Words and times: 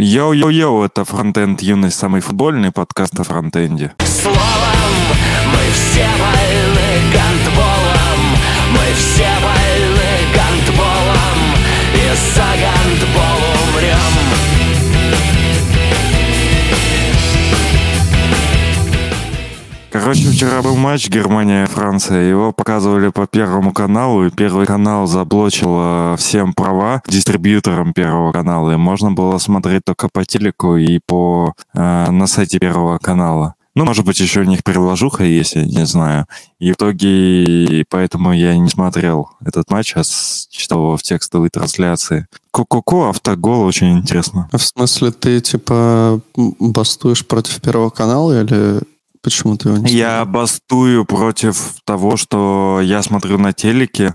Йоу-йоу-йоу, 0.00 0.84
это 0.84 1.04
Фронтенд 1.04 1.60
Юность, 1.60 1.98
самый 1.98 2.20
футбольный 2.20 2.70
подкаст 2.70 3.18
о 3.18 3.24
фронтенде. 3.24 3.94
Словом, 3.98 4.38
мы 5.46 5.72
все 5.72 6.06
Короче, 20.00 20.30
вчера 20.30 20.62
был 20.62 20.76
матч 20.76 21.08
Германия-Франция. 21.08 22.30
Его 22.30 22.52
показывали 22.52 23.08
по 23.08 23.26
Первому 23.26 23.72
каналу, 23.72 24.26
и 24.26 24.30
Первый 24.30 24.64
канал 24.64 25.08
заблочил 25.08 26.16
всем 26.16 26.52
права 26.54 27.02
дистрибьюторам 27.08 27.92
Первого 27.92 28.30
канала. 28.30 28.70
И 28.70 28.76
можно 28.76 29.10
было 29.10 29.38
смотреть 29.38 29.84
только 29.84 30.08
по 30.08 30.24
телеку 30.24 30.76
и 30.76 31.00
по 31.04 31.52
э, 31.74 32.10
на 32.10 32.26
сайте 32.28 32.60
Первого 32.60 32.98
канала. 32.98 33.54
Ну, 33.74 33.84
может 33.84 34.04
быть, 34.04 34.20
еще 34.20 34.40
у 34.40 34.44
них 34.44 34.62
приложуха 34.62 35.24
есть, 35.24 35.56
я 35.56 35.64
не 35.64 35.84
знаю. 35.84 36.26
И 36.60 36.70
в 36.70 36.76
итоге, 36.76 37.84
поэтому 37.90 38.32
я 38.32 38.56
не 38.56 38.68
смотрел 38.68 39.30
этот 39.44 39.68
матч, 39.68 39.94
а 39.96 40.02
читал 40.50 40.78
его 40.78 40.96
в 40.96 41.02
текстовой 41.02 41.48
трансляции. 41.48 42.28
Ко-ко-ко, 42.52 43.10
автогол, 43.10 43.62
очень 43.62 43.98
интересно. 43.98 44.48
А 44.52 44.58
В 44.58 44.62
смысле, 44.62 45.10
ты 45.10 45.40
типа 45.40 46.20
бастуешь 46.36 47.26
против 47.26 47.60
Первого 47.60 47.90
канала 47.90 48.40
или 48.40 48.80
почему 49.22 49.56
ты 49.56 49.68
его 49.68 49.78
не 49.78 49.92
Я 49.92 50.24
бастую 50.24 51.04
против 51.04 51.74
того, 51.84 52.16
что 52.16 52.80
я 52.82 53.02
смотрю 53.02 53.38
на 53.38 53.52
телеке, 53.52 54.14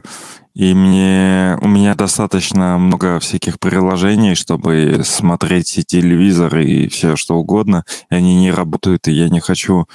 и 0.53 0.73
мне, 0.73 1.57
у 1.62 1.67
меня 1.67 1.95
достаточно 1.95 2.77
много 2.77 3.20
всяких 3.20 3.59
приложений, 3.59 4.35
чтобы 4.35 5.02
смотреть 5.03 5.77
и 5.79 5.84
телевизор, 5.84 6.57
и 6.59 6.88
все 6.89 7.16
что 7.16 7.35
угодно, 7.38 7.84
и 8.12 8.16
они 8.16 8.35
не 8.35 8.52
работают, 8.52 9.07
и 9.07 9.12
я 9.13 9.29
не 9.29 9.39
хочу 9.39 9.85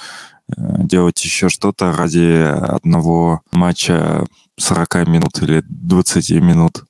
э, 0.49 0.53
делать 0.83 1.23
еще 1.23 1.47
что-то 1.49 1.93
ради 1.93 2.43
одного 2.43 3.41
матча 3.51 4.25
40 4.57 5.07
минут 5.07 5.41
или 5.41 5.63
20 5.69 6.29
минут. 6.41 6.83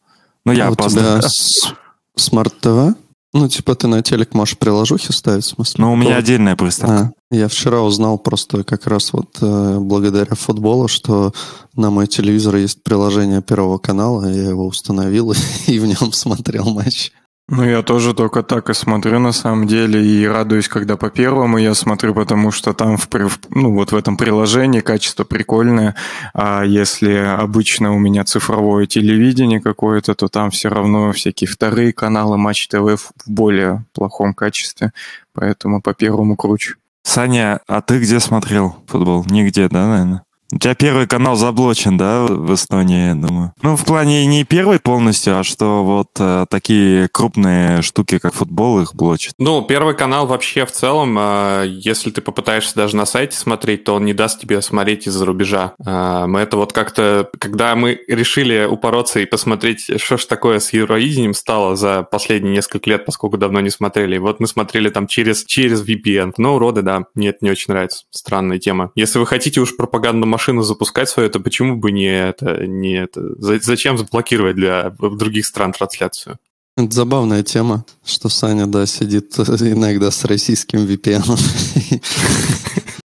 Ну, 0.46 0.52
я 0.54 0.68
А 0.68 0.70
у 0.72 0.74
опаздываю. 0.74 1.20
тебя 1.20 1.30
с- 1.30 1.74
смарт-ТВ? 2.16 2.96
Ну, 3.32 3.48
типа 3.48 3.76
ты 3.76 3.88
на 3.88 4.02
телек 4.02 4.34
можешь 4.34 4.58
приложухи 4.58 5.12
ставить, 5.12 5.46
в 5.46 5.50
смысле? 5.50 5.84
Но 5.84 5.94
у 5.94 5.96
меня 5.96 6.18
отдельная 6.18 6.56
приставка. 6.56 7.14
А, 7.32 7.36
я 7.36 7.48
вчера 7.48 7.82
узнал 7.82 8.18
просто 8.18 8.64
как 8.64 8.88
раз 8.88 9.14
вот 9.14 9.38
э, 9.42 9.78
благодаря 9.80 10.34
футболу, 10.34 10.88
что 10.88 11.32
на 11.76 11.92
мой 11.92 12.08
телевизор 12.08 12.56
есть 12.56 12.82
приложение 12.82 13.44
Первого 13.44 13.78
канала, 13.78 14.28
я 14.28 14.50
его 14.50 14.66
установил 14.66 15.34
и 15.68 15.78
в 15.78 15.86
нем 15.86 16.12
смотрел 16.12 16.66
матч. 16.72 17.12
Ну, 17.52 17.64
я 17.64 17.82
тоже 17.82 18.14
только 18.14 18.44
так 18.44 18.70
и 18.70 18.74
смотрю, 18.76 19.20
на 19.20 19.32
самом 19.32 19.66
деле, 19.66 20.06
и 20.06 20.28
радуюсь, 20.28 20.68
когда 20.68 20.98
по 20.98 21.10
первому 21.10 21.58
я 21.58 21.74
смотрю, 21.74 22.14
потому 22.14 22.52
что 22.52 22.74
там, 22.74 22.98
в, 22.98 23.08
ну, 23.50 23.74
вот 23.74 23.92
в 23.92 23.96
этом 23.96 24.18
приложении 24.18 24.82
качество 24.82 25.24
прикольное, 25.24 25.96
а 26.36 26.64
если 26.64 27.14
обычно 27.16 27.92
у 27.96 27.98
меня 27.98 28.24
цифровое 28.24 28.86
телевидение 28.86 29.60
какое-то, 29.62 30.14
то 30.14 30.28
там 30.28 30.52
все 30.52 30.70
равно 30.70 31.12
всякие 31.12 31.48
вторые 31.48 31.92
каналы 31.92 32.38
Матч 32.38 32.68
ТВ 32.68 33.02
в 33.02 33.12
более 33.26 33.84
плохом 33.94 34.36
качестве, 34.36 34.94
поэтому 35.34 35.82
по 35.82 35.96
первому 35.96 36.36
круче. 36.36 36.76
Саня, 37.02 37.62
а 37.68 37.82
ты 37.82 38.00
где 38.00 38.20
смотрел 38.20 38.76
футбол? 38.86 39.26
Нигде, 39.28 39.68
да, 39.70 39.88
наверное? 39.88 40.24
У 40.52 40.58
тебя 40.58 40.74
первый 40.74 41.08
канал 41.08 41.36
заблочен, 41.36 41.98
да, 41.98 42.26
в 42.26 42.54
Эстонии, 42.54 43.10
я 43.10 43.16
думаю? 43.16 43.54
Ну, 43.62 43.76
в 43.76 43.86
плане 43.86 44.26
не 44.26 44.44
первый 44.44 44.80
полностью, 44.80 45.40
а 45.40 45.44
что 45.44 45.84
вот 45.84 46.10
э, 46.18 46.46
такие 46.50 47.08
крупные 47.08 47.84
штуки, 47.84 48.18
как 48.18 48.34
футбол, 48.34 48.82
их 48.82 48.96
блочат. 48.96 49.34
Ну, 49.38 49.62
Первый 49.62 49.96
канал 49.96 50.26
вообще 50.26 50.66
в 50.66 50.72
целом, 50.72 51.16
э, 51.20 51.66
если 51.68 52.10
ты 52.10 52.22
попытаешься 52.22 52.76
даже 52.76 52.96
на 52.96 53.06
сайте 53.06 53.38
смотреть, 53.38 53.84
то 53.84 53.94
он 53.94 54.06
не 54.06 54.14
даст 54.14 54.42
тебе 54.42 54.62
смотреть 54.62 55.08
из-за 55.08 55.24
рубежа. 55.26 55.74
Э, 55.86 56.26
Мы 56.26 56.40
это 56.40 56.58
вот 56.58 56.74
как-то, 56.74 57.30
когда 57.38 57.76
мы 57.76 58.00
решили 58.08 58.66
упороться 58.66 59.20
и 59.20 59.26
посмотреть, 59.26 60.02
что 60.02 60.18
ж 60.18 60.26
такое 60.26 60.60
с 60.60 60.74
Евровидением 60.74 61.36
стало 61.36 61.76
за 61.76 62.02
последние 62.02 62.54
несколько 62.56 62.90
лет, 62.90 63.06
поскольку 63.06 63.38
давно 63.38 63.60
не 63.62 63.70
смотрели. 63.70 64.18
Вот 64.18 64.40
мы 64.40 64.48
смотрели 64.48 64.90
там 64.90 65.06
через, 65.06 65.46
через 65.46 65.88
VPN. 65.88 66.34
Ну, 66.38 66.56
уроды, 66.56 66.82
да, 66.82 67.04
мне 67.14 67.30
это 67.30 67.40
не 67.42 67.52
очень 67.52 67.72
нравится. 67.72 68.06
Странная 68.10 68.58
тема. 68.58 68.92
Если 68.96 69.20
вы 69.20 69.28
хотите 69.28 69.62
уж 69.62 69.78
пропагандную 69.78 70.28
машину 70.40 70.62
запускать 70.62 71.10
свою, 71.10 71.30
то 71.30 71.42
почему 71.42 71.76
бы 71.76 71.92
не 71.92 72.06
это, 72.06 72.66
не 72.66 72.94
это? 72.94 73.22
За- 73.42 73.60
Зачем 73.60 73.98
заблокировать 73.98 74.56
для 74.56 74.92
других 75.00 75.46
стран 75.46 75.74
трансляцию? 75.74 76.38
Это 76.78 76.96
забавная 76.96 77.44
тема, 77.44 77.84
что 78.06 78.30
Саня, 78.30 78.66
да, 78.66 78.86
сидит 78.86 79.38
иногда 79.38 80.12
с 80.12 80.24
российским 80.24 80.80
VPN. 80.80 81.24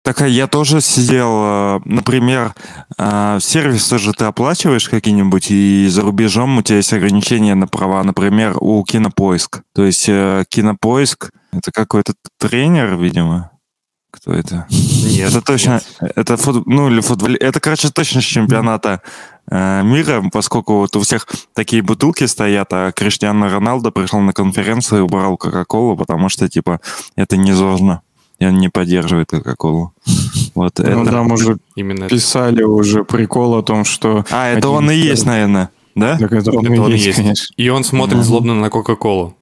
Так 0.01 0.22
а 0.22 0.28
я 0.28 0.47
тоже 0.47 0.81
сидел, 0.81 1.29
э, 1.29 1.79
например, 1.85 2.56
э, 2.97 3.38
сервисы 3.41 4.00
же 4.00 4.13
ты 4.13 4.25
оплачиваешь 4.25 4.90
какие-нибудь, 4.90 5.51
и 5.51 5.88
за 5.88 6.01
рубежом 6.01 6.57
у 6.57 6.63
тебя 6.63 6.78
есть 6.78 6.94
ограничения 6.94 7.53
на 7.53 7.67
права, 7.67 8.01
например, 8.03 8.56
у 8.59 8.84
Кинопоиск. 8.84 9.61
То 9.75 9.85
есть 9.85 10.06
э, 10.07 10.46
Кинопоиск— 10.50 11.29
это 11.51 11.72
какой-то 11.72 12.13
тренер, 12.40 12.96
видимо. 12.97 13.51
Кто 14.12 14.34
это? 14.34 14.66
Нет, 14.70 15.30
Это 15.30 15.42
точно, 15.42 15.81
это 16.16 16.36
фут, 16.38 16.66
ну 16.66 16.90
или 16.90 17.00
футбол, 17.00 17.30
это, 17.40 17.59
короче, 17.59 17.90
точно 17.90 18.22
с 18.22 18.24
чемпионата 18.24 19.02
э, 19.52 19.84
мира, 19.84 20.24
поскольку 20.34 20.78
вот 20.80 20.96
у 20.96 21.02
всех 21.02 21.28
такие 21.53 21.84
бутылки 21.84 22.25
стоят, 22.25 22.74
а 22.74 22.92
Криштиано 22.92 23.50
Роналдо 23.50 23.92
пришел 23.92 24.20
на 24.20 24.34
конференцию 24.34 25.00
и 25.00 25.02
убрал 25.03 25.38
Кока-Колу, 25.38 25.96
потому 25.96 26.30
что, 26.30 26.50
типа, 26.50 26.80
это 27.16 27.38
не 27.38 27.53
зожно, 27.53 28.02
и 28.40 28.46
он 28.47 28.58
не 28.58 28.70
поддерживает 28.70 29.30
Кока-Колу. 29.30 29.94
Вот 30.56 30.80
Ну, 30.80 31.03
это. 31.03 31.12
там 31.12 31.31
уже 31.31 31.58
Именно 31.76 32.06
это. 32.06 32.16
писали 32.16 32.64
уже 32.64 33.03
прикол 33.03 33.56
о 33.56 33.62
том, 33.62 33.86
что... 33.86 34.26
А, 34.31 34.47
это 34.50 34.70
он 34.70 34.90
и 34.90 34.96
есть, 34.96 35.26
наверное, 35.26 35.70
да? 35.96 36.18
Так 36.18 36.31
это 36.34 36.52
он 36.52 36.66
Это 36.66 36.74
и 36.74 36.80
он 36.80 36.90
и 36.90 36.94
есть, 36.94 37.06
есть. 37.06 37.18
конечно. 37.18 37.53
И 37.58 37.70
он 37.70 37.84
смотрит 37.84 38.18
Мгм. 38.18 38.24
злобно 38.26 38.56
на 38.56 38.70
Кока-Колу. 38.72 39.36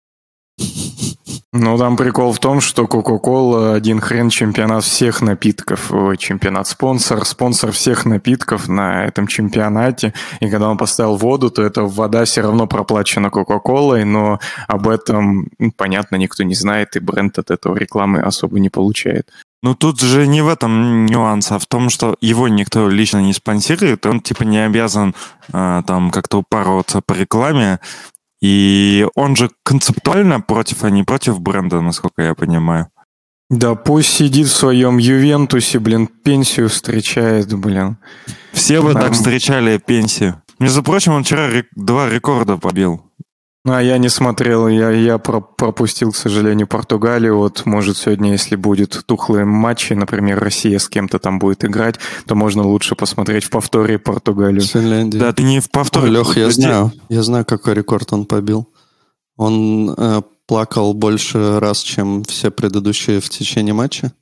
Ну, 1.60 1.76
там 1.78 1.98
прикол 1.98 2.34
в 2.34 2.40
том, 2.40 2.62
что 2.62 2.84
Coca-Cola 2.84 3.74
один 3.74 4.00
хрен 4.00 4.30
чемпионат 4.30 4.84
всех 4.84 5.22
напитков. 5.22 5.92
Чемпионат 6.20 6.68
спонсор, 6.68 7.26
спонсор 7.26 7.72
всех 7.72 8.06
напитков 8.06 8.68
на 8.68 9.06
этом 9.06 9.26
чемпионате. 9.26 10.14
И 10.40 10.50
когда 10.50 10.70
он 10.70 10.78
поставил 10.78 11.16
воду, 11.16 11.50
то 11.50 11.64
эта 11.64 11.82
вода 11.82 12.26
все 12.26 12.42
равно 12.42 12.68
проплачена 12.68 13.32
Кока-Колой, 13.32 14.04
но 14.04 14.40
об 14.68 14.88
этом, 14.88 15.50
ну, 15.58 15.72
понятно, 15.76 16.18
никто 16.18 16.44
не 16.44 16.54
знает, 16.54 16.96
и 16.96 17.00
бренд 17.00 17.40
от 17.40 17.50
этого 17.50 17.76
рекламы 17.76 18.20
особо 18.20 18.60
не 18.60 18.70
получает. 18.70 19.32
Ну 19.64 19.74
тут 19.74 20.00
же 20.00 20.28
не 20.28 20.44
в 20.44 20.50
этом 20.50 21.08
нюанс, 21.08 21.52
а 21.52 21.58
в 21.58 21.66
том, 21.66 21.90
что 21.90 22.16
его 22.22 22.48
никто 22.48 22.88
лично 22.88 23.18
не 23.18 23.34
спонсирует, 23.34 24.06
он 24.06 24.22
типа 24.22 24.44
не 24.44 24.60
обязан 24.64 25.16
а, 25.52 25.82
там 25.82 26.12
как-то 26.12 26.38
упарываться 26.38 27.02
по 27.02 27.14
рекламе. 27.14 27.80
И 28.50 29.06
он 29.16 29.36
же 29.36 29.50
концептуально 29.64 30.40
против, 30.40 30.84
а 30.86 30.90
не 30.90 31.04
против 31.04 31.42
бренда, 31.42 31.82
насколько 31.82 32.22
я 32.22 32.34
понимаю. 32.34 32.88
Да 33.50 33.76
пусть 33.76 34.10
сидит 34.10 34.48
в 34.48 34.56
своем 34.56 34.98
Ювентусе, 35.00 35.80
блин, 35.80 36.08
пенсию 36.08 36.70
встречает, 36.70 37.54
блин. 37.54 37.98
Все 38.54 38.82
бы 38.82 38.94
так 38.94 39.04
Там- 39.04 39.14
встречали 39.14 39.78
пенсию. 39.78 40.42
Между 40.60 40.82
прочим, 40.82 41.12
он 41.14 41.24
вчера 41.24 41.50
рек- 41.50 41.68
два 41.76 42.10
рекорда 42.10 42.56
побил. 42.58 43.02
Ну, 43.68 43.74
а 43.74 43.82
я 43.82 43.98
не 43.98 44.08
смотрел, 44.08 44.70
я, 44.70 44.92
я 44.92 45.18
про- 45.18 45.42
пропустил, 45.42 46.14
к 46.14 46.16
сожалению, 46.16 46.68
Португалию. 46.68 47.38
Вот, 47.38 47.66
может, 47.66 47.98
сегодня, 47.98 48.32
если 48.32 48.56
будет 48.56 49.04
тухлые 49.06 49.44
матчи, 49.44 49.92
например, 49.92 50.40
Россия 50.40 50.80
с 50.80 50.88
кем-то 50.88 51.20
там 51.20 51.38
будет 51.38 51.66
играть, 51.66 51.96
то 52.26 52.34
можно 52.34 52.64
лучше 52.64 52.96
посмотреть 52.96 53.44
в 53.44 53.50
повторе 53.50 54.00
Португалию. 54.00 54.62
Финляндия. 54.62 55.20
Да, 55.20 55.34
ты 55.34 55.44
не 55.44 55.60
в 55.60 55.70
повтор. 55.70 56.06
Лех, 56.06 56.28
я 56.38 56.44
Подожди. 56.46 56.62
знаю. 56.62 56.94
Я 57.10 57.24
знаю, 57.24 57.44
какой 57.44 57.74
рекорд 57.74 58.14
он 58.14 58.26
побил. 58.26 58.70
Он 59.36 59.94
э, 59.98 60.22
плакал 60.48 60.94
больше 60.94 61.60
раз, 61.60 61.82
чем 61.82 62.24
все 62.24 62.50
предыдущие 62.52 63.20
в 63.20 63.28
течение 63.28 63.74
матча. 63.74 64.14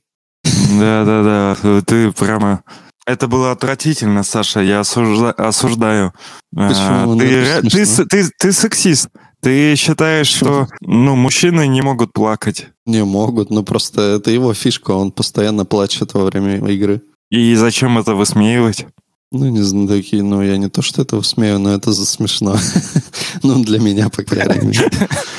Да, 0.42 1.04
да, 1.04 1.54
да. 1.62 1.82
Ты 1.86 2.10
прямо. 2.10 2.64
Это 3.06 3.28
было 3.28 3.52
отвратительно, 3.52 4.24
Саша. 4.24 4.58
Я 4.58 4.80
осужда- 4.80 5.30
осуждаю. 5.30 6.12
А, 6.56 6.68
Почему? 6.68 7.14
Ну, 7.14 7.18
Ты, 7.20 7.62
ты, 7.70 8.04
ты, 8.06 8.30
ты 8.40 8.52
сексист. 8.52 9.08
Ты 9.46 9.76
считаешь, 9.76 10.26
что 10.26 10.66
ну, 10.80 11.14
мужчины 11.14 11.68
не 11.68 11.80
могут 11.80 12.12
плакать. 12.12 12.66
Не 12.84 13.04
могут, 13.04 13.48
но 13.48 13.62
просто 13.62 14.00
это 14.16 14.32
его 14.32 14.52
фишка, 14.54 14.90
он 14.90 15.12
постоянно 15.12 15.64
плачет 15.64 16.14
во 16.14 16.24
время 16.24 16.56
игры. 16.68 17.02
И 17.30 17.54
зачем 17.54 17.96
это 17.96 18.16
высмеивать? 18.16 18.88
Ну, 19.30 19.46
не 19.48 19.60
знаю, 19.60 19.86
такие, 19.86 20.24
ну, 20.24 20.42
я 20.42 20.56
не 20.56 20.68
то, 20.68 20.82
что 20.82 21.02
это 21.02 21.22
смею, 21.22 21.60
но 21.60 21.70
это 21.74 21.92
за 21.92 22.06
смешно. 22.06 22.56
Ну, 23.44 23.62
для 23.62 23.78
меня, 23.78 24.08
по 24.08 24.24
крайней 24.24 24.66
мере. 24.66 24.90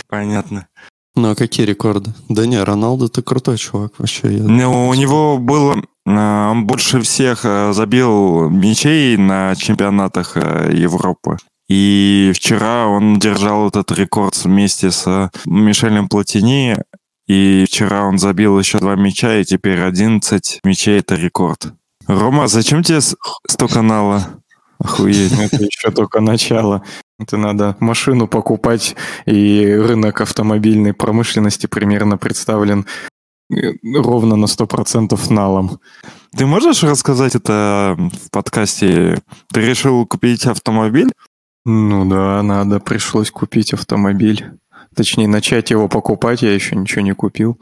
Понятно. 0.08 0.68
Ну, 1.18 1.32
а 1.32 1.36
какие 1.36 1.66
рекорды? 1.66 2.14
Да 2.30 2.46
не, 2.46 2.64
Роналду 2.64 3.10
ты 3.10 3.22
крутой 3.22 3.58
чувак 3.58 3.92
вообще. 3.98 4.38
я- 4.38 4.44
Ну, 4.44 4.88
у 4.88 4.94
него 4.94 5.38
было... 5.38 5.84
а, 6.08 6.52
Он 6.52 6.66
больше 6.66 7.02
всех 7.02 7.42
а, 7.44 7.74
забил 7.74 8.50
мячей 8.50 9.18
на 9.18 9.54
чемпионатах 9.58 10.38
а, 10.38 10.72
Европы. 10.72 11.40
И 11.68 12.32
вчера 12.34 12.88
он 12.88 13.20
держал 13.20 13.68
этот 13.68 13.92
рекорд 13.92 14.36
вместе 14.44 14.92
с 14.92 15.32
Мишелем 15.46 16.08
Платини. 16.08 16.78
И 17.28 17.66
вчера 17.68 18.06
он 18.06 18.18
забил 18.18 18.58
еще 18.58 18.80
два 18.80 18.96
мяча, 18.96 19.38
и 19.38 19.44
теперь 19.44 19.82
11 19.82 20.62
мячей— 20.64 21.00
это 21.00 21.16
рекорд. 21.16 21.74
Рома, 22.08 22.48
зачем 22.48 22.84
тебе 22.84 23.02
столько 23.02 23.82
нала? 23.82 24.42
Охуеть. 24.80 25.34
Это 25.40 25.58
еще 25.58 25.92
только 25.92 26.22
начало. 26.22 26.84
Это 27.20 27.36
надо 27.36 27.76
машину 27.80 28.28
покупать, 28.28 28.96
и 29.26 29.66
рынок 29.66 30.22
автомобильной 30.22 30.94
промышленности 30.94 31.66
примерно 31.66 32.18
представлен 32.18 32.86
э, 33.52 33.74
ровно 33.84 34.36
на 34.36 34.46
100% 34.46 35.34
налом. 35.34 35.80
Ты 36.38 36.46
можешь 36.46 36.84
рассказать 36.84 37.36
это 37.36 37.98
в 37.98 38.30
подкасте? 38.30 39.20
Ты 39.52 39.62
решил 39.62 40.06
купить 40.06 40.46
автомобиль? 40.46 41.12
Ну 41.70 42.10
да, 42.10 42.42
надо. 42.44 42.80
Пришлось 42.80 43.30
купить 43.30 43.74
автомобиль. 43.74 44.52
Точнее, 44.96 45.28
начать 45.28 45.70
его 45.70 45.90
покупать, 45.90 46.42
я 46.42 46.54
еще 46.54 46.78
ничего 46.78 47.02
не 47.02 47.14
купил. 47.14 47.60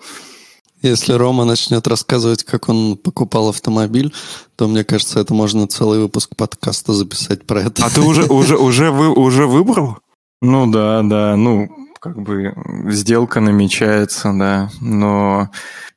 Если 0.84 1.14
Рома 1.14 1.44
начнет 1.44 1.88
рассказывать, 1.88 2.44
как 2.44 2.70
он 2.70 2.98
покупал 2.98 3.50
автомобиль, 3.50 4.14
то 4.58 4.68
мне 4.68 4.84
кажется, 4.84 5.20
это 5.20 5.34
можно 5.34 5.68
целый 5.68 6.00
выпуск 6.00 6.36
подкаста 6.36 6.94
записать 6.94 7.48
про 7.48 7.62
это. 7.62 7.84
А 7.84 7.90
ты 7.90 8.02
уже 8.02 8.26
уже 8.26 8.58
уже 8.58 8.92
вы 8.92 9.10
уже 9.10 9.48
выбрал? 9.48 9.98
Ну 10.40 10.72
да, 10.72 11.02
да, 11.02 11.36
ну 11.36 11.68
как 12.06 12.22
бы 12.22 12.54
сделка 12.92 13.40
намечается, 13.40 14.32
да, 14.32 14.70
но 14.80 15.50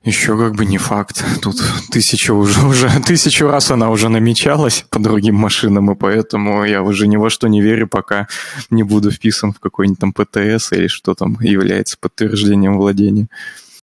еще 0.02 0.38
как 0.38 0.55
бы 0.55 0.64
не 0.64 0.78
факт. 0.78 1.22
Тут 1.43 1.56
тысячу 1.90 2.34
уже, 2.34 2.64
уже 2.66 2.88
тысячу 3.06 3.46
раз 3.46 3.70
она 3.70 3.90
уже 3.90 4.08
намечалась 4.08 4.87
по 4.88 5.00
другим 5.00 5.34
машинам, 5.34 5.90
и 5.90 5.94
поэтому 5.94 6.64
я 6.64 6.82
уже 6.82 7.06
ни 7.06 7.19
во 7.19 7.28
что 7.28 7.46
не 7.49 7.60
верю, 7.60 7.88
пока 7.88 8.26
не 8.70 8.84
буду 8.84 9.10
вписан 9.10 9.52
в 9.52 9.60
какой-нибудь 9.60 10.00
там 10.00 10.14
ПТС 10.14 10.72
или 10.72 10.87
что 10.87 11.14
там 11.14 11.37
является 11.43 11.99
подтверждением 12.00 12.78
владения. 12.78 13.28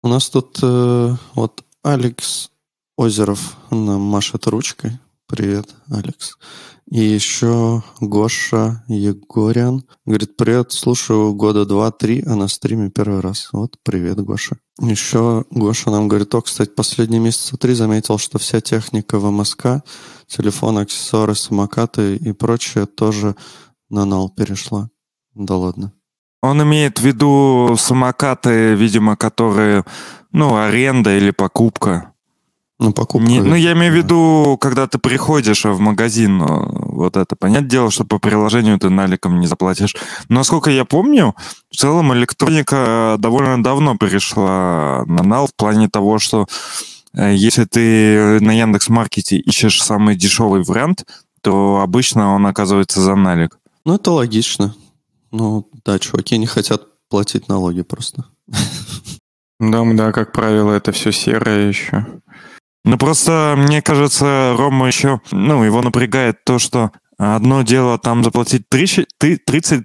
У 0.02 0.08
нас 0.08 0.28
тут 0.30 0.58
э, 0.64 1.14
вот 1.34 1.62
Алекс 1.84 2.50
Озеров 2.96 3.56
нам 3.70 4.00
машет 4.00 4.48
ручкой. 4.48 4.98
Привет, 5.28 5.68
Алекс. 5.88 6.36
И 6.90 7.00
еще 7.04 7.84
Гоша 8.00 8.82
Егорян 8.88 9.84
говорит, 10.04 10.36
привет, 10.36 10.72
слушаю 10.72 11.34
года 11.34 11.64
два-три, 11.64 12.24
а 12.26 12.34
на 12.34 12.48
стриме 12.48 12.90
первый 12.90 13.20
раз. 13.20 13.50
Вот, 13.52 13.76
привет, 13.84 14.20
Гоша. 14.20 14.56
Еще 14.80 15.44
Гоша 15.50 15.92
нам 15.92 16.08
говорит, 16.08 16.34
о, 16.34 16.42
кстати, 16.42 16.70
последние 16.70 17.20
месяца 17.20 17.56
три 17.56 17.74
заметил, 17.74 18.18
что 18.18 18.40
вся 18.40 18.60
техника 18.60 19.20
в 19.20 19.30
МСК, 19.30 19.84
телефон, 20.26 20.78
аксессуары, 20.78 21.36
самокаты 21.36 22.16
и 22.16 22.32
прочее 22.32 22.86
тоже 22.86 23.36
на 23.88 24.04
нал 24.04 24.28
перешла. 24.28 24.90
Да 25.34 25.56
ладно. 25.56 25.92
Он 26.42 26.60
имеет 26.64 26.98
в 26.98 27.04
виду 27.04 27.76
самокаты, 27.78 28.74
видимо, 28.74 29.14
которые, 29.14 29.84
ну, 30.32 30.56
аренда 30.56 31.16
или 31.16 31.30
покупка. 31.30 32.14
Ну, 32.80 32.94
покупка. 32.94 33.28
Не, 33.28 33.42
ну, 33.42 33.54
я 33.54 33.74
имею 33.74 33.92
в 33.92 33.96
виду, 33.96 34.56
когда 34.58 34.86
ты 34.86 34.98
приходишь 34.98 35.66
в 35.66 35.78
магазин, 35.80 36.38
ну, 36.38 36.66
вот 36.86 37.18
это. 37.18 37.36
Понятное 37.36 37.68
дело, 37.68 37.90
что 37.90 38.04
по 38.04 38.18
приложению 38.18 38.78
ты 38.78 38.88
наликом 38.88 39.38
не 39.38 39.46
заплатишь. 39.46 39.94
Но, 40.30 40.36
насколько 40.36 40.70
я 40.70 40.86
помню, 40.86 41.36
в 41.70 41.76
целом 41.76 42.14
электроника 42.14 43.16
довольно 43.18 43.62
давно 43.62 43.98
перешла 43.98 45.04
на 45.06 45.22
нал 45.22 45.46
в 45.46 45.54
плане 45.54 45.90
того, 45.90 46.18
что 46.18 46.46
э, 47.12 47.34
если 47.34 47.66
ты 47.66 48.40
на 48.40 48.58
Яндекс.Маркете 48.58 49.36
ищешь 49.36 49.82
самый 49.82 50.16
дешевый 50.16 50.62
вариант, 50.62 51.04
то 51.42 51.80
обычно 51.82 52.34
он 52.34 52.46
оказывается 52.46 53.02
за 53.02 53.14
налик. 53.14 53.58
Ну, 53.84 53.96
это 53.96 54.10
логично. 54.10 54.74
Ну, 55.32 55.68
да, 55.84 55.98
чуваки 55.98 56.38
не 56.38 56.46
хотят 56.46 56.84
платить 57.10 57.46
налоги 57.46 57.82
просто. 57.82 58.24
Да, 59.60 59.84
да, 59.92 60.10
как 60.10 60.32
правило, 60.32 60.72
это 60.72 60.90
все 60.90 61.12
серое 61.12 61.68
еще. 61.68 62.06
Ну, 62.84 62.96
просто, 62.96 63.54
мне 63.56 63.82
кажется, 63.82 64.54
Рома 64.56 64.86
еще, 64.86 65.20
ну, 65.32 65.62
его 65.62 65.82
напрягает 65.82 66.44
то, 66.44 66.58
что 66.58 66.90
одно 67.18 67.62
дело 67.62 67.98
там 67.98 68.24
заплатить 68.24 68.68
30 68.68 69.06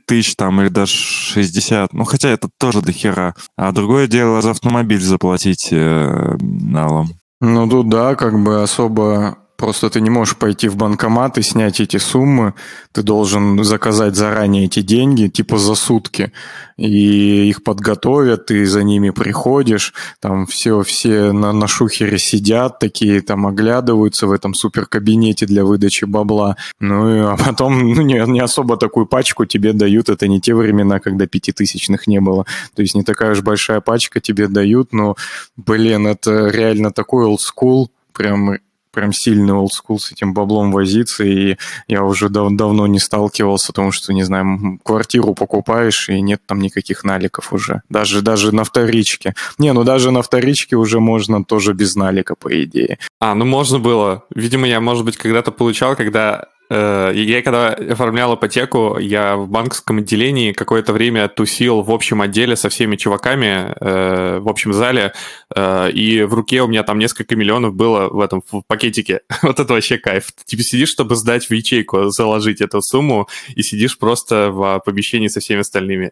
тысяч 0.06 0.36
там 0.36 0.62
или 0.62 0.70
даже 0.70 0.94
60, 0.94 1.94
ну, 1.94 2.06
хотя 2.06 2.30
это 2.30 2.50
тоже 2.58 2.82
до 2.82 2.94
хера, 2.94 3.36
а 3.58 3.72
другое 3.74 4.08
дело 4.08 4.42
за 4.42 4.52
автомобиль 4.52 5.02
заплатить 5.02 5.70
э, 5.72 6.38
налом. 6.40 7.10
Ну, 7.42 7.70
тут 7.70 7.90
да, 7.90 8.16
как 8.16 8.42
бы 8.42 8.62
особо 8.62 9.38
Просто 9.57 9.90
ты 9.90 10.02
не 10.02 10.10
можешь 10.10 10.36
пойти 10.36 10.68
в 10.68 10.75
банкомат 10.75 11.38
и 11.38 11.42
снять 11.42 11.80
эти 11.80 11.96
суммы. 11.98 12.56
Ты 12.92 13.04
должен 13.04 13.63
заказать 13.63 14.16
заранее 14.16 14.66
эти 14.66 14.81
деньги, 14.81 15.28
типа 15.28 15.57
за 15.57 15.75
сутки. 15.75 16.34
И 16.78 17.48
их 17.48 17.63
подготовят, 17.63 18.48
ты 18.48 18.66
за 18.66 18.84
ними 18.84 19.12
приходишь. 19.12 19.94
Там 20.19 20.46
все, 20.46 20.81
все 20.84 21.31
на, 21.31 21.54
на 21.54 21.68
шухере 21.68 22.18
сидят 22.18 22.80
такие, 22.80 23.22
там 23.22 23.48
оглядываются 23.48 24.28
в 24.28 24.34
этом 24.34 24.54
суперкабинете 24.54 25.46
для 25.46 25.63
выдачи 25.63 26.04
бабла. 26.04 26.58
Ну, 26.81 27.16
и, 27.16 27.19
а 27.19 27.38
потом 27.38 27.94
ну, 27.94 28.01
не, 28.01 28.22
не 28.28 28.42
особо 28.42 28.75
такую 28.75 29.06
пачку 29.06 29.46
тебе 29.46 29.72
дают. 29.72 30.10
Это 30.10 30.28
не 30.28 30.42
те 30.42 30.54
времена, 30.54 31.00
когда 31.00 31.28
пятитысячных 31.28 32.08
не 32.08 32.19
было. 32.19 32.46
То 32.75 32.81
есть 32.81 32.94
не 32.94 33.04
такая 33.04 33.31
уж 33.31 33.42
большая 33.42 33.80
пачка 33.80 34.19
тебе 34.19 34.50
дают, 34.50 34.92
но, 34.92 35.16
блин, 35.56 36.08
это 36.08 36.48
реально 36.50 36.92
такой 36.92 37.25
school, 37.36 37.88
прям 38.12 38.58
прям 38.96 39.14
сильный 39.14 39.54
олдскул 39.54 40.00
с 40.00 40.12
этим 40.12 40.34
баблом 40.34 40.72
возиться, 40.72 41.24
и 41.24 41.58
я 41.88 42.04
уже 42.04 42.30
дав- 42.30 42.56
давно 42.56 42.88
не 42.88 43.00
сталкивался, 43.00 43.68
потому 43.68 43.92
что, 43.92 44.14
не 44.14 44.24
знаю, 44.24 44.80
квартиру 44.84 45.36
покупаешь, 45.36 46.10
и 46.10 46.22
нет 46.22 46.42
там 46.48 46.60
никаких 46.60 47.04
наликов 47.04 47.54
уже. 47.54 47.82
Даже, 47.90 48.22
даже 48.22 48.56
на 48.56 48.64
вторичке. 48.64 49.36
Не, 49.60 49.74
ну 49.74 49.84
даже 49.84 50.12
на 50.12 50.22
вторичке 50.22 50.76
уже 50.76 51.00
можно 51.00 51.44
тоже 51.44 51.74
без 51.74 51.96
налика, 51.96 52.36
по 52.36 52.64
идее. 52.64 52.98
А, 53.20 53.36
ну 53.36 53.46
можно 53.46 53.78
было. 53.78 54.24
Видимо, 54.34 54.68
я, 54.68 54.80
может 54.80 55.06
быть, 55.06 55.18
когда-то 55.18 55.52
получал, 55.52 55.96
когда 55.96 56.46
я 56.70 57.42
когда 57.44 57.70
оформлял 57.70 58.36
ипотеку, 58.36 58.98
я 59.00 59.36
в 59.36 59.48
банковском 59.50 60.00
отделении 60.00 60.52
какое-то 60.52 60.94
время 60.94 61.28
тусил 61.28 61.82
в 61.82 61.92
общем 61.92 62.22
отделе 62.22 62.56
со 62.56 62.70
всеми 62.70 62.96
чуваками 62.96 63.74
э, 63.80 64.40
в 64.40 64.50
общем 64.50 64.74
зале, 64.74 65.14
э, 65.56 65.92
и 65.92 66.24
в 66.24 66.34
руке 66.34 66.62
у 66.62 66.68
меня 66.68 66.84
там 66.84 66.98
несколько 66.98 67.36
миллионов 67.36 67.76
было 67.76 68.10
в 68.10 68.20
этом 68.20 68.42
в 68.52 68.64
пакетике. 68.68 69.22
вот 69.42 69.60
это 69.60 69.74
вообще 69.74 69.98
кайф. 69.98 70.32
Ты 70.32 70.44
типа 70.46 70.64
сидишь, 70.64 70.90
чтобы 70.90 71.16
сдать 71.16 71.50
в 71.50 71.54
ячейку, 71.54 72.10
заложить 72.10 72.62
эту 72.62 72.82
сумму, 72.82 73.28
и 73.56 73.62
сидишь 73.62 73.98
просто 73.98 74.50
в 74.52 74.82
помещении 74.86 75.28
со 75.28 75.40
всеми 75.40 75.62
остальными. 75.62 76.12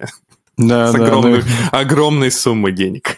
Да, 0.58 0.88
С 0.88 0.94
да, 0.94 1.04
огромной, 1.04 1.42
да. 1.42 1.80
огромной 1.80 2.32
суммой 2.32 2.74
денег. 2.74 3.18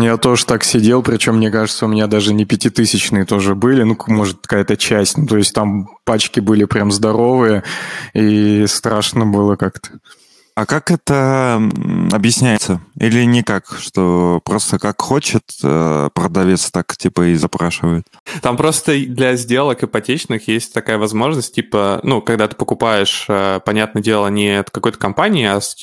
Я 0.00 0.16
тоже 0.16 0.46
так 0.46 0.64
сидел, 0.64 1.02
причем, 1.02 1.36
мне 1.36 1.50
кажется, 1.50 1.86
у 1.86 1.88
меня 1.88 2.06
даже 2.06 2.32
не 2.32 2.44
пятитысячные 2.44 3.24
тоже 3.24 3.54
были, 3.54 3.82
ну, 3.82 3.96
может, 4.06 4.38
какая-то 4.42 4.76
часть. 4.76 5.18
Ну, 5.18 5.26
то 5.26 5.36
есть 5.36 5.54
там 5.54 5.88
пачки 6.04 6.40
были 6.40 6.64
прям 6.64 6.90
здоровые, 6.90 7.64
и 8.14 8.64
страшно 8.66 9.26
было 9.26 9.56
как-то. 9.56 9.90
А 10.54 10.66
как 10.66 10.90
это 10.90 11.62
объясняется? 12.12 12.80
Или 12.98 13.24
никак, 13.24 13.78
что 13.78 14.40
просто 14.44 14.78
как 14.78 15.00
хочет 15.00 15.42
э, 15.62 16.10
продавец, 16.12 16.70
так 16.70 16.96
типа 16.96 17.28
и 17.28 17.34
запрашивает? 17.34 18.04
Там 18.42 18.56
просто 18.56 18.98
для 19.06 19.36
сделок 19.36 19.82
ипотечных 19.82 20.48
есть 20.48 20.74
такая 20.74 20.98
возможность, 20.98 21.54
типа, 21.54 22.00
ну, 22.02 22.20
когда 22.20 22.48
ты 22.48 22.56
покупаешь, 22.56 23.24
э, 23.28 23.60
понятное 23.64 24.02
дело, 24.02 24.26
не 24.28 24.60
от 24.60 24.70
какой-то 24.70 24.98
компании, 24.98 25.46
а 25.46 25.60
с, 25.60 25.76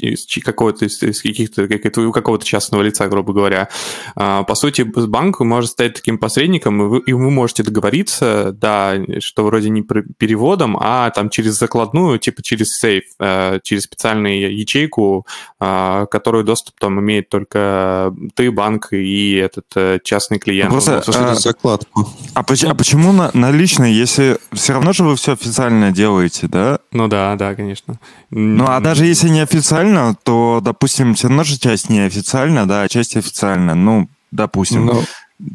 какого-то 0.44 0.86
из, 0.86 1.22
каких-то, 1.22 1.68
какого-то 1.68 2.46
частного 2.46 2.82
лица, 2.84 3.08
грубо 3.08 3.34
говоря. 3.34 3.70
А, 4.16 4.44
По 4.44 4.56
сути, 4.56 4.82
банк 4.82 5.40
может 5.40 5.72
стать 5.72 5.96
таким 5.96 6.18
посредником, 6.18 6.82
и 6.82 6.86
вы, 6.86 7.00
и 7.00 7.14
вы 7.14 7.32
можете 7.32 7.64
договориться, 7.64 8.52
да, 8.54 8.96
что 9.20 9.46
вроде 9.46 9.70
не 9.70 9.82
переводом, 9.82 10.78
а 10.80 11.10
там 11.12 11.30
через 11.30 11.58
закладную, 11.58 12.20
типа 12.20 12.44
через 12.44 12.78
сейф, 12.78 13.04
э, 13.20 13.60
через 13.64 13.84
специальную 13.84 14.57
ячейку, 14.58 15.26
а, 15.60 16.06
которую 16.08 16.44
доступ 16.44 16.80
там 16.80 17.00
имеет 17.00 17.30
только 17.30 18.14
ты, 18.36 18.52
банк 18.52 18.94
и 18.94 19.36
этот 19.36 19.66
э, 19.76 20.00
частный 20.04 20.40
клиент. 20.40 20.72
Ну, 20.74 20.82
просто, 20.82 21.04
Ну, 21.08 21.30
а, 21.30 21.36
закладку. 21.36 22.10
А, 22.34 22.40
а 22.42 22.76
почему 22.76 23.12
на, 23.12 23.32
наличные, 23.34 23.98
если 23.98 24.38
все 24.54 24.74
равно 24.74 24.94
же 24.94 25.04
вы 25.04 25.16
все 25.16 25.34
официально 25.34 25.92
делаете, 25.92 26.48
да? 26.48 26.80
Ну 26.92 27.08
да, 27.08 27.36
да, 27.36 27.56
конечно. 27.56 28.00
Ну, 28.30 28.66
а 28.68 28.80
даже 28.80 29.06
если 29.06 29.30
не 29.30 29.42
официально, 29.42 30.16
то, 30.24 30.60
допустим, 30.62 31.16
все 31.16 31.28
равно 31.28 31.44
же 31.44 31.58
часть 31.60 31.90
не 31.90 32.02
официально, 32.02 32.68
да, 32.68 32.84
а 32.84 32.88
часть 32.88 33.16
официально. 33.16 33.76
Ну, 33.76 34.10
допустим. 34.32 34.86
Ну, 34.86 35.04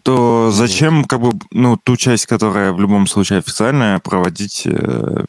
То 0.02 0.50
зачем, 0.52 1.04
как 1.04 1.20
бы, 1.20 1.32
ну, 1.50 1.76
ту 1.76 1.96
часть, 1.96 2.26
которая 2.26 2.72
в 2.72 2.80
любом 2.80 3.06
случае 3.06 3.40
официальная, 3.40 3.98
проводить... 3.98 4.62
э, 4.66 5.24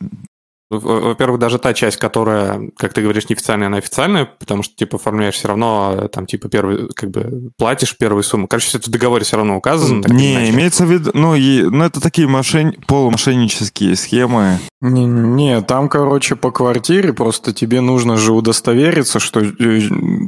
Во-первых, 0.79 1.39
даже 1.39 1.59
та 1.59 1.73
часть, 1.73 1.97
которая, 1.97 2.69
как 2.77 2.93
ты 2.93 3.01
говоришь, 3.01 3.29
неофициальная, 3.29 3.67
она 3.67 3.77
официальная, 3.77 4.25
потому 4.25 4.63
что, 4.63 4.75
типа, 4.75 4.97
оформляешь 4.97 5.35
все 5.35 5.47
равно, 5.47 6.09
там, 6.11 6.25
типа, 6.25 6.49
первый, 6.49 6.89
как 6.95 7.11
бы, 7.11 7.51
платишь 7.57 7.97
первую 7.97 8.23
сумму. 8.23 8.47
Короче, 8.47 8.67
все 8.67 8.77
это 8.77 8.89
в 8.89 8.91
договоре 8.93 9.23
все 9.23 9.37
равно 9.37 9.57
указано. 9.57 10.05
Не, 10.07 10.49
имеется 10.49 10.85
в 10.85 10.91
виду, 10.91 11.11
ну, 11.13 11.35
и, 11.35 11.63
ну 11.63 11.83
это 11.83 12.01
такие 12.01 12.27
мошен... 12.27 12.73
полумошеннические 12.87 13.95
схемы. 13.95 14.59
Не, 14.81 15.05
не, 15.05 15.61
там, 15.61 15.87
короче, 15.87 16.35
по 16.35 16.51
квартире 16.51 17.13
просто 17.13 17.53
тебе 17.53 17.81
нужно 17.81 18.17
же 18.17 18.33
удостовериться, 18.33 19.19
что 19.19 19.39
э, 19.39 19.81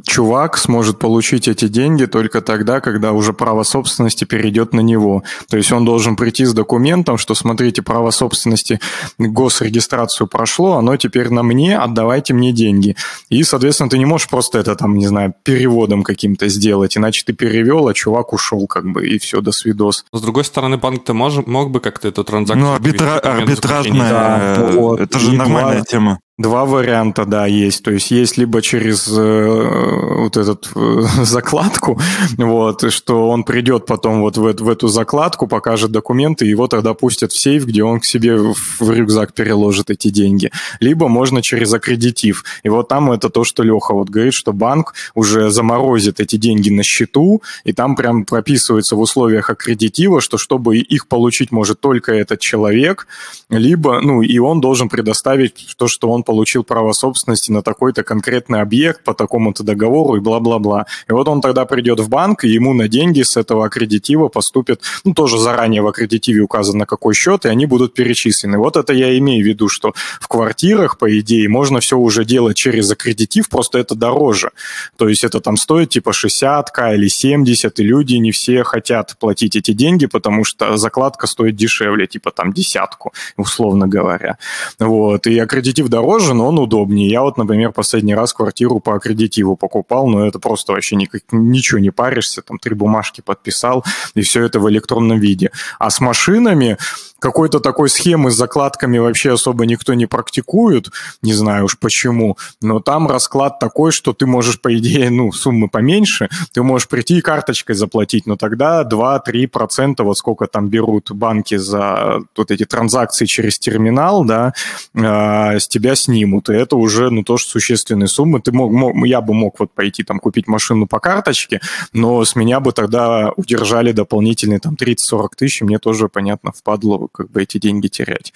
чувак 0.05 0.57
сможет 0.57 0.97
получить 0.97 1.47
эти 1.47 1.67
деньги 1.67 2.05
только 2.05 2.41
тогда, 2.41 2.79
когда 2.79 3.11
уже 3.11 3.33
право 3.33 3.63
собственности 3.63 4.23
перейдет 4.23 4.73
на 4.73 4.79
него. 4.79 5.23
То 5.49 5.57
есть 5.57 5.71
он 5.71 5.83
должен 5.83 6.15
прийти 6.15 6.45
с 6.45 6.53
документом, 6.53 7.17
что, 7.17 7.35
смотрите, 7.35 7.81
право 7.81 8.11
собственности, 8.11 8.79
госрегистрацию 9.17 10.27
прошло, 10.35 10.73
оно 10.73 10.97
теперь 10.97 11.29
на 11.29 11.43
мне, 11.43 11.77
отдавайте 11.77 12.33
мне 12.33 12.51
деньги. 12.51 12.97
И, 13.29 13.41
соответственно, 13.43 13.89
ты 13.89 13.97
не 13.97 14.05
можешь 14.05 14.27
просто 14.27 14.59
это 14.59 14.75
там, 14.75 14.97
не 14.97 15.07
знаю, 15.07 15.33
переводом 15.43 16.03
каким-то 16.03 16.49
сделать, 16.49 16.97
иначе 16.97 17.23
ты 17.25 17.31
перевел, 17.31 17.87
а 17.87 17.93
чувак 17.93 18.33
ушел 18.33 18.67
как 18.67 18.85
бы, 18.85 19.07
и 19.07 19.17
все, 19.17 19.39
до 19.39 19.53
свидос. 19.53 20.05
с 20.11 20.21
другой 20.21 20.43
стороны, 20.43 20.77
банк-то 20.77 21.13
мож, 21.13 21.35
мог 21.45 21.71
бы 21.71 21.79
как-то 21.79 22.09
эту 22.09 22.25
транзакцию... 22.25 22.65
Ну, 22.65 22.73
арбитра... 22.73 23.19
арбитражная... 23.19 24.55
Да, 24.57 24.71
вот. 24.73 24.99
Это 24.99 25.19
же 25.19 25.31
нормальная 25.31 25.83
тема. 25.83 26.19
Два 26.37 26.65
варианта, 26.65 27.25
да, 27.25 27.45
есть. 27.45 27.81
То 27.81 27.91
есть 27.91 28.11
есть 28.11 28.37
либо 28.37 28.61
через 28.61 29.07
э, 29.07 30.19
вот 30.19 30.35
эту 30.35 30.59
э, 30.75 31.03
закладку, 31.23 31.97
вот, 32.37 32.91
что 32.91 33.29
он 33.29 33.45
придет 33.45 33.85
потом 33.85 34.19
вот 34.19 34.35
в, 34.35 34.41
в 34.41 34.69
эту 34.69 34.89
закладку, 34.89 35.47
покажет 35.47 35.91
документы, 35.91 36.45
его 36.45 36.67
тогда 36.67 36.93
пустят 36.93 37.31
в 37.31 37.39
сейф, 37.39 37.65
где 37.65 37.85
он 37.85 38.01
к 38.01 38.05
себе 38.05 38.35
в, 38.35 38.53
в 38.53 38.91
рюкзак 38.91 39.33
переложит 39.33 39.89
эти 39.89 40.09
деньги. 40.09 40.51
Либо 40.81 41.07
можно 41.07 41.41
через 41.41 41.73
аккредитив. 41.73 42.43
И 42.63 42.69
вот 42.69 42.89
там 42.89 43.13
это 43.13 43.29
то, 43.29 43.45
что 43.45 43.63
Леха 43.63 43.93
вот 43.93 44.09
говорит, 44.09 44.33
что 44.33 44.51
банк 44.51 44.93
уже 45.13 45.51
заморозит 45.51 46.19
эти 46.19 46.35
деньги 46.35 46.69
на 46.69 46.83
счету, 46.83 47.43
и 47.63 47.71
там 47.71 47.95
прям 47.95 48.25
прописывается 48.25 48.97
в 48.97 48.99
условиях 48.99 49.49
аккредитива, 49.49 50.19
что 50.19 50.37
чтобы 50.37 50.79
их 50.79 51.07
получить 51.07 51.53
может 51.53 51.79
только 51.79 52.11
этот 52.11 52.41
человек, 52.41 53.07
либо, 53.49 54.01
ну, 54.01 54.21
и 54.21 54.37
он 54.37 54.59
должен 54.59 54.89
предоставить 54.89 55.75
то, 55.77 55.87
что 55.87 56.09
он 56.09 56.24
получил 56.25 56.63
право 56.63 56.91
собственности 56.91 57.51
на 57.51 57.61
такой-то 57.61 58.03
конкретный 58.03 58.61
объект 58.61 59.03
по 59.03 59.13
такому-то 59.13 59.63
договору 59.63 60.17
и 60.17 60.19
бла-бла-бла. 60.19 60.85
И 61.07 61.13
вот 61.13 61.27
он 61.27 61.41
тогда 61.41 61.65
придет 61.65 61.99
в 61.99 62.09
банк, 62.09 62.43
и 62.43 62.49
ему 62.49 62.73
на 62.73 62.87
деньги 62.87 63.21
с 63.21 63.37
этого 63.37 63.65
аккредитива 63.65 64.27
поступят, 64.27 64.81
ну, 65.03 65.13
тоже 65.13 65.39
заранее 65.39 65.81
в 65.81 65.87
аккредитиве 65.87 66.41
указано, 66.41 66.85
какой 66.85 67.13
счет, 67.13 67.45
и 67.45 67.49
они 67.49 67.65
будут 67.65 67.93
перечислены. 67.93 68.57
Вот 68.57 68.75
это 68.75 68.93
я 68.93 69.17
имею 69.17 69.43
в 69.43 69.47
виду, 69.47 69.69
что 69.69 69.93
в 70.19 70.27
квартирах, 70.27 70.97
по 70.97 71.19
идее, 71.19 71.47
можно 71.47 71.79
все 71.79 71.97
уже 71.97 72.25
делать 72.25 72.57
через 72.57 72.91
аккредитив, 72.91 73.49
просто 73.49 73.77
это 73.79 73.95
дороже. 73.95 74.51
То 74.97 75.07
есть 75.07 75.23
это 75.23 75.39
там 75.39 75.57
стоит 75.57 75.89
типа 75.89 76.09
60к 76.09 76.95
или 76.95 77.07
70, 77.07 77.79
и 77.79 77.83
люди 77.83 78.15
не 78.15 78.31
все 78.31 78.63
хотят 78.63 79.15
платить 79.19 79.55
эти 79.55 79.71
деньги, 79.71 80.07
потому 80.07 80.43
что 80.43 80.77
закладка 80.77 81.27
стоит 81.27 81.55
дешевле, 81.55 82.07
типа 82.07 82.31
там 82.31 82.53
десятку, 82.53 83.13
условно 83.37 83.87
говоря. 83.87 84.37
Вот. 84.79 85.27
И 85.27 85.37
аккредитив 85.39 85.87
дороже, 85.87 86.14
дороже, 86.15 86.33
но 86.33 86.47
он 86.47 86.59
удобнее. 86.59 87.09
Я 87.09 87.21
вот, 87.21 87.37
например, 87.37 87.71
последний 87.71 88.15
раз 88.15 88.33
квартиру 88.33 88.79
по 88.79 88.95
аккредитиву 88.95 89.55
покупал, 89.55 90.07
но 90.07 90.25
это 90.25 90.39
просто 90.39 90.73
вообще 90.73 90.95
никак, 90.95 91.23
ничего 91.31 91.79
не 91.79 91.91
паришься, 91.91 92.41
там 92.41 92.57
три 92.57 92.75
бумажки 92.75 93.21
подписал, 93.21 93.83
и 94.15 94.21
все 94.21 94.43
это 94.43 94.59
в 94.59 94.69
электронном 94.69 95.19
виде. 95.19 95.51
А 95.79 95.89
с 95.89 95.99
машинами 95.99 96.77
какой-то 97.19 97.59
такой 97.59 97.89
схемы 97.89 98.31
с 98.31 98.35
закладками 98.35 98.97
вообще 98.97 99.33
особо 99.33 99.65
никто 99.65 99.93
не 99.93 100.05
практикует, 100.05 100.89
не 101.21 101.33
знаю 101.33 101.65
уж 101.65 101.77
почему, 101.77 102.37
но 102.61 102.79
там 102.79 103.07
расклад 103.07 103.59
такой, 103.59 103.91
что 103.91 104.13
ты 104.13 104.25
можешь, 104.25 104.61
по 104.61 104.75
идее, 104.77 105.09
ну, 105.09 105.31
суммы 105.31 105.69
поменьше, 105.69 106.29
ты 106.53 106.61
можешь 106.63 106.87
прийти 106.87 107.17
и 107.17 107.21
карточкой 107.21 107.75
заплатить, 107.75 108.25
но 108.25 108.35
тогда 108.35 108.83
2-3%, 108.83 110.03
вот 110.03 110.17
сколько 110.17 110.47
там 110.47 110.67
берут 110.67 111.11
банки 111.11 111.55
за 111.55 112.21
вот 112.35 112.51
эти 112.51 112.65
транзакции 112.65 113.25
через 113.25 113.57
терминал, 113.59 114.25
да, 114.25 114.53
э, 114.93 115.59
с 115.59 115.67
тебя 115.67 115.95
снимут, 115.95 116.49
и 116.49 116.53
это 116.53 116.75
уже, 116.75 117.09
ну, 117.09 117.23
тоже 117.23 117.45
существенные 117.45 118.07
суммы. 118.07 118.41
Ты 118.41 118.51
мог, 118.51 118.71
мог, 118.71 118.95
я 119.05 119.21
бы 119.21 119.33
мог 119.33 119.59
вот 119.59 119.71
пойти 119.71 120.03
там 120.03 120.19
купить 120.19 120.47
машину 120.47 120.87
по 120.87 120.99
карточке, 120.99 121.61
но 121.93 122.23
с 122.23 122.35
меня 122.35 122.59
бы 122.59 122.71
тогда 122.71 123.31
удержали 123.35 123.91
дополнительные 123.91 124.59
там 124.59 124.75
30-40 124.75 125.29
тысяч, 125.37 125.61
и 125.61 125.65
мне 125.65 125.79
тоже, 125.79 126.09
понятно, 126.09 126.51
впадло 126.51 127.04
как 127.11 127.29
бы 127.31 127.43
эти 127.43 127.57
деньги 127.57 127.87
терять. 127.87 128.33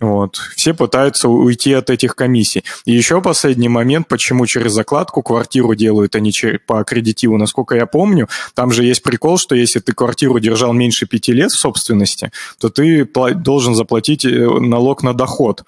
Вот. 0.00 0.36
Все 0.56 0.74
пытаются 0.74 1.28
уйти 1.28 1.72
от 1.72 1.90
этих 1.90 2.14
комиссий. 2.16 2.64
И 2.84 2.92
еще 2.92 3.20
последний 3.20 3.68
момент, 3.68 4.08
почему 4.08 4.46
через 4.46 4.72
закладку 4.72 5.22
квартиру 5.22 5.74
делают, 5.74 6.14
а 6.14 6.20
не 6.20 6.32
по 6.66 6.80
аккредитиву. 6.80 7.36
Насколько 7.36 7.76
я 7.76 7.86
помню, 7.86 8.28
там 8.54 8.72
же 8.72 8.84
есть 8.84 9.02
прикол, 9.02 9.38
что 9.38 9.54
если 9.54 9.80
ты 9.80 9.92
квартиру 9.92 10.38
держал 10.38 10.72
меньше 10.72 11.06
пяти 11.06 11.32
лет 11.32 11.50
в 11.50 11.58
собственности, 11.58 12.32
то 12.58 12.68
ты 12.68 13.04
должен 13.04 13.74
заплатить 13.74 14.24
э, 14.24 14.28
налог 14.28 15.02
на 15.02 15.14
доход. 15.14 15.64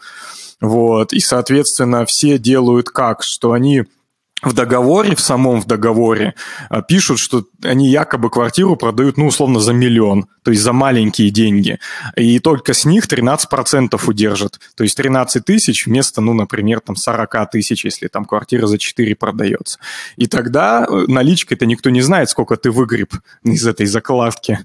Вот. 0.60 1.12
И, 1.12 1.20
соответственно, 1.20 2.04
все 2.04 2.38
делают 2.38 2.90
как? 2.90 3.22
Что 3.22 3.52
они 3.52 3.84
в 4.42 4.54
договоре, 4.54 5.14
в 5.14 5.20
самом 5.20 5.60
в 5.60 5.66
договоре 5.66 6.34
а, 6.68 6.82
пишут, 6.82 7.18
что 7.18 7.44
они 7.62 7.88
якобы 7.88 8.30
квартиру 8.30 8.76
продают, 8.76 9.16
ну, 9.16 9.26
условно, 9.26 9.60
за 9.60 9.72
миллион, 9.72 10.26
то 10.42 10.50
есть 10.50 10.62
за 10.62 10.72
маленькие 10.72 11.30
деньги. 11.30 11.78
И 12.16 12.38
только 12.38 12.72
с 12.72 12.84
них 12.84 13.06
13% 13.06 14.00
удержат. 14.06 14.58
То 14.76 14.84
есть 14.84 14.96
13 14.96 15.44
тысяч 15.44 15.86
вместо, 15.86 16.20
ну, 16.20 16.32
например, 16.32 16.80
там 16.80 16.96
40 16.96 17.50
тысяч, 17.50 17.84
если 17.84 18.08
там 18.08 18.24
квартира 18.24 18.66
за 18.66 18.78
4 18.78 19.14
продается. 19.16 19.78
И 20.16 20.26
тогда 20.26 20.86
э, 20.88 21.04
наличкой-то 21.06 21.66
никто 21.66 21.90
не 21.90 22.00
знает, 22.00 22.30
сколько 22.30 22.56
ты 22.56 22.70
выгреб 22.70 23.12
из 23.42 23.66
этой 23.66 23.86
закладки. 23.86 24.60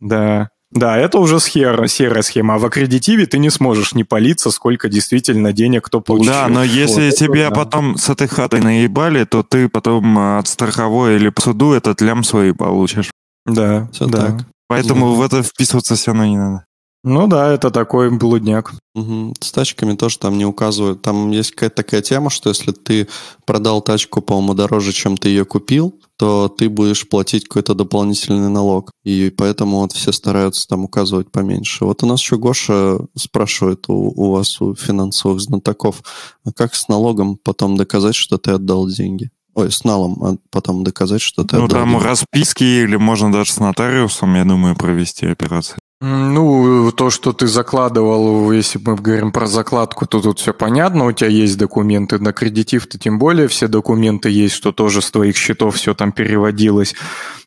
Да. 0.00 0.50
Да, 0.72 0.96
это 0.96 1.18
уже 1.18 1.38
схера, 1.38 1.86
серая 1.86 2.22
схема. 2.22 2.54
А 2.54 2.58
в 2.58 2.64
аккредитиве 2.64 3.26
ты 3.26 3.38
не 3.38 3.50
сможешь 3.50 3.94
не 3.94 4.04
палиться, 4.04 4.50
сколько 4.50 4.88
действительно 4.88 5.52
денег 5.52 5.84
кто 5.84 6.00
получил. 6.00 6.32
Да, 6.32 6.48
но 6.48 6.64
если 6.64 7.06
вот, 7.06 7.16
тебя 7.16 7.50
да. 7.50 7.56
потом 7.56 7.98
с 7.98 8.08
этой 8.08 8.26
хатой 8.26 8.60
наебали, 8.60 9.24
то 9.24 9.42
ты 9.42 9.68
потом 9.68 10.18
э, 10.18 10.38
от 10.38 10.48
страховой 10.48 11.16
или 11.16 11.28
по 11.28 11.42
суду 11.42 11.72
этот 11.72 12.00
лям 12.00 12.24
свой 12.24 12.54
получишь. 12.54 13.10
Да, 13.44 13.88
все 13.92 14.06
да. 14.06 14.18
так. 14.18 14.46
Поэтому 14.68 15.12
да. 15.12 15.18
в 15.18 15.22
это 15.22 15.42
вписываться 15.42 15.94
все 15.94 16.12
равно 16.12 16.24
не 16.24 16.38
надо. 16.38 16.64
Ну 17.04 17.26
да, 17.26 17.52
это 17.52 17.70
такой 17.72 18.10
блудняк. 18.16 18.74
Угу. 18.94 19.34
С 19.40 19.50
тачками 19.50 19.94
тоже 19.96 20.18
там 20.18 20.38
не 20.38 20.44
указывают. 20.44 21.02
Там 21.02 21.32
есть 21.32 21.50
какая-то 21.50 21.76
такая 21.76 22.00
тема, 22.00 22.30
что 22.30 22.48
если 22.50 22.70
ты 22.70 23.08
продал 23.44 23.80
тачку, 23.82 24.22
по-моему, 24.22 24.54
дороже, 24.54 24.92
чем 24.92 25.16
ты 25.16 25.28
ее 25.30 25.44
купил, 25.44 25.98
то 26.16 26.48
ты 26.48 26.68
будешь 26.68 27.08
платить 27.08 27.48
какой-то 27.48 27.74
дополнительный 27.74 28.48
налог. 28.50 28.92
И 29.02 29.30
поэтому 29.36 29.78
вот 29.80 29.92
все 29.92 30.12
стараются 30.12 30.68
там 30.68 30.84
указывать 30.84 31.32
поменьше. 31.32 31.84
Вот 31.84 32.04
у 32.04 32.06
нас 32.06 32.20
еще 32.20 32.36
Гоша 32.36 32.98
спрашивает 33.16 33.88
у, 33.88 33.94
у 33.94 34.30
вас, 34.30 34.60
у 34.60 34.76
финансовых 34.76 35.40
знатоков, 35.40 36.02
а 36.44 36.52
как 36.52 36.76
с 36.76 36.86
налогом 36.86 37.36
потом 37.42 37.76
доказать, 37.76 38.14
что 38.14 38.38
ты 38.38 38.52
отдал 38.52 38.86
деньги? 38.86 39.30
Ой, 39.54 39.72
с 39.72 39.82
налом, 39.84 40.22
а 40.24 40.36
потом 40.50 40.84
доказать, 40.84 41.20
что 41.20 41.42
ты 41.44 41.56
Ну, 41.56 41.64
отдал 41.64 41.80
там 41.80 41.90
деньги. 41.90 42.04
расписки 42.04 42.62
или 42.64 42.94
можно 42.96 43.32
даже 43.32 43.52
с 43.52 43.58
нотариусом, 43.58 44.34
я 44.36 44.44
думаю, 44.44 44.76
провести 44.76 45.26
операцию. 45.26 45.78
Ну, 46.04 46.90
то, 46.90 47.10
что 47.10 47.32
ты 47.32 47.46
закладывал, 47.46 48.50
если 48.50 48.80
мы 48.84 48.96
говорим 48.96 49.30
про 49.30 49.46
закладку, 49.46 50.04
то 50.04 50.20
тут 50.20 50.40
все 50.40 50.52
понятно, 50.52 51.06
у 51.06 51.12
тебя 51.12 51.30
есть 51.30 51.56
документы 51.56 52.18
на 52.18 52.32
кредитив-то 52.32 52.98
тем 52.98 53.20
более 53.20 53.46
все 53.46 53.68
документы 53.68 54.28
есть, 54.28 54.56
что 54.56 54.72
тоже 54.72 55.00
с 55.00 55.12
твоих 55.12 55.36
счетов 55.36 55.76
все 55.76 55.94
там 55.94 56.10
переводилось. 56.10 56.96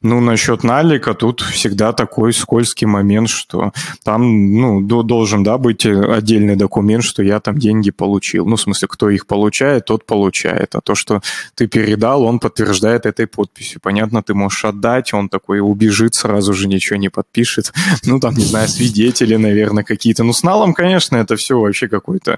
Ну, 0.05 0.19
насчет 0.19 0.63
налика 0.63 1.15
тут 1.15 1.41
всегда 1.41 1.91
такой 1.91 2.31
скользкий 2.31 2.85
момент, 2.85 3.27
что 3.27 3.71
там, 4.03 4.53
ну, 4.53 4.81
должен, 5.03 5.43
да, 5.43 5.57
быть 5.57 5.83
отдельный 5.83 6.55
документ, 6.55 7.03
что 7.03 7.23
я 7.23 7.39
там 7.39 7.57
деньги 7.57 7.89
получил. 7.89 8.45
Ну, 8.45 8.55
в 8.55 8.61
смысле, 8.61 8.87
кто 8.87 9.09
их 9.09 9.25
получает, 9.25 9.85
тот 9.85 10.05
получает. 10.05 10.75
А 10.75 10.81
то, 10.81 10.93
что 10.93 11.21
ты 11.55 11.65
передал, 11.65 12.21
он 12.21 12.37
подтверждает 12.37 13.07
этой 13.07 13.25
подписью. 13.25 13.81
Понятно, 13.81 14.21
ты 14.21 14.35
можешь 14.35 14.63
отдать, 14.65 15.11
он 15.11 15.27
такой 15.27 15.59
убежит, 15.59 16.13
сразу 16.13 16.53
же 16.53 16.67
ничего 16.67 16.97
не 16.97 17.09
подпишет. 17.09 17.73
Ну, 18.07 18.19
там, 18.19 18.35
не 18.35 18.45
знаю, 18.45 18.67
свидетели, 18.69 19.35
наверное, 19.35 19.83
какие-то. 19.83 20.23
Ну, 20.23 20.33
с 20.33 20.43
налом, 20.43 20.75
конечно, 20.75 21.15
это 21.17 21.35
все 21.35 21.59
вообще 21.59 21.87
какой-то 21.87 22.37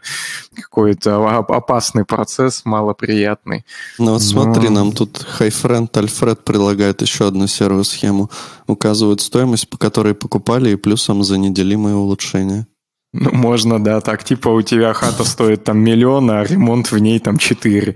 какой-то 0.56 1.40
опасный 1.40 2.06
процесс, 2.06 2.62
малоприятный. 2.64 3.66
Ну, 3.98 4.14
вот 4.14 4.22
смотри, 4.22 4.70
нам 4.70 4.94
тут 4.94 5.26
Хайфренд 5.28 5.96
Альфред 5.98 6.46
предлагает 6.46 7.02
еще 7.02 7.28
одну 7.28 7.48
серую 7.58 7.84
схему. 7.84 8.30
Указывают 8.68 9.22
стоимость, 9.22 9.70
по 9.70 9.78
которой 9.78 10.14
покупали, 10.14 10.72
и 10.72 10.76
плюсом 10.76 11.24
за 11.24 11.38
неделимые 11.38 11.96
улучшения. 11.96 12.68
Ну, 13.14 13.32
можно, 13.32 13.84
да, 13.84 14.02
так, 14.02 14.24
типа 14.24 14.50
у 14.50 14.62
тебя 14.62 14.94
хата 14.94 15.24
стоит 15.24 15.64
там 15.64 15.80
миллион, 15.80 16.30
а 16.30 16.44
ремонт 16.44 16.92
в 16.92 16.98
ней 17.00 17.20
там 17.20 17.38
четыре. 17.38 17.96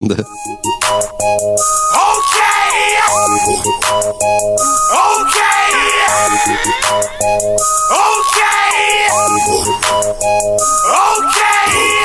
Да. 0.00 0.16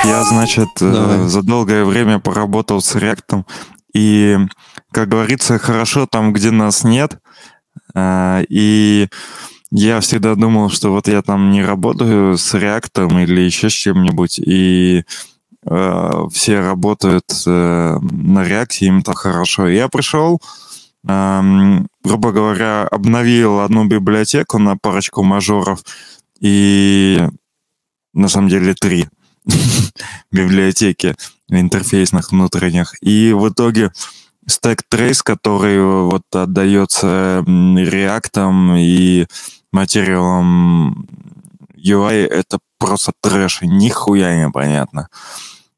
Я 0.05 0.23
значит, 0.23 0.67
э, 0.81 0.91
Давай. 0.91 1.27
за 1.27 1.41
долгое 1.41 1.85
время 1.85 2.19
поработал 2.19 2.81
с 2.81 2.95
React. 2.95 3.45
И, 3.93 4.37
как 4.91 5.09
говорится, 5.09 5.59
хорошо 5.59 6.07
там, 6.07 6.33
где 6.33 6.51
нас 6.51 6.83
нет. 6.83 7.19
А, 7.93 8.41
И 8.49 9.07
я 9.75 10.01
всегда 10.01 10.35
думал, 10.35 10.69
что 10.69 10.91
вот 10.91 11.07
я 11.07 11.23
там 11.23 11.49
не 11.49 11.63
работаю 11.63 12.37
с 12.37 12.53
React 12.53 13.23
или 13.23 13.41
еще 13.41 13.71
с 13.71 13.73
чем-нибудь, 13.73 14.37
и 14.37 15.03
э, 15.65 16.11
все 16.31 16.59
работают 16.59 17.25
э, 17.47 17.97
на 17.99 18.45
React, 18.47 18.77
им 18.81 19.01
там 19.01 19.15
хорошо. 19.15 19.67
Я 19.67 19.87
пришел, 19.89 20.39
эм, 21.07 21.87
грубо 22.03 22.31
говоря, 22.31 22.87
обновил 22.87 23.61
одну 23.61 23.85
библиотеку 23.85 24.59
на 24.59 24.77
парочку 24.77 25.23
мажоров, 25.23 25.79
и 26.39 27.27
на 28.13 28.27
самом 28.27 28.49
деле 28.49 28.75
три 28.75 29.07
библиотеки 30.31 31.15
интерфейсных 31.49 32.31
внутренних. 32.31 32.93
И 33.01 33.33
в 33.33 33.49
итоге 33.49 33.91
Stack 34.49 34.81
Trace, 34.91 35.21
который 35.23 35.81
вот 35.81 36.23
отдается 36.33 37.43
м, 37.47 37.77
React 37.77 38.77
и 38.79 39.27
материалом 39.71 41.07
UI, 41.77 42.25
это 42.25 42.59
просто 42.77 43.11
трэш, 43.21 43.59
нихуя 43.61 44.35
непонятно. 44.45 45.07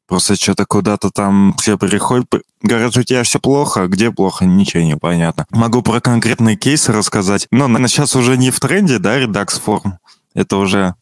Просто 0.08 0.36
что-то 0.36 0.66
куда-то 0.66 1.10
там 1.10 1.56
все 1.60 1.76
переходят, 1.76 2.28
п- 2.28 2.42
говорят, 2.62 2.96
у 2.96 3.02
тебя 3.02 3.24
все 3.24 3.40
плохо, 3.40 3.88
где 3.88 4.12
плохо, 4.12 4.44
ничего 4.44 4.84
не 4.84 4.96
понятно. 4.96 5.46
Могу 5.50 5.82
про 5.82 6.00
конкретные 6.00 6.56
кейсы 6.56 6.92
рассказать. 6.92 7.48
Но, 7.50 7.66
наверное, 7.66 7.88
сейчас 7.88 8.14
уже 8.14 8.36
не 8.36 8.52
в 8.52 8.60
тренде, 8.60 8.98
да, 9.00 9.20
Redux 9.20 9.60
форм. 9.60 9.98
Это 10.34 10.58
уже... 10.58 10.94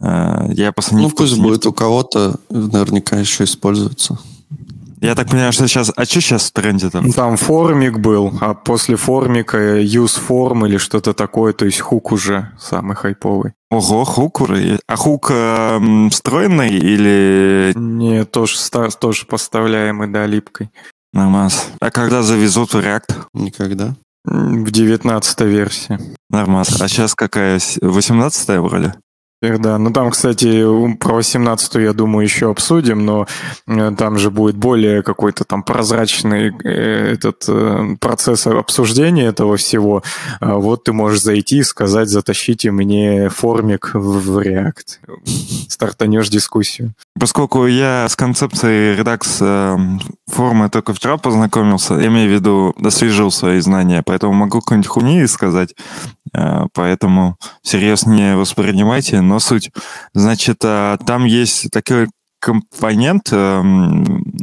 э, 0.00 0.46
я 0.52 0.72
просто 0.72 0.94
не 0.94 1.02
Ну, 1.02 1.10
пусть 1.10 1.34
не 1.36 1.40
в 1.40 1.42
будет 1.42 1.66
у 1.66 1.72
кого-то, 1.72 2.38
наверняка 2.50 3.16
еще 3.16 3.44
используется. 3.44 4.18
Я 5.00 5.14
так 5.14 5.28
понимаю, 5.28 5.52
что 5.52 5.68
сейчас... 5.68 5.92
А 5.94 6.04
что 6.06 6.20
сейчас 6.22 6.44
в 6.48 6.52
тренде 6.52 6.88
там? 6.88 7.04
Ну, 7.06 7.12
Там 7.12 7.36
формик 7.36 7.98
был, 7.98 8.32
а 8.40 8.54
после 8.54 8.96
формика 8.96 9.58
use 9.78 10.18
form 10.28 10.66
или 10.66 10.78
что-то 10.78 11.12
такое, 11.12 11.52
то 11.52 11.66
есть 11.66 11.80
хук 11.80 12.10
уже 12.12 12.52
самый 12.58 12.96
хайповый. 12.96 13.52
Ого, 13.70 14.04
хук 14.04 14.40
уже 14.40 14.56
есть. 14.62 14.82
А 14.88 14.96
хук 14.96 15.30
э, 15.30 16.08
встроенный 16.10 16.70
или 16.78 17.72
Не, 17.76 18.24
тоже, 18.24 18.56
ста- 18.56 18.88
тоже 18.88 19.26
поставляемый, 19.26 20.08
да, 20.08 20.24
липкой. 20.26 20.70
нормас? 21.12 21.66
А 21.80 21.90
когда 21.90 22.22
завезут 22.22 22.72
в 22.72 22.78
React? 22.78 23.24
Никогда. 23.34 23.94
В 24.24 24.70
19 24.70 25.40
версии. 25.42 25.98
Нормас. 26.30 26.80
А 26.80 26.88
сейчас 26.88 27.14
какая? 27.14 27.60
18 27.82 28.48
вроде? 28.60 28.94
Теперь 29.44 29.58
Да, 29.58 29.76
ну 29.76 29.90
там, 29.90 30.10
кстати, 30.10 30.64
про 30.96 31.16
18 31.16 31.74
я 31.74 31.92
думаю, 31.92 32.24
еще 32.24 32.50
обсудим, 32.50 33.04
но 33.04 33.26
э, 33.66 33.92
там 33.98 34.16
же 34.16 34.30
будет 34.30 34.56
более 34.56 35.02
какой-то 35.02 35.44
там 35.44 35.62
прозрачный 35.62 36.50
э, 36.64 37.12
этот 37.12 37.44
э, 37.48 37.96
процесс 38.00 38.46
обсуждения 38.46 39.26
этого 39.26 39.58
всего. 39.58 40.02
А 40.40 40.54
Вот 40.54 40.84
ты 40.84 40.94
можешь 40.94 41.22
зайти 41.22 41.58
и 41.58 41.62
сказать, 41.62 42.08
затащите 42.08 42.70
мне 42.70 43.28
формик 43.28 43.90
в 43.92 44.38
React. 44.38 45.66
Стартанешь 45.68 46.30
дискуссию. 46.30 46.94
Поскольку 47.20 47.66
я 47.66 48.08
с 48.08 48.16
концепцией 48.16 48.98
Redux 48.98 50.00
формы 50.26 50.70
только 50.70 50.94
вчера 50.94 51.18
познакомился, 51.18 51.94
я 51.94 52.06
имею 52.06 52.30
в 52.30 52.32
виду, 52.32 52.74
освежил 52.82 53.30
свои 53.30 53.60
знания, 53.60 54.02
поэтому 54.04 54.32
могу 54.32 54.60
какую-нибудь 54.60 54.88
хуйни 54.88 55.26
сказать, 55.26 55.74
поэтому 56.72 57.36
всерьез 57.62 58.06
не 58.06 58.36
воспринимайте, 58.36 59.20
но 59.20 59.38
суть. 59.38 59.70
Значит, 60.12 60.58
э, 60.64 60.98
там 61.06 61.24
есть 61.24 61.70
такой 61.70 62.08
компонент, 62.38 63.28
э, 63.32 63.36
м, 63.36 64.34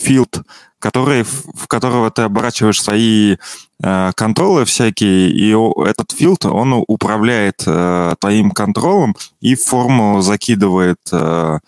field, 0.00 0.42
который, 0.78 1.24
в 1.24 1.66
которого 1.68 2.10
ты 2.10 2.22
оборачиваешь 2.22 2.82
свои 2.82 3.36
э, 3.82 4.12
контролы 4.14 4.64
всякие, 4.64 5.30
и 5.30 5.54
этот 5.84 6.12
филд, 6.12 6.46
он 6.46 6.84
управляет 6.88 7.62
э, 7.66 8.14
твоим 8.18 8.50
контролом 8.50 9.14
и 9.40 9.54
форму 9.54 10.22
закидывает 10.22 10.98
э, 11.12 11.58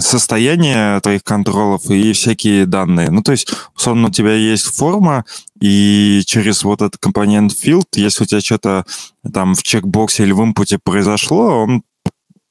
состояние 0.00 1.00
твоих 1.00 1.22
контролов 1.22 1.88
и 1.90 2.12
всякие 2.12 2.66
данные. 2.66 3.10
Ну, 3.10 3.22
то 3.22 3.32
есть, 3.32 3.50
условно, 3.74 4.08
у 4.08 4.10
тебя 4.10 4.34
есть 4.34 4.66
форма, 4.66 5.24
и 5.60 6.22
через 6.26 6.64
вот 6.64 6.82
этот 6.82 6.98
компонент 6.98 7.52
field, 7.52 7.86
если 7.94 8.24
у 8.24 8.26
тебя 8.26 8.40
что-то 8.40 8.84
там 9.32 9.54
в 9.54 9.62
чекбоксе 9.62 10.24
или 10.24 10.32
в 10.32 10.42
инпуте 10.42 10.78
произошло, 10.82 11.62
он 11.62 11.82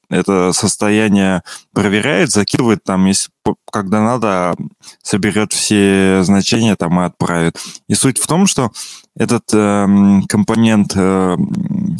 это 0.09 0.53
состояние 0.53 1.41
проверяет, 1.73 2.31
закидывает 2.31 2.83
там, 2.83 3.05
если 3.05 3.31
когда 3.71 4.01
надо, 4.01 4.55
соберет 5.01 5.53
все 5.53 6.21
значения 6.23 6.75
там 6.75 6.99
и 7.01 7.05
отправит. 7.05 7.57
И 7.87 7.95
суть 7.95 8.19
в 8.19 8.27
том, 8.27 8.45
что 8.45 8.71
этот 9.15 9.53
эм, 9.53 10.23
компонент 10.27 10.93
э, 10.95 11.35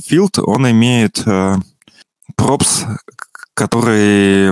field, 0.08 0.40
он 0.42 0.70
имеет 0.70 1.24
э, 1.26 1.56
props, 2.38 2.86
который 3.54 4.52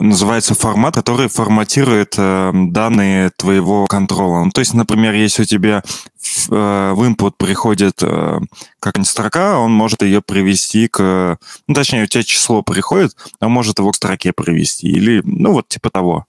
называется 0.00 0.54
формат, 0.54 0.94
который 0.96 1.28
форматирует 1.28 2.14
э, 2.18 2.50
данные 2.52 3.30
твоего 3.36 3.86
контрола. 3.86 4.44
Ну, 4.44 4.50
то 4.50 4.60
есть, 4.60 4.74
например, 4.74 5.14
если 5.14 5.42
у 5.42 5.44
тебя 5.44 5.82
в, 6.20 6.52
э, 6.52 6.92
в 6.94 7.02
input 7.04 7.34
приходит 7.36 8.02
э, 8.02 8.40
какая-нибудь 8.80 9.08
строка, 9.10 9.58
он 9.58 9.72
может 9.72 10.02
ее 10.02 10.20
привести 10.22 10.88
к... 10.88 11.38
Ну, 11.68 11.74
точнее, 11.74 12.02
у 12.02 12.06
тебя 12.06 12.24
число 12.24 12.62
приходит, 12.62 13.16
он 13.40 13.52
может 13.52 13.78
его 13.78 13.92
к 13.92 13.96
строке 13.96 14.32
привести. 14.32 14.88
Или, 14.88 15.22
ну, 15.24 15.52
вот 15.52 15.68
типа 15.68 15.90
того. 15.90 16.26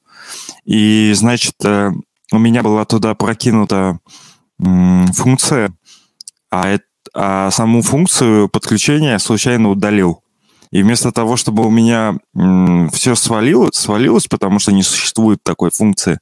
И, 0.65 1.11
значит, 1.15 1.55
у 1.65 2.37
меня 2.37 2.61
была 2.61 2.85
туда 2.85 3.15
прокинута 3.15 3.99
функция, 4.59 5.73
а, 6.51 6.75
эт- 6.75 6.81
а 7.13 7.49
саму 7.49 7.81
функцию 7.81 8.49
подключения 8.49 9.17
случайно 9.17 9.69
удалил. 9.69 10.21
И 10.71 10.83
вместо 10.83 11.11
того, 11.11 11.35
чтобы 11.35 11.65
у 11.65 11.69
меня 11.71 12.17
все 12.91 13.15
свалилось, 13.15 13.75
свалилось, 13.75 14.27
потому 14.27 14.59
что 14.59 14.71
не 14.71 14.83
существует 14.83 15.39
такой 15.43 15.71
функции, 15.71 16.19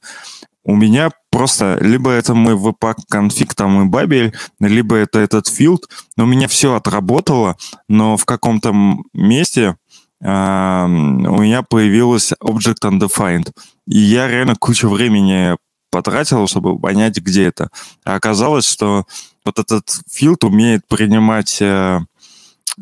у 0.64 0.74
меня 0.74 1.10
просто 1.30 1.78
либо 1.80 2.10
это 2.10 2.34
мой 2.34 2.54
webpack 2.54 2.96
конфиг 3.08 3.54
там 3.54 3.82
и 3.82 3.88
бабель, 3.88 4.34
либо 4.60 4.96
это 4.96 5.18
этот 5.18 5.48
field, 5.48 5.84
но 6.16 6.24
у 6.24 6.26
меня 6.26 6.46
все 6.46 6.74
отработало, 6.74 7.56
но 7.88 8.16
в 8.16 8.26
каком-то 8.26 8.74
месте 9.14 9.76
а, 10.22 10.84
у 10.86 11.40
меня 11.40 11.62
появилось 11.62 12.32
object 12.42 12.82
undefined. 12.84 13.52
И 13.86 13.98
я 13.98 14.28
реально 14.28 14.56
кучу 14.56 14.88
времени 14.88 15.56
потратил, 15.90 16.46
чтобы 16.46 16.78
понять, 16.78 17.16
где 17.18 17.46
это. 17.46 17.70
А 18.04 18.16
оказалось, 18.16 18.66
что 18.66 19.06
вот 19.44 19.58
этот 19.58 19.88
field 20.10 20.44
умеет 20.44 20.86
принимать 20.86 21.62
э, 21.62 22.00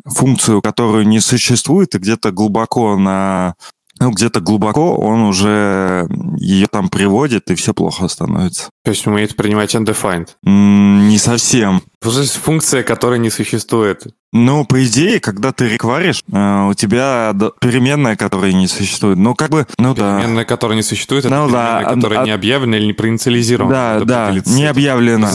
функцию, 0.05 0.63
которую 0.63 1.07
не 1.07 1.21
существует, 1.21 1.95
и 1.95 1.99
где-то 1.99 2.31
глубоко 2.33 2.97
на 2.97 3.55
ну, 3.99 4.11
где-то 4.11 4.41
глубоко 4.41 4.95
он 4.95 5.23
уже 5.23 6.07
ее 6.37 6.67
там 6.71 6.91
приводит, 6.91 7.51
и 7.51 7.55
все 7.55 7.73
плохо 7.73 8.09
становится. 8.09 8.69
То 8.85 8.91
есть 8.91 9.07
умеет 9.07 9.37
принимать 9.37 9.75
undefined. 9.75 10.29
М, 10.45 11.09
Не 11.09 11.17
совсем. 11.17 11.81
То 12.03 12.11
есть 12.11 12.35
функция, 12.37 12.83
которой 12.83 13.19
не 13.19 13.31
существует. 13.31 14.07
Ну, 14.35 14.67
по 14.67 14.85
идее, 14.85 15.19
когда 15.19 15.51
ты 15.53 15.67
рекваришь, 15.69 16.23
э, 16.31 16.67
у 16.69 16.75
тебя 16.75 17.35
переменная, 17.59 18.17
которая 18.17 18.53
не 18.53 18.67
существует. 18.67 19.17
Ну, 19.17 19.35
как 19.35 19.49
бы, 19.49 19.67
ну 19.79 19.95
да. 19.95 20.19
Переменная, 20.21 20.45
которая 20.45 20.77
не 20.77 20.83
существует, 20.83 21.25
это 21.25 21.35
Ну 21.35 21.49
да, 21.51 21.79
переменная, 21.79 21.95
которая 21.95 22.21
а- 22.21 22.25
не 22.27 22.33
объявлена 22.33 22.77
или 22.77 22.85
не 22.87 22.93
проинициализирована. 22.93 24.01
Да, 24.01 24.05
да, 24.05 24.31
не 24.33 24.41
С- 24.41 24.47
не 24.47 24.67
объявлено. 24.67 25.31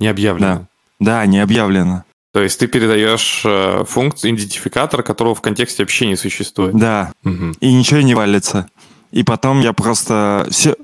Не 0.00 0.08
объявлено. 0.08 0.66
Да, 0.98 1.24
не 1.26 1.38
объявлено. 1.38 2.02
То 2.38 2.44
есть 2.44 2.60
ты 2.60 2.68
передаешь 2.68 3.42
э, 3.44 3.82
функцию, 3.84 4.30
идентификатор, 4.32 5.02
которого 5.02 5.34
в 5.34 5.40
контексте 5.40 5.82
вообще 5.82 6.06
не 6.06 6.14
существует. 6.14 6.72
Да, 6.76 7.10
Мгм. 7.24 7.56
и 7.58 7.74
ничего 7.74 8.00
не 8.00 8.14
валится. 8.14 8.68
И 9.10 9.24
потом 9.24 9.58
я 9.60 9.72
просто... 9.72 10.46
Все, 10.48 10.76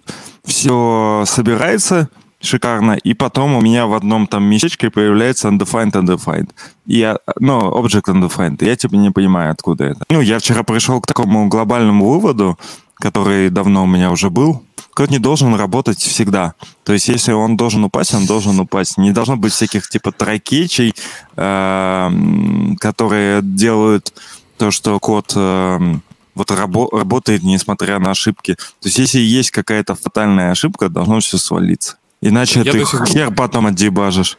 все 0.44 1.22
собирается 1.28 2.08
шикарно, 2.40 2.94
и 2.94 3.14
потом 3.14 3.54
у 3.54 3.60
меня 3.60 3.86
в 3.86 3.94
одном 3.94 4.26
там 4.26 4.42
местечке 4.42 4.90
появляется 4.90 5.46
undefined, 5.46 5.92
undefined. 5.92 6.50
И 6.86 6.98
я, 6.98 7.18
ну, 7.38 7.60
object 7.70 8.06
undefined. 8.12 8.64
Я 8.64 8.74
типа 8.74 8.96
не 8.96 9.10
понимаю, 9.12 9.52
откуда 9.52 9.84
это. 9.84 10.00
Ну, 10.10 10.20
я 10.22 10.40
вчера 10.40 10.64
пришел 10.64 11.00
к 11.00 11.06
такому 11.06 11.46
глобальному 11.46 12.04
выводу, 12.10 12.58
который 12.96 13.48
давно 13.48 13.84
у 13.84 13.86
меня 13.86 14.10
уже 14.10 14.28
был. 14.28 14.64
Код 14.94 15.10
не 15.10 15.18
должен 15.18 15.54
работать 15.54 15.98
всегда. 15.98 16.54
То 16.84 16.92
есть, 16.92 17.08
если 17.08 17.32
он 17.32 17.56
должен 17.56 17.82
упасть, 17.84 18.14
он 18.14 18.26
должен 18.26 18.58
упасть. 18.60 18.96
Не 18.96 19.10
должно 19.10 19.36
быть 19.36 19.52
всяких 19.52 19.88
типа 19.88 20.12
трайкетчей, 20.12 20.94
эм, 21.36 22.76
которые 22.80 23.40
делают 23.42 24.12
то, 24.56 24.70
что 24.70 25.00
код 25.00 25.32
эм, 25.34 26.02
вот 26.36 26.50
рабо- 26.52 26.96
работает, 26.96 27.42
несмотря 27.42 27.98
на 27.98 28.12
ошибки. 28.12 28.54
То 28.54 28.88
есть, 28.88 28.98
если 28.98 29.18
есть 29.18 29.50
какая-то 29.50 29.96
фатальная 29.96 30.52
ошибка, 30.52 30.88
должно 30.88 31.18
все 31.18 31.38
свалиться. 31.38 31.96
Иначе 32.20 32.62
Я 32.62 32.72
ты 32.72 32.84
сих 32.84 33.04
хер 33.06 33.34
потом 33.34 33.66
отдебажишь. 33.66 34.38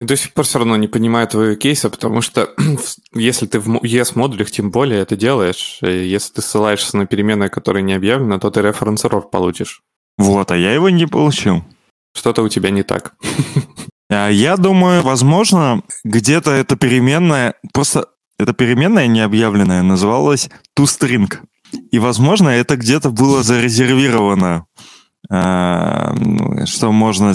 До 0.00 0.14
сих 0.16 0.34
пор 0.34 0.44
все 0.44 0.58
равно 0.58 0.76
не 0.76 0.88
понимаю 0.88 1.26
твоего 1.26 1.54
кейса, 1.54 1.90
потому 1.90 2.20
что 2.20 2.54
если 3.14 3.46
ты 3.46 3.58
в 3.58 3.76
ES-модулях 3.76 4.50
тем 4.50 4.70
более 4.70 5.00
это 5.00 5.16
делаешь, 5.16 5.78
если 5.80 6.34
ты 6.34 6.42
ссылаешься 6.42 6.96
на 6.96 7.06
переменные, 7.06 7.48
которые 7.48 7.82
не 7.82 7.94
объявлены, 7.94 8.38
то 8.38 8.50
ты 8.50 8.60
референс-эррор 8.60 9.30
получишь. 9.30 9.82
Вот, 10.18 10.50
а 10.50 10.56
я 10.56 10.72
его 10.72 10.90
не 10.90 11.06
получил. 11.06 11.64
Что-то 12.14 12.42
у 12.42 12.48
тебя 12.48 12.70
не 12.70 12.82
так. 12.82 13.14
А 14.08 14.28
я 14.28 14.56
думаю, 14.56 15.02
возможно, 15.02 15.82
где-то 16.04 16.52
эта 16.52 16.76
переменная, 16.76 17.54
просто 17.72 18.06
эта 18.38 18.52
переменная 18.52 19.08
необъявленная 19.08 19.82
называлась 19.82 20.48
toString. 20.78 21.40
И, 21.90 21.98
возможно, 21.98 22.48
это 22.48 22.76
где-то 22.76 23.10
было 23.10 23.42
зарезервировано, 23.42 24.66
а, 25.28 26.14
ну, 26.14 26.66
что 26.66 26.92
можно, 26.92 27.34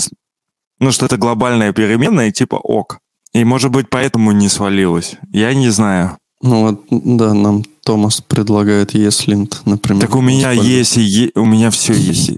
ну, 0.80 0.92
что 0.92 1.08
это 1.08 1.18
глобальная 1.18 1.74
переменная, 1.74 2.32
типа 2.32 2.56
ок. 2.56 3.00
И, 3.34 3.44
может 3.44 3.72
быть, 3.72 3.90
поэтому 3.90 4.32
не 4.32 4.50
свалилось. 4.50 5.18
Я 5.32 5.54
не 5.54 5.70
знаю. 5.70 6.18
Ну 6.42 6.62
вот, 6.62 6.86
да, 6.90 7.34
нам 7.34 7.64
Томас 7.84 8.22
предлагает 8.22 8.96
ESLint, 8.96 9.58
например. 9.66 10.02
Так 10.02 10.16
у 10.16 10.22
меня 10.22 10.52
есть, 10.52 10.98
и 10.98 11.32
у 11.36 11.46
меня 11.46 11.70
все 11.70 11.94
есть. 11.94 12.32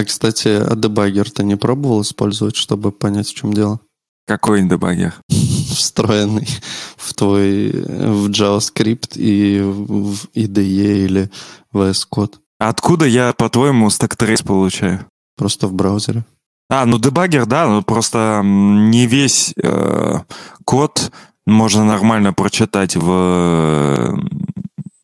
А, 0.00 0.04
кстати, 0.04 0.48
а 0.48 0.74
дебаггер 0.76 1.30
ты 1.30 1.44
не 1.44 1.56
пробовал 1.56 2.00
использовать, 2.00 2.56
чтобы 2.56 2.90
понять, 2.90 3.28
в 3.28 3.34
чем 3.34 3.52
дело? 3.52 3.80
Какой 4.26 4.62
дебаггер? 4.62 5.14
Встроенный 5.28 6.48
в 6.96 7.12
твой 7.12 7.70
в 7.70 8.30
JavaScript 8.30 9.18
и 9.18 9.60
в 9.60 10.24
IDE 10.34 11.04
или 11.04 11.30
VS 11.74 12.06
Code. 12.10 12.36
Откуда 12.58 13.04
я, 13.04 13.34
по-твоему, 13.34 13.88
stack 13.88 14.42
получаю? 14.46 15.04
Просто 15.36 15.66
в 15.66 15.74
браузере. 15.74 16.24
А, 16.70 16.86
ну 16.86 16.98
дебаггер, 16.98 17.44
да, 17.44 17.66
но 17.66 17.82
просто 17.82 18.40
не 18.42 19.06
весь 19.06 19.52
э, 19.62 20.20
код 20.64 21.12
можно 21.46 21.84
нормально 21.84 22.32
прочитать 22.32 22.96
в, 22.96 24.18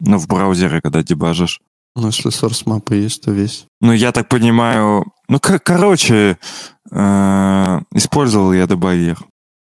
ну, 0.01 0.19
в 0.19 0.27
браузере, 0.27 0.81
когда 0.81 1.03
дебажишь. 1.03 1.61
Ну, 1.97 2.09
если 2.09 2.31
source 2.31 2.63
мапы 2.67 2.97
есть, 2.97 3.23
то 3.23 3.31
весь. 3.33 3.65
Ну, 3.81 3.93
я 3.93 4.13
так 4.13 4.29
понимаю... 4.29 5.05
Ну, 5.29 5.41
кор- 5.41 5.59
короче, 5.59 6.39
э- 6.91 7.81
использовал 7.95 8.53
я 8.53 8.67
дебаггер. 8.67 9.19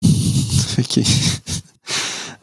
Окей. 0.78 1.08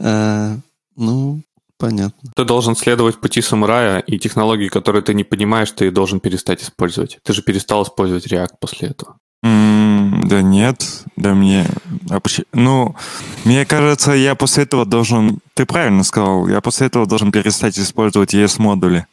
Э, 0.01 0.57
ну, 0.97 1.41
понятно. 1.79 2.33
Ты 2.35 2.45
должен 2.45 2.75
следовать 2.75 3.21
пути 3.21 3.41
самурая, 3.41 4.01
и 4.01 4.19
технологии, 4.19 4.69
которые 4.69 5.03
ты 5.03 5.15
не 5.15 5.23
понимаешь, 5.23 5.71
ты 5.71 5.93
должен 5.93 6.19
перестать 6.19 6.63
использовать. 6.65 7.19
Ты 7.23 7.33
же 7.33 7.43
перестал 7.43 7.85
использовать 7.85 8.27
React 8.27 8.55
после 8.61 8.89
этого. 8.89 9.19
да 9.43 10.43
нет, 10.43 11.05
да 11.17 11.35
мне... 11.35 11.65
А 12.11 12.21
ну, 12.53 12.97
мне 13.45 13.65
кажется, 13.65 14.13
я 14.13 14.35
после 14.35 14.65
этого 14.65 14.85
должен... 14.85 15.39
Ты 15.55 15.65
правильно 15.65 16.03
сказал, 16.03 16.49
я 16.49 16.61
после 16.61 16.89
этого 16.89 17.07
должен 17.07 17.31
перестать 17.31 17.79
использовать 17.79 18.35
ES-модули. 18.35 19.07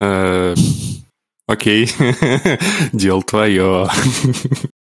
Э, 0.00 0.54
окей, 1.46 1.90
дело 2.92 3.22
твое. 3.22 3.88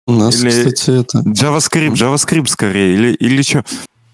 У 0.08 0.12
нас, 0.12 0.42
или 0.42 0.50
кстати, 0.50 1.02
это... 1.02 1.20
JavaScript, 1.20 1.94
JavaScript 1.94 2.48
скорее, 2.48 2.96
или, 2.96 3.14
или 3.14 3.42
что? 3.42 3.64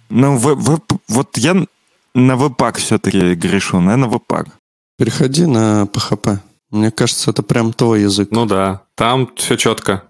Ну, 0.10 0.38
в, 0.38 0.56
в, 0.56 0.82
вот 1.08 1.38
я 1.38 1.66
на 2.14 2.34
Webpack 2.34 2.78
все-таки 2.78 3.36
грешу, 3.36 3.80
наверное, 3.80 4.10
Webpack. 4.10 4.48
Переходи 4.98 5.46
на 5.46 5.84
PHP. 5.84 6.40
Мне 6.72 6.92
кажется, 6.92 7.32
это 7.32 7.44
прям 7.44 7.74
твой 7.74 8.02
язык. 8.02 8.30
Ну 8.32 8.46
да, 8.46 8.84
там 8.96 9.30
все 9.36 9.56
четко. 9.56 10.04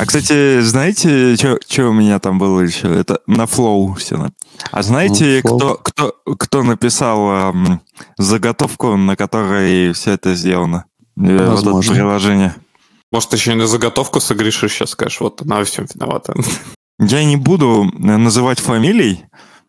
А, 0.00 0.06
кстати, 0.06 0.60
знаете, 0.60 1.36
что 1.36 1.88
у 1.88 1.92
меня 1.92 2.18
там 2.18 2.38
было 2.38 2.60
еще? 2.60 2.88
Это 2.88 3.20
на 3.26 3.44
Flow 3.44 3.96
все. 3.96 4.30
А 4.70 4.82
знаете, 4.82 5.40
ну, 5.44 5.56
кто, 5.56 5.74
кто, 5.76 6.14
кто 6.36 6.62
написал 6.62 7.30
эм, 7.30 7.80
заготовку, 8.16 8.96
на 8.96 9.16
которой 9.16 9.92
все 9.92 10.12
это 10.12 10.34
сделано? 10.34 10.84
Возможно. 11.16 11.70
Э, 11.70 11.72
вот 11.72 11.84
это 11.84 11.92
приложение. 11.92 12.54
Может, 13.10 13.32
еще 13.32 13.52
и 13.52 13.54
на 13.54 13.66
заготовку 13.66 14.20
согрешишь, 14.20 14.72
сейчас 14.72 14.90
скажешь, 14.90 15.20
вот 15.20 15.42
она 15.42 15.58
во 15.58 15.64
всем 15.64 15.86
виновата. 15.92 16.34
Я 16.98 17.24
не 17.24 17.36
буду 17.36 17.84
называть 17.96 18.58
фамилий, 18.58 19.24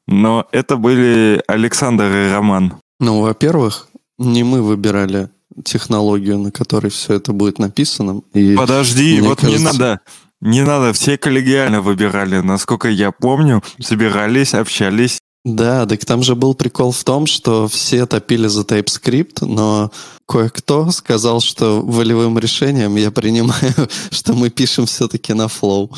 но 0.07 0.47
это 0.51 0.77
были 0.77 1.41
Александр 1.47 2.05
и 2.05 2.31
Роман. 2.31 2.73
Ну, 2.99 3.21
во-первых, 3.21 3.87
не 4.17 4.43
мы 4.43 4.61
выбирали 4.61 5.29
технологию, 5.63 6.37
на 6.37 6.51
которой 6.51 6.89
все 6.89 7.15
это 7.15 7.33
будет 7.33 7.59
написано. 7.59 8.21
И 8.33 8.55
Подожди, 8.55 9.19
вот 9.21 9.41
кажется... 9.41 9.59
не 9.59 9.65
надо. 9.65 9.99
Не 10.41 10.63
надо, 10.63 10.93
все 10.93 11.17
коллегиально 11.17 11.81
выбирали. 11.81 12.39
Насколько 12.39 12.89
я 12.89 13.11
помню, 13.11 13.61
собирались, 13.81 14.53
общались. 14.53 15.19
Да, 15.45 15.85
так 15.85 16.03
там 16.05 16.21
же 16.21 16.35
был 16.35 16.53
прикол 16.53 16.91
в 16.91 17.03
том, 17.03 17.25
что 17.25 17.67
все 17.67 18.05
топили 18.05 18.47
за 18.47 18.61
TypeScript, 18.61 19.45
но 19.45 19.91
кое-кто 20.27 20.91
сказал, 20.91 21.39
что 21.39 21.81
волевым 21.81 22.37
решением 22.37 22.95
я 22.97 23.09
принимаю, 23.09 23.73
что 24.11 24.33
мы 24.33 24.49
пишем 24.49 24.85
все-таки 24.85 25.33
на 25.33 25.47
Flow. 25.47 25.89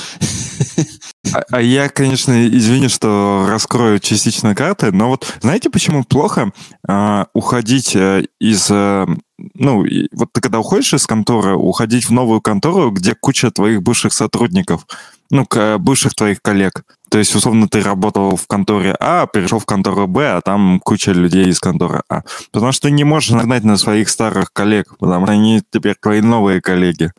А, 1.34 1.44
а 1.50 1.62
я, 1.62 1.90
конечно, 1.90 2.48
извини, 2.48 2.88
что 2.88 3.46
раскрою 3.48 4.00
частично 4.00 4.54
карты, 4.56 4.92
но 4.92 5.10
вот 5.10 5.26
знаете, 5.42 5.70
почему 5.70 6.04
плохо 6.04 6.52
э, 6.88 7.26
уходить 7.34 7.96
э, 7.96 8.26
из... 8.40 8.68
Э, 8.70 9.06
ну, 9.54 9.86
вот 10.12 10.30
ты 10.34 10.42
когда 10.42 10.60
уходишь 10.60 10.94
из 10.94 11.06
конторы, 11.08 11.56
уходить 11.56 12.06
в 12.06 12.12
новую 12.12 12.42
контору, 12.42 12.92
где 12.92 13.16
куча 13.16 13.52
твоих 13.52 13.82
бывших 13.82 14.14
сотрудников, 14.14 14.86
ну, 15.30 15.48
бывших 15.80 16.14
твоих 16.14 16.42
коллег. 16.42 16.84
То 17.10 17.18
есть, 17.18 17.36
условно, 17.36 17.68
ты 17.68 17.82
работал 17.82 18.36
в 18.36 18.48
конторе 18.48 18.96
А, 19.00 19.28
перешел 19.28 19.60
в 19.60 19.66
контору 19.66 20.08
Б, 20.08 20.38
а 20.38 20.42
там 20.42 20.80
куча 20.80 21.12
людей 21.12 21.48
из 21.48 21.60
конторы 21.60 22.04
А. 22.10 22.22
Потому 22.52 22.72
что 22.72 22.88
ты 22.88 22.92
не 22.92 23.04
можешь 23.04 23.32
нагнать 23.32 23.64
на 23.64 23.78
своих 23.78 24.10
старых 24.10 24.54
коллег, 24.54 24.96
потому 24.98 25.26
что 25.26 25.34
они 25.34 25.62
теперь 25.72 25.96
твои 26.00 26.22
новые 26.22 26.62
коллеги. 26.62 27.12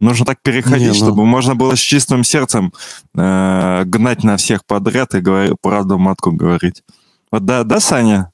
Нужно 0.00 0.26
так 0.26 0.42
переходить, 0.42 0.80
не, 0.80 0.88
ну... 0.88 0.94
чтобы 0.94 1.24
можно 1.24 1.54
было 1.54 1.74
с 1.76 1.78
чистым 1.78 2.24
сердцем 2.24 2.72
э, 3.16 3.84
гнать 3.86 4.24
на 4.24 4.36
всех 4.36 4.66
подряд 4.66 5.14
и 5.14 5.20
говорить, 5.20 5.54
правду 5.62 5.98
матку 5.98 6.32
говорить. 6.32 6.82
Вот 7.30 7.46
да, 7.46 7.64
да, 7.64 7.80
Саня? 7.80 8.30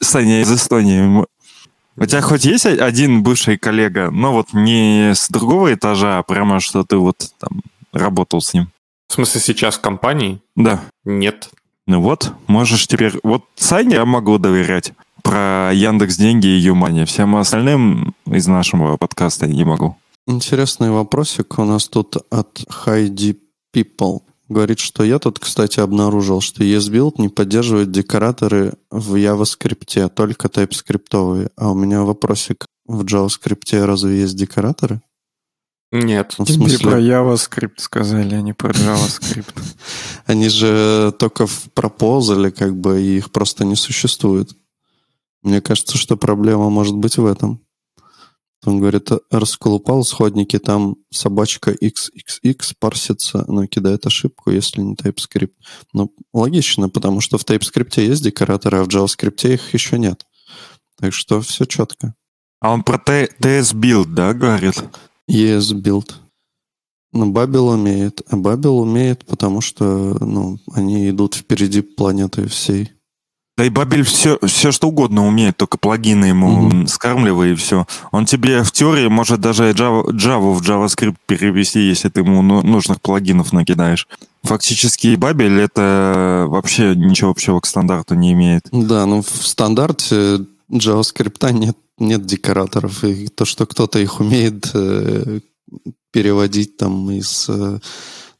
Саня 0.00 0.42
из 0.42 0.52
Эстонии. 0.52 1.26
У 1.98 2.04
тебя 2.04 2.20
хоть 2.20 2.44
есть 2.44 2.66
один 2.66 3.22
бывший 3.22 3.56
коллега, 3.56 4.10
но 4.10 4.32
вот 4.32 4.52
не 4.52 5.12
с 5.14 5.28
другого 5.28 5.72
этажа, 5.72 6.18
а 6.18 6.22
прямо 6.22 6.60
что 6.60 6.84
ты 6.84 6.96
вот 6.96 7.30
там 7.38 7.62
работал 7.92 8.42
с 8.42 8.52
ним? 8.52 8.68
В 9.08 9.14
смысле, 9.14 9.40
сейчас 9.40 9.76
в 9.76 9.80
компании? 9.80 10.40
Да. 10.56 10.82
Нет. 11.04 11.50
Ну 11.86 12.00
вот, 12.00 12.32
можешь 12.48 12.86
теперь... 12.86 13.14
Вот 13.22 13.44
Сане 13.54 13.94
я 13.94 14.04
могу 14.04 14.38
доверять 14.38 14.92
про 15.22 15.70
Яндекс 15.72 16.16
Деньги 16.16 16.48
и 16.48 16.58
Юмани. 16.58 17.04
Всем 17.04 17.36
остальным 17.36 18.14
из 18.26 18.46
нашего 18.46 18.96
подкаста 18.96 19.46
я 19.46 19.54
не 19.54 19.64
могу. 19.64 19.96
Интересный 20.26 20.90
вопросик 20.90 21.58
у 21.58 21.64
нас 21.64 21.88
тут 21.88 22.16
от 22.30 22.64
Хайди 22.68 23.38
People. 23.74 24.20
Говорит, 24.48 24.78
что 24.78 25.02
я 25.02 25.18
тут, 25.18 25.40
кстати, 25.40 25.80
обнаружил, 25.80 26.40
что 26.40 26.62
ESBuild 26.62 27.14
не 27.18 27.28
поддерживает 27.28 27.90
декораторы 27.90 28.74
в 28.90 29.16
JavaScript, 29.16 30.08
только 30.10 30.46
TypeScript. 30.46 31.50
А 31.56 31.70
у 31.70 31.74
меня 31.74 32.02
вопросик. 32.02 32.66
В 32.86 33.04
JavaScript 33.04 33.84
разве 33.84 34.20
есть 34.20 34.36
декораторы? 34.36 35.02
Нет. 35.90 36.34
Ну, 36.38 36.44
в 36.44 36.50
смысле... 36.50 36.78
про 36.78 37.00
JavaScript 37.00 37.78
сказали, 37.78 38.34
а 38.34 38.40
не 38.40 38.52
про 38.52 38.70
JavaScript. 38.70 39.54
Они 40.26 40.48
же 40.48 41.12
только 41.18 41.46
в 41.46 41.64
пропозале, 41.74 42.52
как 42.52 42.76
бы, 42.76 43.02
и 43.02 43.16
их 43.18 43.32
просто 43.32 43.64
не 43.64 43.76
существует. 43.76 44.50
Мне 45.42 45.60
кажется, 45.60 45.98
что 45.98 46.16
проблема 46.16 46.70
может 46.70 46.96
быть 46.96 47.16
в 47.18 47.26
этом. 47.26 47.65
Он 48.66 48.80
говорит, 48.80 49.10
расколупал 49.30 50.04
сходники, 50.04 50.58
там 50.58 50.96
собачка 51.10 51.70
XXX 51.72 52.74
парсится, 52.78 53.44
но 53.46 53.66
кидает 53.66 54.06
ошибку, 54.06 54.50
если 54.50 54.80
не 54.80 54.94
TypeScript. 54.94 55.52
Ну, 55.92 56.12
логично, 56.34 56.88
потому 56.88 57.20
что 57.20 57.38
в 57.38 57.44
TypeScript 57.44 58.00
есть 58.02 58.24
декораторы, 58.24 58.78
а 58.78 58.84
в 58.84 58.88
JavaScript 58.88 59.52
их 59.52 59.72
еще 59.72 59.98
нет. 59.98 60.26
Так 60.98 61.14
что 61.14 61.40
все 61.40 61.64
четко. 61.64 62.14
А 62.60 62.72
он 62.72 62.82
про 62.82 62.96
TS-build, 62.96 64.06
да, 64.06 64.34
говорит? 64.34 64.82
ES 65.30 65.72
build. 65.74 66.12
Ну, 67.12 67.30
Бабел 67.30 67.68
умеет. 67.68 68.22
А 68.28 68.36
Бабел 68.36 68.78
умеет, 68.78 69.24
потому 69.24 69.60
что 69.60 70.16
ну, 70.20 70.58
они 70.72 71.08
идут 71.10 71.34
впереди 71.34 71.82
планеты 71.82 72.48
всей. 72.48 72.92
Да 73.56 73.64
и 73.64 73.70
Бабель 73.70 74.02
все, 74.02 74.38
все 74.46 74.70
что 74.70 74.88
угодно 74.88 75.26
умеет, 75.26 75.56
только 75.56 75.78
плагины 75.78 76.26
ему 76.26 76.68
mm-hmm. 76.68 76.86
скармливай 76.88 77.52
и 77.52 77.54
все. 77.54 77.86
Он 78.12 78.26
тебе 78.26 78.62
в 78.62 78.70
теории 78.70 79.08
может 79.08 79.40
даже 79.40 79.70
Java, 79.70 80.06
Java 80.10 80.52
в 80.52 80.60
JavaScript 80.60 81.16
перевести, 81.26 81.80
если 81.80 82.10
ты 82.10 82.20
ему 82.20 82.42
ну, 82.42 82.62
нужных 82.62 83.00
плагинов 83.00 83.54
накидаешь. 83.54 84.08
Фактически 84.42 85.16
Бабель 85.16 85.58
это 85.58 86.44
вообще 86.48 86.94
ничего 86.94 87.30
общего 87.30 87.60
к 87.60 87.66
стандарту 87.66 88.14
не 88.14 88.32
имеет. 88.32 88.68
Да, 88.72 89.06
ну 89.06 89.22
в 89.22 89.46
стандарте 89.46 90.44
JavaScript 90.70 91.52
нет 91.52 91.76
нет 91.98 92.26
декораторов, 92.26 93.04
и 93.04 93.28
то, 93.28 93.44
что 93.44 93.66
кто-то 93.66 93.98
их 93.98 94.20
умеет 94.20 94.70
э, 94.74 95.40
переводить 96.12 96.76
там 96.76 97.10
из 97.10 97.46
э, 97.48 97.78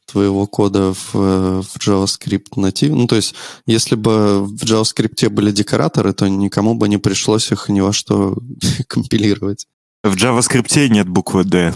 твоего 0.07 0.47
кода 0.47 0.93
в, 0.93 1.13
в 1.61 1.77
JavaScript 1.77 2.55
натив. 2.55 2.91
Ну, 2.91 3.07
то 3.07 3.15
есть, 3.15 3.35
если 3.65 3.95
бы 3.95 4.43
в 4.45 4.63
JavaScript 4.63 5.29
были 5.29 5.51
декораторы, 5.51 6.13
то 6.13 6.27
никому 6.27 6.73
бы 6.73 6.89
не 6.89 6.97
пришлось 6.97 7.51
их 7.51 7.69
ни 7.69 7.81
во 7.81 7.93
что 7.93 8.37
компилировать. 8.87 9.67
В 10.03 10.15
JavaScript 10.15 10.87
нет 10.87 11.07
буквы 11.07 11.43
D. 11.43 11.73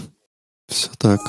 Все 0.68 0.88
так. 0.98 1.20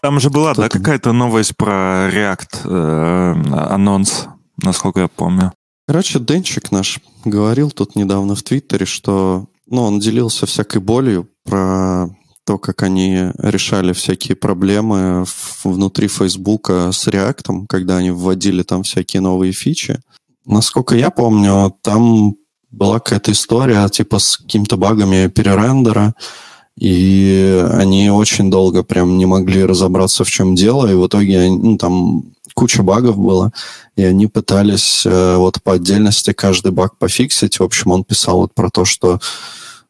Там 0.00 0.20
же 0.20 0.30
была, 0.30 0.54
да, 0.54 0.68
какая-то 0.68 1.12
новость 1.12 1.56
про 1.56 2.08
React, 2.08 2.60
э, 2.64 3.74
анонс, 3.74 4.28
насколько 4.62 5.00
я 5.00 5.08
помню. 5.08 5.52
Короче, 5.86 6.20
Денчик 6.20 6.70
наш 6.70 7.00
говорил 7.24 7.70
тут 7.70 7.96
недавно 7.96 8.34
в 8.34 8.42
Твиттере, 8.42 8.84
что 8.84 9.46
ну, 9.66 9.82
он 9.82 9.98
делился 10.00 10.46
всякой 10.46 10.80
болью 10.80 11.28
про 11.44 12.08
то, 12.44 12.58
как 12.58 12.82
они 12.82 13.30
решали 13.38 13.92
всякие 13.92 14.36
проблемы 14.36 15.24
внутри 15.64 16.08
Фейсбука 16.08 16.92
с 16.92 17.06
React, 17.06 17.66
когда 17.68 17.98
они 17.98 18.10
вводили 18.10 18.62
там 18.62 18.82
всякие 18.82 19.20
новые 19.20 19.52
фичи. 19.52 20.00
Насколько 20.46 20.96
я 20.96 21.10
помню, 21.10 21.74
там 21.82 22.36
была 22.70 23.00
какая-то 23.00 23.32
история 23.32 23.86
типа 23.88 24.18
с 24.18 24.38
какими-то 24.38 24.76
багами 24.76 25.28
перерендера, 25.28 26.14
и 26.78 27.66
они 27.72 28.10
очень 28.10 28.50
долго 28.50 28.82
прям 28.82 29.18
не 29.18 29.26
могли 29.26 29.64
разобраться, 29.64 30.24
в 30.24 30.30
чем 30.30 30.54
дело, 30.54 30.86
и 30.86 30.94
в 30.94 31.06
итоге 31.06 31.50
ну, 31.50 31.76
там 31.76 32.32
куча 32.58 32.82
багов 32.82 33.16
было, 33.16 33.52
и 33.94 34.02
они 34.02 34.26
пытались 34.26 35.06
э, 35.06 35.36
вот 35.36 35.62
по 35.62 35.74
отдельности 35.74 36.32
каждый 36.32 36.72
баг 36.72 36.98
пофиксить. 36.98 37.60
В 37.60 37.62
общем, 37.62 37.92
он 37.92 38.02
писал 38.02 38.38
вот 38.38 38.52
про 38.52 38.68
то, 38.68 38.84
что 38.84 39.20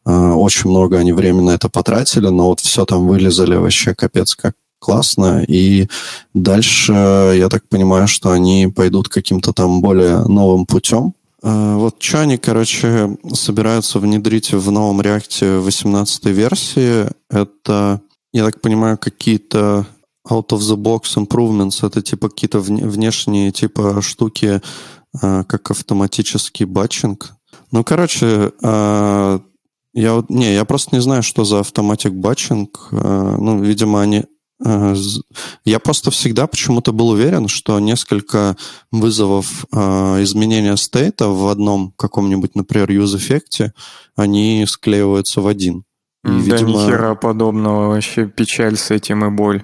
э, 0.05 0.11
очень 0.11 0.69
много 0.69 0.99
они 0.99 1.11
времени 1.11 1.47
на 1.47 1.51
это 1.55 1.67
потратили, 1.67 2.27
но 2.27 2.49
вот 2.49 2.59
все 2.59 2.85
там 2.85 3.07
вылезали 3.07 3.55
вообще 3.55 3.95
капец 3.95 4.35
как 4.35 4.53
классно. 4.77 5.43
И 5.47 5.87
дальше, 6.35 6.93
я 6.93 7.49
так 7.49 7.67
понимаю, 7.67 8.07
что 8.07 8.29
они 8.29 8.67
пойдут 8.67 9.09
каким-то 9.09 9.51
там 9.51 9.81
более 9.81 10.19
новым 10.27 10.67
путем. 10.67 11.15
Э, 11.41 11.73
вот 11.75 11.95
что 11.97 12.21
они, 12.21 12.37
короче, 12.37 13.17
собираются 13.33 13.97
внедрить 13.97 14.53
в 14.53 14.69
новом 14.69 15.01
реакте 15.01 15.57
18 15.57 16.25
версии, 16.25 17.07
это, 17.31 17.99
я 18.31 18.45
так 18.45 18.61
понимаю, 18.61 18.99
какие-то 18.99 19.87
out-of-the-box 20.29 21.01
improvements, 21.17 21.85
это 21.85 22.01
типа 22.01 22.29
какие-то 22.29 22.59
внешние 22.59 23.51
типа 23.51 24.01
штуки, 24.01 24.61
э, 25.21 25.43
как 25.43 25.71
автоматический 25.71 26.65
батчинг. 26.65 27.31
Ну, 27.71 27.83
короче, 27.83 28.51
э, 28.61 29.39
я, 29.93 30.23
не, 30.29 30.53
я 30.53 30.65
просто 30.65 30.95
не 30.95 31.01
знаю, 31.01 31.23
что 31.23 31.43
за 31.43 31.59
автоматик 31.59 32.13
батчинг. 32.13 32.89
Ну, 32.91 33.61
видимо, 33.63 34.01
они 34.01 34.25
я 35.63 35.79
просто 35.79 36.11
всегда 36.11 36.45
почему-то 36.45 36.91
был 36.91 37.09
уверен, 37.09 37.47
что 37.47 37.79
несколько 37.79 38.57
вызовов 38.91 39.65
изменения 39.71 40.75
стейта 40.75 41.29
в 41.29 41.47
одном 41.47 41.93
каком-нибудь, 41.95 42.55
например, 42.55 42.91
use-эффекте, 42.91 43.71
они 44.17 44.65
склеиваются 44.67 45.39
в 45.39 45.47
один. 45.47 45.85
И, 46.25 46.27
да 46.27 46.57
видимо... 46.57 46.69
ни 46.69 46.85
хера 46.87 47.15
подобного, 47.15 47.87
вообще 47.87 48.27
печаль 48.27 48.77
с 48.77 48.91
этим 48.91 49.25
и 49.25 49.29
боль. 49.29 49.63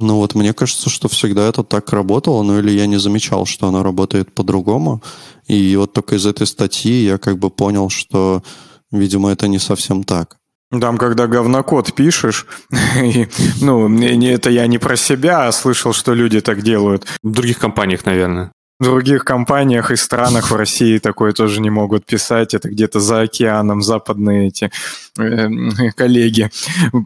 Ну 0.00 0.16
вот 0.16 0.34
мне 0.34 0.54
кажется, 0.54 0.88
что 0.88 1.08
всегда 1.08 1.46
это 1.46 1.62
так 1.62 1.92
работало, 1.92 2.42
ну 2.42 2.58
или 2.58 2.70
я 2.70 2.86
не 2.86 2.98
замечал, 2.98 3.44
что 3.44 3.68
оно 3.68 3.82
работает 3.82 4.32
по-другому. 4.32 5.02
И 5.46 5.76
вот 5.76 5.92
только 5.92 6.16
из 6.16 6.24
этой 6.24 6.46
статьи 6.46 7.04
я 7.04 7.18
как 7.18 7.38
бы 7.38 7.50
понял, 7.50 7.90
что, 7.90 8.42
видимо, 8.90 9.30
это 9.30 9.46
не 9.46 9.58
совсем 9.58 10.02
так. 10.02 10.38
Там, 10.70 10.96
когда 10.98 11.26
говнокод 11.26 11.92
пишешь, 11.94 12.46
и, 13.02 13.28
ну, 13.60 13.88
не, 13.88 14.30
это 14.30 14.50
я 14.50 14.66
не 14.68 14.78
про 14.78 14.96
себя, 14.96 15.48
а 15.48 15.52
слышал, 15.52 15.92
что 15.92 16.14
люди 16.14 16.40
так 16.40 16.62
делают. 16.62 17.06
В 17.22 17.30
других 17.32 17.58
компаниях, 17.58 18.06
наверное. 18.06 18.52
В 18.78 18.84
других 18.84 19.24
компаниях 19.24 19.90
и 19.90 19.96
странах 19.96 20.50
в 20.50 20.56
России 20.56 20.96
такое 20.98 21.32
тоже 21.32 21.60
не 21.60 21.68
могут 21.68 22.06
писать. 22.06 22.54
Это 22.54 22.70
где-то 22.70 23.00
за 23.00 23.22
океаном 23.22 23.82
западные 23.82 24.48
эти 24.48 24.70
э, 25.18 25.90
коллеги 25.96 26.50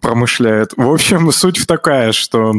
промышляют. 0.01 0.75
В 0.77 0.89
общем, 0.89 1.33
суть 1.33 1.67
такая, 1.67 2.13
что 2.13 2.53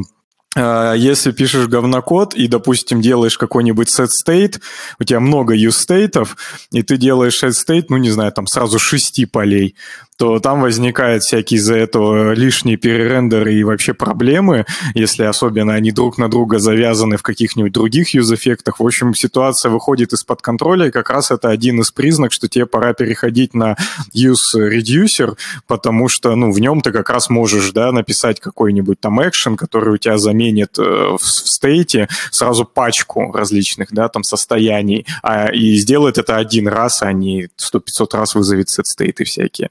если 0.55 1.31
пишешь 1.31 1.67
говнокод 1.67 2.33
и, 2.33 2.47
допустим, 2.47 3.01
делаешь 3.01 3.37
какой-нибудь 3.37 3.89
set 3.89 4.09
state, 4.25 4.61
у 4.99 5.03
тебя 5.03 5.19
много 5.19 5.55
use 5.55 5.71
стейтов, 5.71 6.37
и 6.71 6.81
ты 6.81 6.97
делаешь 6.97 7.43
set 7.43 7.51
state, 7.51 7.85
ну, 7.89 7.97
не 7.97 8.09
знаю, 8.09 8.31
там 8.31 8.47
сразу 8.47 8.79
шести 8.79 9.25
полей, 9.25 9.75
то 10.17 10.39
там 10.39 10.61
возникает 10.61 11.23
всякие 11.23 11.57
из-за 11.57 11.75
этого 11.75 12.33
лишние 12.33 12.77
перерендеры 12.77 13.53
и 13.53 13.63
вообще 13.63 13.93
проблемы, 13.93 14.65
если 14.93 15.23
особенно 15.23 15.73
они 15.73 15.91
друг 15.91 16.17
на 16.17 16.29
друга 16.29 16.59
завязаны 16.59 17.17
в 17.17 17.23
каких-нибудь 17.23 17.73
других 17.73 18.13
юз-эффектах. 18.13 18.79
В 18.79 18.85
общем, 18.85 19.13
ситуация 19.13 19.69
выходит 19.69 20.13
из-под 20.13 20.41
контроля, 20.41 20.87
и 20.87 20.91
как 20.91 21.09
раз 21.09 21.31
это 21.31 21.49
один 21.49 21.81
из 21.81 21.91
признаков, 21.91 22.33
что 22.33 22.47
тебе 22.47 22.65
пора 22.65 22.93
переходить 22.93 23.53
на 23.53 23.75
use 24.13 24.55
reducer, 24.55 25.37
потому 25.67 26.07
что, 26.07 26.35
ну, 26.35 26.51
в 26.51 26.59
нем 26.59 26.81
ты 26.81 26.91
как 26.91 27.09
раз 27.09 27.29
можешь, 27.29 27.71
да, 27.71 27.91
написать 27.91 28.39
какой-нибудь 28.39 28.99
там 28.99 29.21
экшен, 29.21 29.57
который 29.57 29.95
у 29.95 29.97
тебя 29.97 30.17
заменит 30.17 30.77
э, 30.79 30.81
в, 30.81 31.17
в 31.17 31.25
стейте 31.25 32.07
сразу 32.31 32.65
пачку 32.65 33.31
различных, 33.33 33.91
да, 33.91 34.07
там 34.07 34.23
состояний, 34.23 35.05
а, 35.23 35.51
и 35.51 35.75
сделает 35.75 36.17
это 36.17 36.37
один 36.37 36.67
раз, 36.67 37.01
а 37.01 37.11
не 37.11 37.49
100-500 37.57 38.17
раз 38.17 38.35
вызовет 38.35 38.67
set 38.67 38.85
стейты 38.85 39.25
всякие. 39.25 39.69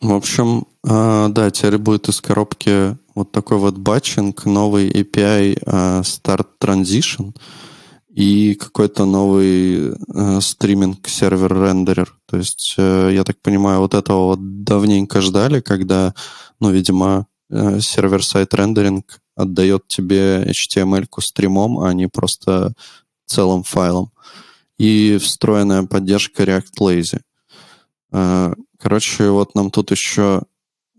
В 0.00 0.12
общем, 0.12 0.66
а, 0.86 1.28
да, 1.28 1.50
теперь 1.50 1.78
будет 1.78 2.08
из 2.08 2.20
коробки 2.20 2.96
вот 3.14 3.32
такой 3.32 3.58
вот 3.58 3.78
батчинг, 3.78 4.44
новый 4.44 4.90
API 4.90 5.62
а, 5.64 6.00
Start 6.02 6.46
Transition 6.60 7.34
и 8.10 8.54
какой-то 8.54 9.06
новый 9.06 9.94
а, 10.14 10.40
стриминг 10.40 11.08
сервер 11.08 11.52
рендерер. 11.52 12.14
То 12.26 12.36
есть, 12.36 12.74
э, 12.76 13.10
я 13.12 13.24
так 13.24 13.40
понимаю, 13.40 13.80
вот 13.80 13.94
этого 13.94 14.26
вот 14.26 14.64
давненько 14.64 15.20
ждали, 15.20 15.60
когда, 15.60 16.14
ну, 16.60 16.70
видимо, 16.70 17.26
э, 17.50 17.80
server-side 17.80 18.54
рендеринг 18.54 19.20
отдает 19.36 19.88
тебе 19.88 20.44
HTML-ку 20.44 21.20
стримом, 21.20 21.80
а 21.80 21.92
не 21.92 22.08
просто 22.08 22.74
целым 23.26 23.62
файлом. 23.62 24.10
И 24.78 25.18
встроенная 25.18 25.84
поддержка 25.84 26.42
React 26.44 26.80
Lazy. 26.80 27.20
Короче, 28.84 29.30
вот 29.30 29.54
нам 29.54 29.70
тут 29.70 29.92
еще 29.92 30.42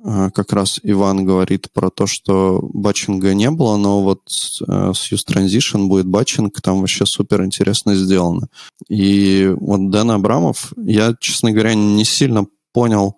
э, 0.04 0.32
как 0.34 0.54
раз 0.54 0.80
Иван 0.82 1.24
говорит 1.24 1.71
про 1.71 1.91
то, 1.91 2.08
что 2.08 2.67
батчинга 2.74 3.36
не 3.36 3.52
было, 3.52 3.78
но 3.78 4.02
вот 4.02 4.21
э, 4.67 4.91
с 4.95 5.12
useTransition 5.12 5.86
будет 5.86 6.08
батчинг, 6.08 6.60
там 6.62 6.80
вообще 6.80 7.06
супер 7.06 7.43
интересно 7.43 7.93
сделано. 7.93 8.48
И 8.89 9.54
вот 9.60 9.91
Дэн 9.91 10.10
Абрамов, 10.10 10.74
я, 10.78 11.13
честно 11.19 11.52
говоря, 11.52 11.76
не 11.76 12.06
сильно 12.06 12.48
понял, 12.74 13.17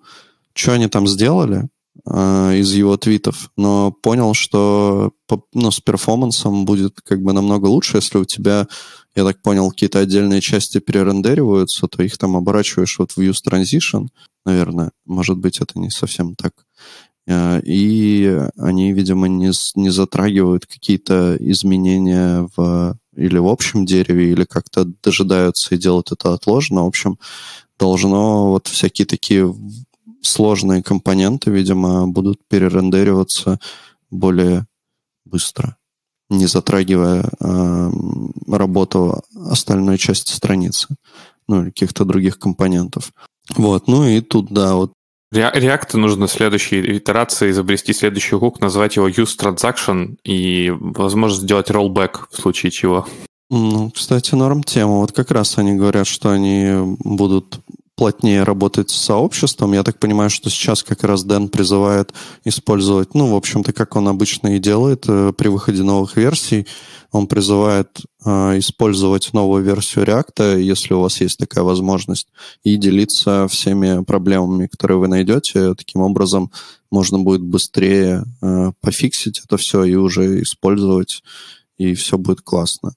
что 0.54 0.74
они 0.74 0.90
там 0.90 1.08
сделали 1.08 1.70
э, 2.06 2.58
из 2.58 2.74
его 2.74 2.98
твитов, 2.98 3.52
но 3.56 3.94
понял, 3.94 4.34
что 4.34 5.14
ну, 5.54 5.72
с 5.72 5.80
перформансом 5.80 6.66
будет 6.66 7.00
как 7.06 7.22
бы 7.22 7.32
намного 7.32 7.68
лучше, 7.68 8.00
если 8.00 8.18
у 8.18 8.26
тебя 8.26 8.68
я 9.16 9.24
так 9.24 9.42
понял, 9.42 9.72
какие-то 9.72 10.00
отдельные 10.00 10.42
части 10.42 10.80
перерендериваются, 10.80 11.88
то 11.88 12.04
их 12.04 12.18
там 12.18 12.36
оборачиваешь 12.36 13.00
вот 13.00 13.14
в 13.14 13.18
Use 13.20 13.42
Transition, 13.44 14.10
наверное. 14.48 14.92
Может 15.06 15.38
быть, 15.38 15.62
это 15.62 15.78
не 15.80 15.90
совсем 15.90 16.36
так. 16.36 16.54
Э, 17.28 17.62
и 17.62 18.42
они, 18.58 18.94
видимо, 18.94 19.28
не, 19.28 19.52
не 19.76 19.90
затрагивают 19.90 20.66
какие-то 20.66 21.38
изменения 21.40 22.50
в 22.56 22.98
или 23.16 23.40
в 23.40 23.48
общем 23.48 23.86
дереве, 23.86 24.32
или 24.32 24.46
как-то 24.46 24.86
дожидаются 25.04 25.76
и 25.76 25.78
делают 25.78 26.12
это 26.12 26.34
отложено. 26.34 26.84
В 26.84 26.88
общем, 26.88 27.18
должно 27.80 28.52
вот 28.52 28.68
всякие 28.68 29.06
такие 29.06 29.54
сложные 30.22 30.84
компоненты, 30.84 31.52
видимо, 31.52 32.08
будут 32.08 32.40
перерендериваться 32.48 33.60
более 34.12 34.68
быстро 35.26 35.78
не 36.30 36.46
затрагивая 36.46 37.24
э, 37.40 37.92
работу 38.48 39.24
остальной 39.50 39.98
части 39.98 40.32
страницы, 40.32 40.88
ну 41.48 41.62
или 41.62 41.70
каких-то 41.70 42.06
других 42.06 42.38
компонентов. 42.38 43.14
Вот, 43.56 43.88
ну 43.88 44.08
и 44.08 44.22
тут, 44.22 44.52
да, 44.52 44.76
вот 44.76 44.92
React 45.34 45.98
нужно 45.98 46.28
следующей 46.28 46.98
итерации 46.98 47.52
изобрести 47.52 47.94
следующий 47.94 48.36
хук, 48.36 48.62
назвать 48.62 48.96
его 48.96 49.10
use 49.10 49.38
transaction 49.38 50.16
и, 50.24 50.72
возможно, 50.72 51.38
сделать 51.38 51.70
rollback 51.70 52.28
в 52.32 52.42
случае 52.42 52.72
чего. 52.72 53.06
Ну, 53.50 53.92
кстати, 53.92 54.36
норм 54.36 54.64
тема. 54.64 55.00
Вот 55.00 55.12
как 55.12 55.32
раз 55.32 55.58
они 55.58 55.76
говорят, 55.76 56.08
что 56.08 56.30
они 56.30 56.96
будут 57.00 57.60
плотнее 57.98 58.44
работать 58.44 58.92
с 58.92 58.96
сообществом. 58.96 59.74
Я 59.74 59.84
так 59.84 60.00
понимаю, 60.00 60.30
что 60.30 60.52
сейчас 60.52 60.84
как 60.84 61.04
раз 61.04 61.24
Дэн 61.24 61.50
призывает 61.50 62.14
использовать, 62.46 63.16
ну, 63.16 63.34
в 63.34 63.36
общем-то, 63.36 63.74
как 63.74 63.96
он 63.96 64.08
обычно 64.08 64.56
и 64.56 64.60
делает 64.60 65.06
э, 65.08 65.34
при 65.36 65.48
выходе 65.48 65.82
новых 65.82 66.16
версий, 66.16 66.68
он 67.12 67.26
призывает 67.26 68.00
э, 68.24 68.60
использовать 68.60 69.34
новую 69.34 69.64
версию 69.64 70.06
React, 70.06 70.62
если 70.62 70.94
у 70.94 71.02
вас 71.02 71.20
есть 71.22 71.40
такая 71.40 71.64
возможность, 71.64 72.28
и 72.64 72.78
делиться 72.78 73.48
всеми 73.48 74.04
проблемами, 74.04 74.68
которые 74.68 75.00
вы 75.00 75.08
найдете. 75.08 75.74
Таким 75.74 76.02
образом, 76.02 76.52
можно 76.92 77.18
будет 77.18 77.42
быстрее 77.42 78.26
э, 78.44 78.74
пофиксить 78.80 79.42
это 79.44 79.58
все 79.58 79.84
и 79.84 79.96
уже 79.96 80.44
использовать, 80.44 81.24
и 81.80 81.96
все 81.96 82.20
будет 82.20 82.42
классно. 82.42 82.94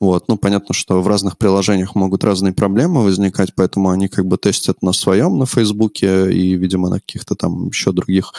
Вот. 0.00 0.28
Ну, 0.28 0.36
понятно, 0.36 0.74
что 0.74 1.00
в 1.00 1.08
разных 1.08 1.38
приложениях 1.38 1.94
могут 1.94 2.22
разные 2.22 2.52
проблемы 2.52 3.02
возникать, 3.02 3.54
поэтому 3.54 3.90
они 3.90 4.08
как 4.08 4.26
бы 4.26 4.36
тестят 4.36 4.82
на 4.82 4.92
своем, 4.92 5.38
на 5.38 5.46
Фейсбуке 5.46 6.30
и, 6.32 6.54
видимо, 6.54 6.90
на 6.90 7.00
каких-то 7.00 7.34
там 7.34 7.68
еще 7.68 7.92
других 7.92 8.34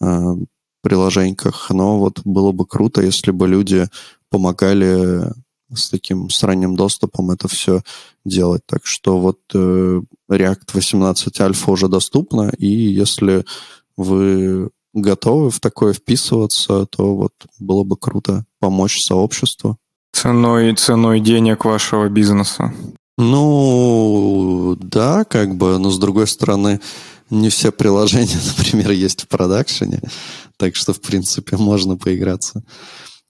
э, 0.00 0.36
приложениях. 0.82 1.70
Но 1.70 1.98
вот 1.98 2.20
было 2.24 2.52
бы 2.52 2.66
круто, 2.66 3.02
если 3.02 3.32
бы 3.32 3.48
люди 3.48 3.88
помогали 4.30 5.32
с 5.74 5.90
таким 5.90 6.30
с 6.30 6.42
ранним 6.42 6.76
доступом 6.76 7.30
это 7.30 7.48
все 7.48 7.82
делать. 8.24 8.62
Так 8.66 8.86
что 8.86 9.18
вот 9.18 9.40
э, 9.54 10.00
React 10.30 10.68
18 10.72 11.40
альфа 11.40 11.70
уже 11.70 11.88
доступна, 11.88 12.52
и 12.58 12.66
если 12.66 13.44
вы 13.96 14.70
готовы 14.94 15.50
в 15.50 15.60
такое 15.60 15.92
вписываться, 15.94 16.86
то 16.86 17.16
вот 17.16 17.32
было 17.58 17.84
бы 17.84 17.96
круто 17.96 18.44
помочь 18.58 18.98
сообществу. 19.00 19.78
Ценой, 20.12 20.74
ценой 20.74 21.20
денег 21.20 21.64
вашего 21.64 22.08
бизнеса. 22.08 22.72
Ну, 23.18 24.76
да, 24.80 25.24
как 25.24 25.54
бы, 25.56 25.78
но 25.78 25.90
с 25.90 25.98
другой 25.98 26.26
стороны, 26.26 26.80
не 27.30 27.48
все 27.48 27.72
приложения, 27.72 28.38
например, 28.56 28.90
есть 28.90 29.22
в 29.22 29.28
продакшене, 29.28 30.00
так 30.56 30.76
что, 30.76 30.92
в 30.92 31.00
принципе, 31.00 31.56
можно 31.56 31.96
поиграться. 31.96 32.62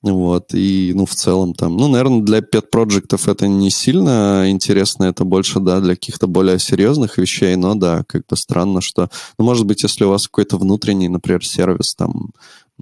Вот, 0.02 0.52
и, 0.52 0.92
ну, 0.96 1.06
в 1.06 1.14
целом 1.14 1.54
там, 1.54 1.76
ну, 1.76 1.86
наверное, 1.86 2.22
для 2.22 2.38
pet 2.38 2.62
проектов 2.72 3.28
это 3.28 3.46
не 3.46 3.70
сильно 3.70 4.50
интересно, 4.50 5.04
это 5.04 5.22
больше, 5.22 5.60
да, 5.60 5.78
для 5.78 5.94
каких-то 5.94 6.26
более 6.26 6.58
серьезных 6.58 7.18
вещей, 7.18 7.54
но, 7.54 7.76
да, 7.76 8.02
как 8.08 8.22
бы 8.28 8.36
странно, 8.36 8.80
что, 8.80 9.10
ну, 9.38 9.44
может 9.44 9.64
быть, 9.64 9.84
если 9.84 10.02
у 10.02 10.08
вас 10.08 10.26
какой-то 10.26 10.58
внутренний, 10.58 11.08
например, 11.08 11.46
сервис 11.46 11.94
там 11.94 12.32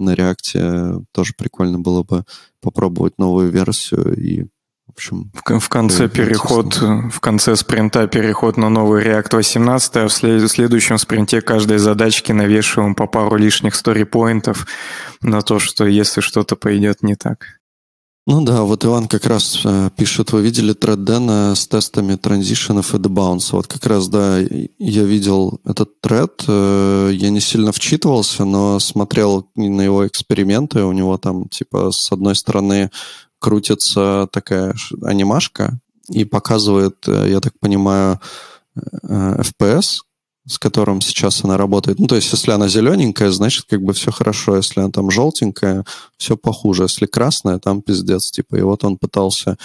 на 0.01 0.13
реакте, 0.15 0.95
тоже 1.13 1.33
прикольно 1.37 1.79
было 1.79 2.03
бы 2.03 2.25
попробовать 2.61 3.17
новую 3.17 3.51
версию 3.51 4.15
и 4.17 4.47
в 4.91 4.93
общем, 4.93 5.31
в, 5.33 5.59
в 5.59 5.69
конце 5.69 6.09
переход, 6.09 6.75
в 6.81 7.19
конце 7.21 7.55
спринта 7.55 8.07
переход 8.07 8.57
на 8.57 8.67
новый 8.67 9.05
React 9.05 9.37
18, 9.37 9.95
а 9.95 10.07
в 10.09 10.11
следующем 10.11 10.97
спринте 10.97 11.41
каждой 11.41 11.77
задачки 11.77 12.33
навешиваем 12.33 12.93
по 12.93 13.07
пару 13.07 13.37
лишних 13.37 13.75
сторипоинтов 13.75 14.67
на 15.21 15.41
то, 15.43 15.59
что 15.59 15.85
если 15.85 16.19
что-то 16.19 16.57
пойдет 16.57 17.03
не 17.03 17.15
так. 17.15 17.60
Ну 18.27 18.43
да, 18.43 18.61
вот 18.61 18.85
Иван 18.85 19.07
как 19.07 19.25
раз 19.25 19.61
э, 19.65 19.89
пишет, 19.97 20.31
вы 20.31 20.43
видели 20.43 20.73
тред 20.73 21.03
Дэна 21.03 21.55
с 21.55 21.67
тестами 21.67 22.15
транзишенов 22.15 22.93
и 22.93 22.99
дебаунса. 22.99 23.55
Вот 23.55 23.65
как 23.65 23.83
раз, 23.87 24.09
да, 24.09 24.37
я 24.37 25.03
видел 25.03 25.59
этот 25.65 25.99
тред, 26.01 26.43
э, 26.47 27.09
я 27.13 27.31
не 27.31 27.39
сильно 27.39 27.71
вчитывался, 27.71 28.45
но 28.45 28.77
смотрел 28.79 29.49
на 29.55 29.81
его 29.81 30.05
эксперименты, 30.05 30.83
у 30.83 30.91
него 30.91 31.17
там, 31.17 31.49
типа, 31.49 31.89
с 31.91 32.11
одной 32.11 32.35
стороны 32.35 32.91
крутится 33.39 34.29
такая 34.31 34.75
анимашка 35.01 35.79
и 36.07 36.23
показывает, 36.23 37.03
э, 37.07 37.25
я 37.27 37.39
так 37.39 37.57
понимаю, 37.59 38.19
FPS, 39.03 40.01
с 40.47 40.57
которым 40.57 41.01
сейчас 41.01 41.43
она 41.43 41.57
работает. 41.57 41.99
Ну, 41.99 42.07
то 42.07 42.15
есть, 42.15 42.31
если 42.31 42.51
она 42.51 42.67
зелененькая, 42.67 43.29
значит, 43.31 43.65
как 43.69 43.83
бы 43.83 43.93
все 43.93 44.11
хорошо. 44.11 44.57
Если 44.57 44.79
она 44.79 44.89
там 44.89 45.11
желтенькая, 45.11 45.85
все 46.17 46.35
похуже. 46.35 46.83
Если 46.83 47.05
красная, 47.05 47.59
там 47.59 47.81
пиздец. 47.81 48.31
Типа, 48.31 48.55
и 48.55 48.61
вот 48.61 48.83
он 48.83 48.97
пытался 48.97 49.57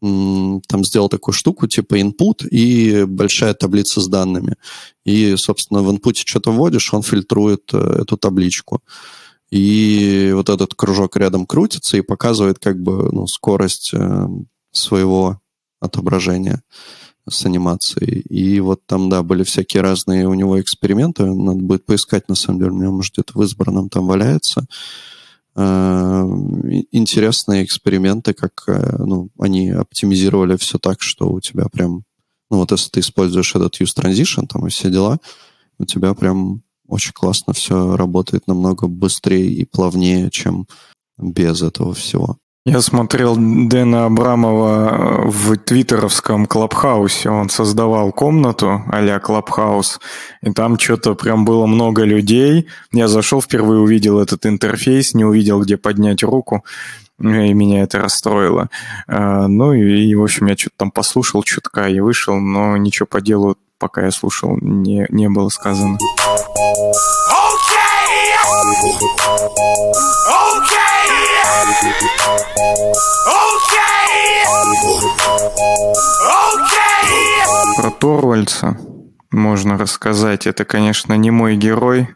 там 0.00 0.84
сделал 0.84 1.08
такую 1.08 1.32
штуку, 1.32 1.66
типа 1.66 1.98
input 1.98 2.46
и 2.50 3.04
большая 3.04 3.54
таблица 3.54 4.02
с 4.02 4.08
данными. 4.08 4.56
И, 5.06 5.34
собственно, 5.36 5.82
в 5.82 5.90
инпуте 5.90 6.24
что-то 6.26 6.52
вводишь, 6.52 6.92
он 6.92 7.02
фильтрует 7.02 7.70
э, 7.72 8.00
эту 8.02 8.18
табличку. 8.18 8.82
И 9.50 10.30
вот 10.34 10.50
этот 10.50 10.74
кружок 10.74 11.16
рядом 11.16 11.46
крутится 11.46 11.96
и 11.96 12.02
показывает 12.02 12.58
как 12.58 12.78
бы 12.82 13.08
ну, 13.12 13.26
скорость 13.26 13.94
э, 13.94 14.26
своего 14.72 15.40
отображения 15.80 16.62
с 17.28 17.46
анимацией. 17.46 18.20
И 18.20 18.60
вот 18.60 18.86
там, 18.86 19.08
да, 19.08 19.22
были 19.22 19.42
всякие 19.42 19.82
разные 19.82 20.28
у 20.28 20.34
него 20.34 20.60
эксперименты. 20.60 21.24
Надо 21.24 21.60
будет 21.60 21.86
поискать, 21.86 22.28
на 22.28 22.34
самом 22.34 22.58
деле. 22.58 22.72
У 22.72 22.76
меня, 22.76 22.90
может, 22.90 23.14
где-то 23.14 23.38
в 23.38 23.42
избранном 23.42 23.88
там 23.88 24.06
валяется. 24.06 24.66
Э, 25.56 26.24
интересные 26.90 27.64
эксперименты, 27.64 28.34
как 28.34 28.64
э, 28.66 28.96
ну, 28.98 29.30
они 29.38 29.70
оптимизировали 29.70 30.56
все 30.56 30.78
так, 30.78 31.00
что 31.00 31.30
у 31.30 31.40
тебя 31.40 31.66
прям... 31.68 32.04
Ну, 32.50 32.58
вот 32.58 32.72
если 32.72 32.90
ты 32.90 33.00
используешь 33.00 33.54
этот 33.54 33.80
use 33.80 33.96
transition 33.96 34.46
там 34.46 34.66
и 34.66 34.70
все 34.70 34.90
дела, 34.90 35.18
у 35.78 35.84
тебя 35.84 36.14
прям 36.14 36.62
очень 36.86 37.12
классно 37.12 37.52
все 37.52 37.96
работает 37.96 38.46
намного 38.46 38.86
быстрее 38.86 39.50
и 39.50 39.64
плавнее, 39.64 40.30
чем 40.30 40.66
без 41.18 41.62
этого 41.62 41.94
всего. 41.94 42.38
Я 42.66 42.80
смотрел 42.80 43.36
Дэна 43.36 44.06
Абрамова 44.06 45.24
в 45.26 45.54
твиттеровском 45.58 46.46
Клабхаусе. 46.46 47.28
Он 47.28 47.50
создавал 47.50 48.10
комнату 48.10 48.82
а-ля 48.90 49.20
Клабхаус, 49.20 50.00
и 50.40 50.50
там 50.50 50.78
что-то 50.78 51.14
прям 51.14 51.44
было 51.44 51.66
много 51.66 52.04
людей. 52.04 52.66
Я 52.90 53.08
зашел, 53.08 53.42
впервые 53.42 53.80
увидел 53.80 54.18
этот 54.18 54.46
интерфейс, 54.46 55.12
не 55.12 55.26
увидел, 55.26 55.60
где 55.60 55.76
поднять 55.76 56.22
руку, 56.22 56.64
и 57.20 57.24
меня 57.24 57.82
это 57.82 57.98
расстроило. 57.98 58.70
А, 59.08 59.46
ну 59.46 59.74
и, 59.74 60.14
в 60.14 60.22
общем, 60.22 60.46
я 60.46 60.56
что-то 60.56 60.76
там 60.78 60.90
послушал 60.90 61.42
чутка 61.42 61.90
и 61.90 62.00
вышел, 62.00 62.40
но 62.40 62.78
ничего 62.78 63.06
по 63.06 63.20
делу, 63.20 63.58
пока 63.78 64.06
я 64.06 64.10
слушал, 64.10 64.56
не, 64.62 65.04
не 65.10 65.28
было 65.28 65.50
сказано. 65.50 65.98
Про 77.76 77.90
Торвальца 77.90 78.78
можно 79.30 79.76
рассказать. 79.76 80.46
Это, 80.46 80.64
конечно, 80.64 81.14
не 81.14 81.30
мой 81.30 81.56
герой, 81.56 82.08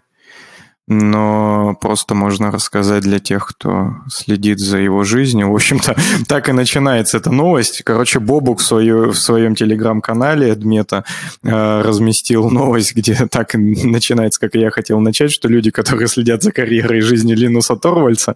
но 0.88 1.77
просто 1.81 2.14
можно 2.14 2.51
рассказать 2.51 3.03
для 3.03 3.18
тех, 3.18 3.46
кто 3.46 3.96
следит 4.11 4.59
за 4.59 4.79
его 4.79 5.05
жизнью. 5.05 5.51
В 5.51 5.55
общем-то, 5.55 5.94
так 6.29 6.48
и 6.48 6.53
начинается 6.53 7.18
эта 7.18 7.31
новость. 7.31 7.83
Короче, 7.85 8.20
Бобук 8.20 8.61
в, 8.61 8.64
свою, 8.64 9.11
в 9.11 9.18
своем 9.18 9.55
телеграм-канале 9.55 10.55
Дмета 10.55 11.05
э, 11.42 11.83
разместил 11.83 12.48
новость, 12.48 12.94
где 12.94 13.14
так 13.31 13.55
начинается, 13.55 14.40
как 14.40 14.55
я 14.55 14.70
хотел 14.70 14.98
начать, 15.01 15.31
что 15.31 15.48
люди, 15.48 15.70
которые 15.70 16.09
следят 16.09 16.42
за 16.42 16.53
карьерой 16.53 16.98
и 16.98 17.03
жизнью 17.03 17.37
Линуса 17.37 17.77
Торвальца, 17.77 18.35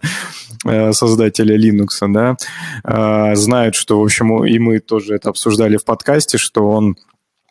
э, 0.63 0.93
создателя 0.93 1.57
Linux, 1.57 1.87
да, 2.07 2.37
э, 2.83 3.35
знают, 3.35 3.73
что, 3.73 3.99
в 3.99 4.03
общем, 4.03 4.45
и 4.45 4.59
мы 4.59 4.79
тоже 4.79 5.15
это 5.15 5.29
обсуждали 5.29 5.77
в 5.77 5.85
подкасте, 5.85 6.37
что 6.37 6.69
он 6.69 6.97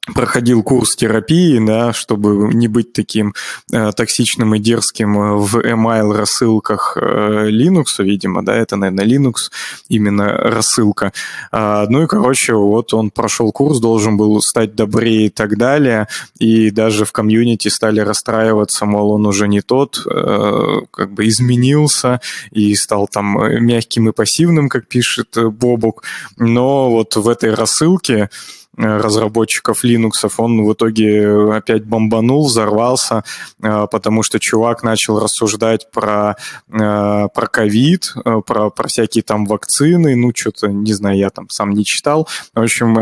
проходил 0.06 0.64
курс 0.64 0.96
терапии, 0.96 1.64
да, 1.64 1.92
чтобы 1.92 2.52
не 2.52 2.66
быть 2.66 2.92
таким 2.92 3.34
э, 3.70 3.92
токсичным 3.92 4.54
и 4.56 4.58
дерзким 4.58 5.16
э, 5.16 5.34
в 5.36 5.58
email 5.58 6.12
рассылках 6.12 6.98
э, 7.00 7.48
Linux, 7.50 7.84
видимо, 7.98 8.44
да, 8.44 8.56
это, 8.56 8.74
наверное, 8.74 9.06
Linux, 9.06 9.50
именно 9.88 10.26
рассылка. 10.26 11.12
А, 11.52 11.86
ну 11.88 12.02
и, 12.02 12.06
короче, 12.08 12.54
вот 12.54 12.92
он 12.94 13.10
прошел 13.10 13.52
курс, 13.52 13.78
должен 13.78 14.16
был 14.16 14.42
стать 14.42 14.74
добрее 14.74 15.26
и 15.26 15.30
так 15.30 15.56
далее, 15.56 16.08
и 16.36 16.72
даже 16.72 17.04
в 17.04 17.12
комьюнити 17.12 17.68
стали 17.68 18.00
расстраиваться, 18.00 18.86
мол, 18.86 19.12
он 19.12 19.24
уже 19.24 19.46
не 19.46 19.60
тот, 19.60 20.04
э, 20.04 20.80
как 20.90 21.12
бы 21.12 21.28
изменился 21.28 22.20
и 22.50 22.74
стал 22.74 23.06
там 23.06 23.38
мягким 23.64 24.08
и 24.08 24.12
пассивным, 24.12 24.68
как 24.68 24.88
пишет 24.88 25.36
Бобук, 25.36 26.02
но 26.38 26.90
вот 26.90 27.14
в 27.14 27.28
этой 27.28 27.54
рассылке 27.54 28.22
Э, 28.22 28.28
разработчиков 28.76 29.84
Linux, 29.84 30.30
он 30.38 30.64
в 30.64 30.72
итоге 30.72 31.52
опять 31.52 31.84
бомбанул, 31.84 32.46
взорвался, 32.46 33.22
э, 33.62 33.86
потому 33.90 34.22
что 34.22 34.38
чувак 34.38 34.82
начал 34.82 35.20
рассуждать 35.20 35.90
про 35.90 36.36
э, 36.70 37.28
про 37.34 37.46
ковид, 37.46 38.14
про, 38.46 38.70
про 38.70 38.88
всякие 38.88 39.22
там 39.22 39.46
вакцины, 39.46 40.16
ну, 40.16 40.32
что-то, 40.34 40.68
не 40.68 40.92
знаю, 40.92 41.18
я 41.18 41.30
там 41.30 41.48
сам 41.50 41.70
не 41.70 41.84
читал. 41.84 42.28
В 42.54 42.60
общем, 42.60 42.94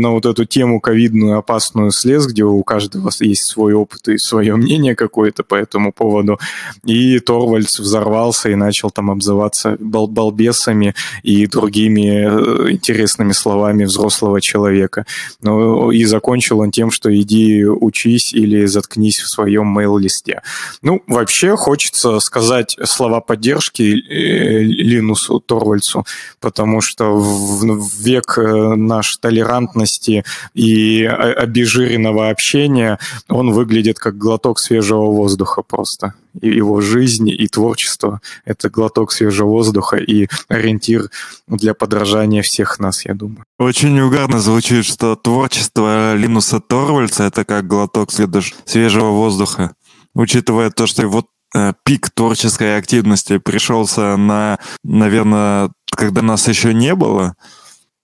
на 0.00 0.10
вот 0.10 0.26
эту 0.26 0.44
тему 0.44 0.80
ковидную 0.80 1.38
опасную 1.38 1.90
слез, 1.90 2.26
где 2.26 2.44
у 2.44 2.62
каждого 2.62 3.10
есть 3.20 3.44
свой 3.44 3.74
опыт 3.74 4.08
и 4.08 4.18
свое 4.18 4.56
мнение 4.56 4.96
какое-то 4.96 5.44
по 5.44 5.54
этому 5.54 5.92
поводу. 5.92 6.38
И 6.84 7.18
Торвальдс 7.20 7.78
взорвался 7.78 8.50
и 8.50 8.54
начал 8.54 8.90
там 8.90 9.10
обзываться 9.10 9.76
бал 9.78 10.06
балбесами 10.06 10.94
и 11.22 11.46
другими 11.46 12.24
интересными 12.70 13.32
словами 13.32 13.84
взрослого 13.84 14.40
человека. 14.40 15.06
Ну, 15.42 15.90
и 15.90 16.04
закончил 16.04 16.60
он 16.60 16.70
тем, 16.70 16.90
что 16.90 17.14
иди 17.14 17.64
учись 17.64 18.32
или 18.32 18.66
заткнись 18.66 19.18
в 19.18 19.28
своем 19.28 19.66
мейл-листе. 19.66 20.42
Ну, 20.82 21.02
вообще 21.06 21.56
хочется 21.56 22.20
сказать 22.20 22.76
слова 22.84 23.20
поддержки 23.20 23.82
э, 23.82 24.62
Линусу 24.62 25.40
Торвальцу, 25.40 26.04
потому 26.40 26.80
что 26.80 27.14
в 27.14 28.02
век 28.02 28.38
э, 28.38 28.74
наш 28.74 29.16
толерантности 29.16 30.24
и 30.54 31.04
обезжиренного 31.04 32.30
общения 32.30 32.98
он 33.28 33.52
выглядит 33.52 33.98
как 33.98 34.16
глоток 34.18 34.58
свежего 34.58 35.06
воздуха 35.06 35.62
просто 35.62 36.14
его 36.40 36.80
жизнь 36.80 37.28
и 37.28 37.46
творчество— 37.48 38.20
это 38.44 38.70
глоток 38.70 39.12
свежего 39.12 39.48
воздуха 39.48 39.96
и 39.96 40.28
ориентир 40.48 41.10
для 41.46 41.74
подражания 41.74 42.42
всех 42.42 42.78
нас, 42.78 43.04
я 43.04 43.14
думаю. 43.14 43.44
Очень 43.58 43.98
угарно 44.00 44.40
звучит, 44.40 44.84
что 44.84 45.16
творчество 45.16 46.14
Линуса 46.14 46.60
Торвальца— 46.60 47.24
это 47.24 47.44
как 47.44 47.66
глоток 47.66 48.10
свежего 48.12 49.10
воздуха. 49.10 49.74
Учитывая 50.14 50.70
то, 50.70 50.86
что 50.86 51.06
вот 51.08 51.26
э, 51.54 51.72
пик 51.84 52.10
творческой 52.10 52.78
активности 52.78 53.38
пришелся 53.38 54.16
на, 54.16 54.58
наверное, 54.82 55.70
когда 55.90 56.22
нас 56.22 56.48
еще 56.48 56.74
не 56.74 56.94
было. 56.94 57.34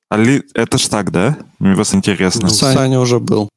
А 0.08 0.16
ли... 0.16 0.42
Это 0.54 0.78
ж 0.78 0.86
так, 0.86 1.10
да? 1.10 1.36
Мне 1.58 1.74
просто 1.74 1.96
интересно. 1.96 2.48
Саня 2.48 3.00
уже 3.00 3.18
был. 3.18 3.48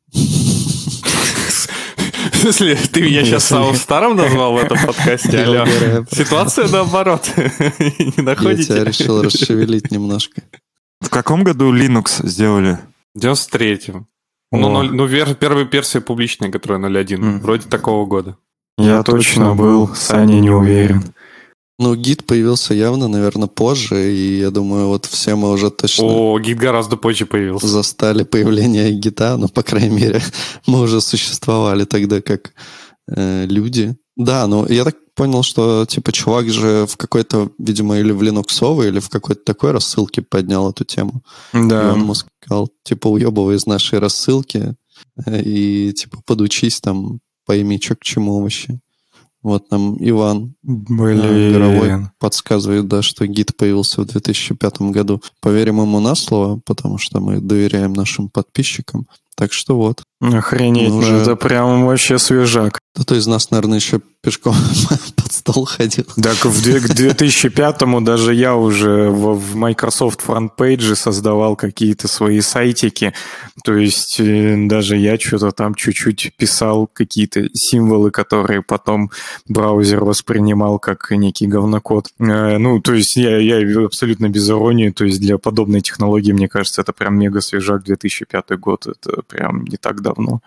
В 2.31 2.37
смысле, 2.37 2.77
ты 2.91 3.01
меня 3.01 3.23
сейчас 3.23 3.45
самым 3.45 3.75
старым 3.75 4.15
назвал 4.15 4.53
в 4.53 4.57
этом 4.57 4.77
подкасте, 4.85 5.39
алло? 5.43 5.65
Ситуация 6.11 6.67
наоборот. 6.67 7.29
Не 7.37 8.21
находите? 8.21 8.73
Я 8.73 8.79
тебя 8.79 8.83
решил 8.85 9.21
расшевелить 9.21 9.91
немножко. 9.91 10.41
В 11.01 11.09
каком 11.09 11.43
году 11.43 11.73
Linux 11.73 12.25
сделали? 12.27 12.77
В 13.15 13.19
93-м. 13.19 14.07
Ну, 14.51 14.83
ну, 14.83 15.05
вер, 15.05 15.35
первая 15.35 15.65
версия 15.65 16.01
публичная, 16.01 16.51
которая 16.51 16.79
0.1. 16.79 17.39
Вроде 17.39 17.67
такого 17.67 18.05
года. 18.05 18.37
Я 18.77 19.03
точно 19.03 19.55
был, 19.55 19.93
Саня 19.93 20.39
не 20.39 20.49
уверен. 20.49 21.13
Ну, 21.79 21.95
гид 21.95 22.25
появился 22.25 22.73
явно, 22.73 23.07
наверное, 23.07 23.47
позже, 23.47 24.13
и 24.13 24.39
я 24.39 24.51
думаю, 24.51 24.87
вот 24.87 25.05
все 25.05 25.35
мы 25.35 25.49
уже 25.49 25.71
точно... 25.71 26.05
О, 26.05 26.37
гид 26.37 26.57
гораздо 26.57 26.97
позже 26.97 27.25
появился. 27.25 27.67
Застали 27.67 28.23
появление 28.23 28.91
гита, 28.91 29.37
ну, 29.37 29.47
по 29.47 29.63
крайней 29.63 29.95
мере, 29.95 30.21
мы 30.67 30.81
уже 30.81 30.99
существовали 30.99 31.85
тогда 31.85 32.21
как 32.21 32.51
э, 33.07 33.45
люди. 33.45 33.95
Да, 34.17 34.45
ну, 34.47 34.67
я 34.67 34.83
так 34.83 34.97
понял, 35.15 35.41
что, 35.41 35.85
типа, 35.85 36.11
чувак 36.11 36.49
же 36.49 36.85
в 36.85 36.97
какой-то, 36.97 37.49
видимо, 37.57 37.97
или 37.97 38.11
в 38.11 38.21
Linux 38.23 38.85
или 38.85 38.99
в 38.99 39.07
какой-то 39.09 39.41
такой 39.45 39.71
рассылке 39.71 40.21
поднял 40.21 40.69
эту 40.69 40.83
тему. 40.83 41.23
Да. 41.53 41.83
И 41.83 41.91
он 41.93 41.99
ему 42.01 42.13
сказал, 42.13 42.69
типа, 42.83 43.07
уебывай 43.07 43.55
из 43.55 43.65
нашей 43.65 43.99
рассылки 43.99 44.75
э, 45.25 45.41
и, 45.41 45.93
типа, 45.93 46.21
подучись 46.25 46.81
там, 46.81 47.19
пойми, 47.45 47.79
что 47.81 47.95
к 47.95 48.03
чему 48.03 48.41
вообще. 48.41 48.81
Вот 49.41 49.71
нам 49.71 49.95
Иван 49.99 50.55
Блин. 50.63 51.53
Мировой 51.53 52.07
подсказывает, 52.19 52.87
да, 52.87 53.01
что 53.01 53.25
гид 53.25 53.55
появился 53.55 54.01
в 54.01 54.05
2005 54.05 54.81
году. 54.81 55.21
Поверим 55.41 55.79
ему 55.81 55.99
на 55.99 56.15
слово, 56.15 56.59
потому 56.65 56.97
что 56.97 57.21
мы 57.21 57.39
доверяем 57.39 57.93
нашим 57.93 58.29
подписчикам. 58.29 59.07
Так 59.39 59.53
что 59.53 59.77
вот. 59.77 60.03
Охренеть, 60.19 60.91
уже... 60.91 61.15
это 61.15 61.37
прям 61.37 61.85
вообще 61.85 62.19
свежак. 62.19 62.77
Кто-то 62.93 63.15
из 63.15 63.25
нас, 63.25 63.51
наверное, 63.51 63.77
еще 63.77 64.01
пешком 64.21 64.53
под 65.15 65.31
стол 65.31 65.65
ходил. 65.65 66.03
Так 66.21 66.43
в 66.43 66.67
2005-му 66.67 68.01
даже 68.01 68.33
я 68.33 68.55
уже 68.55 69.09
в 69.09 69.55
Microsoft 69.55 70.21
FrontPage 70.27 70.95
создавал 70.95 71.55
какие-то 71.55 72.09
свои 72.09 72.41
сайтики. 72.41 73.13
То 73.63 73.75
есть 73.75 74.19
э, 74.19 74.55
даже 74.67 74.97
я 74.97 75.17
что-то 75.17 75.51
там 75.51 75.75
чуть-чуть 75.75 76.33
писал 76.35 76.87
какие-то 76.91 77.47
символы, 77.53 78.11
которые 78.11 78.61
потом 78.61 79.11
браузер 79.47 80.03
воспринимал 80.03 80.79
как 80.79 81.11
некий 81.11 81.47
говнокод. 81.47 82.07
Э, 82.19 82.57
ну, 82.57 82.81
то 82.81 82.93
есть 82.93 83.15
я, 83.15 83.37
я 83.37 83.85
абсолютно 83.85 84.27
без 84.27 84.49
иронии. 84.49 84.89
То 84.89 85.05
есть 85.05 85.21
для 85.21 85.37
подобной 85.37 85.79
технологии, 85.79 86.33
мне 86.33 86.49
кажется, 86.49 86.81
это 86.81 86.91
прям 86.91 87.17
мега 87.17 87.39
свежак 87.39 87.83
2005 87.83 88.59
год. 88.59 88.87
Это 88.87 89.21
прям 89.29 89.63
не 89.63 89.77
так 89.77 90.01
давно. 90.01 90.41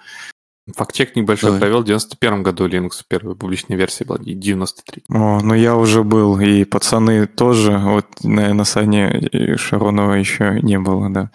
Фактчек 0.76 1.16
небольшой 1.16 1.48
Давай. 1.48 1.60
провел. 1.60 1.82
В 1.82 1.86
91 1.86 2.42
году 2.42 2.68
Linux 2.68 3.02
первая 3.06 3.34
публичная 3.34 3.76
версия 3.76 4.04
была, 4.04 4.18
и 4.24 4.34
93. 4.34 5.04
О, 5.08 5.40
ну 5.40 5.54
я 5.54 5.74
уже 5.76 6.04
был, 6.04 6.38
и 6.38 6.64
пацаны 6.64 7.26
тоже. 7.26 7.78
Вот, 7.78 8.06
наверное, 8.22 8.64
Сани 8.64 9.56
Шаронова 9.56 10.14
еще 10.14 10.60
не 10.62 10.78
было, 10.78 11.10
да. 11.10 11.30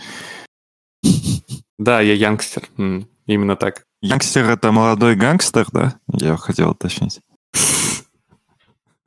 Да, 1.77 1.99
я 2.01 2.13
янгстер. 2.13 2.69
Именно 3.25 3.55
так. 3.57 3.83
Янгстер— 4.01 4.49
это 4.51 4.71
молодой 4.71 5.15
гангстер, 5.15 5.67
да? 5.71 5.95
Я 6.07 6.37
хотел 6.37 6.71
уточнить. 6.71 7.19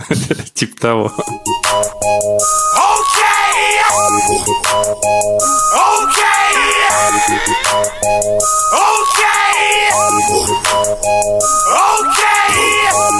Тип 0.54 0.78
того. 0.78 1.12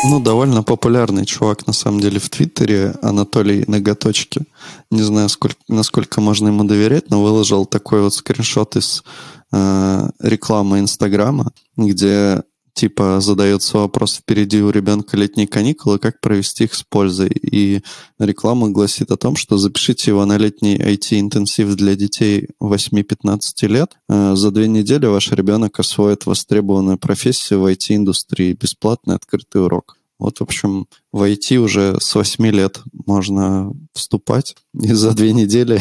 Ну, 0.03 0.19
довольно 0.19 0.63
популярный 0.63 1.27
чувак, 1.27 1.67
на 1.67 1.73
самом 1.73 2.01
деле, 2.01 2.19
в 2.19 2.29
Твиттере, 2.31 2.95
Анатолий 3.03 3.65
Ноготочки. 3.67 4.43
Не 4.91 5.03
знаю, 5.03 5.29
сколько, 5.29 5.57
насколько 5.69 6.21
можно 6.21 6.49
ему 6.49 6.65
доверять, 6.65 7.11
но 7.11 7.23
выложил 7.23 7.67
такой 7.67 8.03
вот 8.03 8.15
скриншот 8.15 8.77
из 8.77 9.05
э, 9.53 10.11
рекламы 10.21 10.81
Инстаграма, 10.81 11.53
где 11.77 12.43
типа 12.81 13.21
задается 13.21 13.77
вопрос, 13.77 14.17
впереди 14.17 14.63
у 14.63 14.71
ребенка 14.71 15.15
летние 15.19 15.47
каникулы, 15.47 15.99
как 15.99 16.19
провести 16.21 16.65
их 16.65 16.73
с 16.75 16.83
пользой. 16.83 17.29
И 17.29 17.83
реклама 18.19 18.71
гласит 18.71 19.11
о 19.11 19.19
том, 19.19 19.37
что 19.37 19.59
запишите 19.59 20.13
его 20.13 20.25
на 20.25 20.39
летний 20.39 20.79
IT-интенсив 20.79 21.75
для 21.75 21.95
детей 21.95 22.49
8-15 22.63 23.39
лет. 23.69 23.99
Э, 24.09 24.35
за 24.35 24.51
две 24.51 24.67
недели 24.67 25.05
ваш 25.05 25.31
ребенок 25.33 25.79
освоит 25.79 26.25
востребованную 26.25 26.97
профессию 26.97 27.61
в 27.61 27.67
IT-индустрии. 27.67 28.57
Бесплатный 28.59 29.17
открытый 29.17 29.63
урок. 29.63 29.99
Вот, 30.19 30.39
в 30.39 30.43
общем, 30.43 30.87
в 31.13 31.23
IT 31.23 31.57
уже 31.57 31.97
с 32.01 32.15
8 32.15 32.47
лет 32.47 32.81
можно 33.07 33.73
вступать, 33.95 34.55
и 34.81 34.93
за 34.93 35.13
две 35.13 35.33
недели 35.33 35.81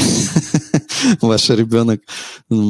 ваш 1.22 1.50
ребенок 1.50 2.02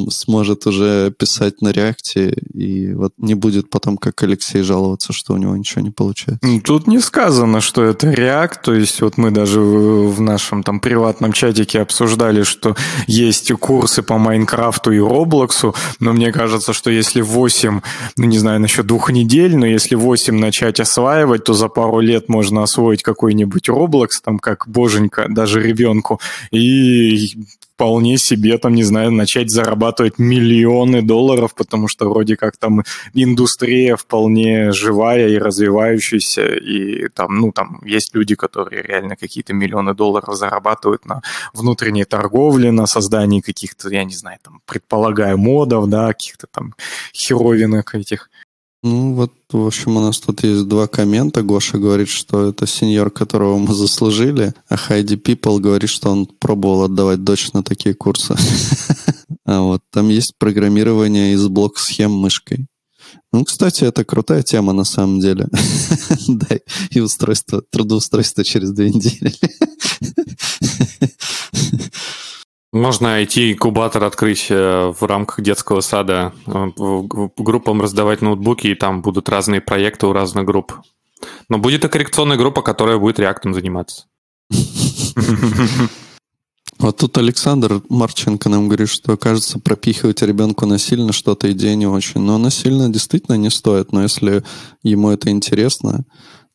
сможет 0.09 0.67
уже 0.67 1.11
писать 1.17 1.61
на 1.61 1.69
реакте, 1.69 2.35
и 2.53 2.93
вот 2.93 3.13
не 3.17 3.33
будет 3.33 3.69
потом, 3.69 3.97
как 3.97 4.21
Алексей, 4.23 4.61
жаловаться, 4.61 5.13
что 5.13 5.33
у 5.33 5.37
него 5.37 5.55
ничего 5.55 5.81
не 5.81 5.91
получается. 5.91 6.45
Тут 6.63 6.87
не 6.87 6.99
сказано, 6.99 7.61
что 7.61 7.83
это 7.83 8.11
React, 8.11 8.55
то 8.63 8.73
есть 8.73 9.01
вот 9.01 9.17
мы 9.17 9.31
даже 9.31 9.61
в 9.61 10.19
нашем 10.19 10.63
там 10.63 10.79
приватном 10.79 11.31
чатике 11.31 11.79
обсуждали, 11.81 12.43
что 12.43 12.75
есть 13.07 13.51
курсы 13.53 14.03
по 14.03 14.17
Майнкрафту 14.17 14.91
и 14.91 14.99
Роблоксу, 14.99 15.73
но 15.99 16.11
мне 16.11 16.31
кажется, 16.31 16.73
что 16.73 16.91
если 16.91 17.21
8, 17.21 17.81
ну 18.17 18.25
не 18.25 18.37
знаю, 18.37 18.59
насчет 18.59 18.85
двух 18.85 19.11
недель, 19.11 19.55
но 19.55 19.65
если 19.65 19.95
8 19.95 20.37
начать 20.37 20.79
осваивать, 20.79 21.45
то 21.45 21.53
за 21.53 21.69
пару 21.69 21.99
лет 21.99 22.27
можно 22.27 22.48
можно 22.49 22.63
освоить 22.63 23.03
какой-нибудь 23.03 23.69
Roblox, 23.69 24.09
там, 24.23 24.39
как 24.39 24.67
боженька, 24.67 25.27
даже 25.29 25.61
ребенку, 25.61 26.19
и 26.49 27.37
вполне 27.75 28.17
себе, 28.17 28.57
там, 28.57 28.75
не 28.75 28.83
знаю, 28.83 29.11
начать 29.11 29.49
зарабатывать 29.49 30.19
миллионы 30.19 31.01
долларов, 31.01 31.55
потому 31.55 31.87
что 31.87 32.09
вроде 32.09 32.35
как 32.35 32.57
там 32.57 32.83
индустрия 33.13 33.95
вполне 33.95 34.71
живая 34.71 35.29
и 35.29 35.37
развивающаяся, 35.37 36.55
и 36.55 37.07
там, 37.09 37.39
ну, 37.39 37.51
там 37.51 37.79
есть 37.85 38.15
люди, 38.15 38.35
которые 38.35 38.81
реально 38.83 39.15
какие-то 39.15 39.53
миллионы 39.53 39.93
долларов 39.93 40.35
зарабатывают 40.35 41.05
на 41.05 41.21
внутренней 41.53 42.05
торговле, 42.05 42.71
на 42.71 42.85
создании 42.85 43.41
каких-то, 43.41 43.89
я 43.89 44.03
не 44.03 44.15
знаю, 44.15 44.39
там, 44.43 44.61
предполагаю, 44.65 45.37
модов, 45.37 45.87
да, 45.87 46.07
каких-то 46.07 46.47
там 46.51 46.73
херовинок 47.13 47.95
этих. 47.95 48.29
Ну 48.81 49.13
вот, 49.13 49.33
в 49.51 49.65
общем, 49.65 49.97
у 49.97 49.99
нас 49.99 50.19
тут 50.19 50.43
есть 50.43 50.67
два 50.67 50.87
коммента. 50.87 51.43
Гоша 51.43 51.77
говорит, 51.77 52.07
что 52.07 52.47
это 52.47 52.65
сеньор, 52.65 53.11
которого 53.11 53.57
мы 53.57 53.73
заслужили, 53.73 54.53
а 54.69 54.77
Хайди 54.77 55.17
Пипл 55.17 55.59
говорит, 55.59 55.89
что 55.89 56.11
он 56.11 56.25
пробовал 56.25 56.83
отдавать 56.83 57.23
дочь 57.23 57.51
на 57.53 57.63
такие 57.63 57.95
курсы. 57.95 58.35
А 59.45 59.61
вот 59.61 59.81
там 59.91 60.09
есть 60.09 60.33
программирование 60.37 61.33
из 61.33 61.47
блок-схем 61.47 62.11
мышкой. 62.11 62.67
Ну, 63.33 63.43
кстати, 63.43 63.83
это 63.83 64.05
крутая 64.05 64.43
тема 64.43 64.73
на 64.73 64.83
самом 64.83 65.19
деле. 65.19 65.47
Да, 66.27 66.59
и 66.91 66.99
устройство, 66.99 67.63
трудоустройство 67.71 68.43
через 68.43 68.71
две 68.71 68.91
недели. 68.91 69.33
Можно 72.71 73.23
IT-инкубатор 73.23 74.03
открыть 74.03 74.47
э, 74.49 74.93
в 74.95 75.03
рамках 75.03 75.41
детского 75.41 75.81
сада, 75.81 76.33
э, 76.45 76.67
группам 76.75 77.81
раздавать 77.81 78.21
ноутбуки, 78.21 78.67
и 78.67 78.75
там 78.75 79.01
будут 79.01 79.27
разные 79.27 79.59
проекты 79.59 80.05
у 80.05 80.13
разных 80.13 80.45
групп. 80.45 80.73
Но 81.49 81.57
будет 81.57 81.83
и 81.83 81.89
коррекционная 81.89 82.37
группа, 82.37 82.61
которая 82.61 82.99
будет 82.99 83.19
реактом 83.19 83.55
заниматься. 83.55 84.05
Вот 86.77 86.95
тут 86.95 87.17
Александр 87.17 87.81
Марченко 87.89 88.47
нам 88.47 88.67
говорит, 88.67 88.87
что, 88.87 89.17
кажется, 89.17 89.59
пропихивать 89.59 90.21
ребенку 90.21 90.65
насильно 90.65 91.11
что-то 91.11 91.51
идея 91.51 91.75
не 91.75 91.87
очень. 91.87 92.21
Но 92.21 92.37
насильно 92.37 92.87
действительно 92.87 93.35
не 93.35 93.49
стоит. 93.49 93.91
Но 93.91 94.01
если 94.01 94.45
ему 94.81 95.09
это 95.09 95.29
интересно, 95.29 96.05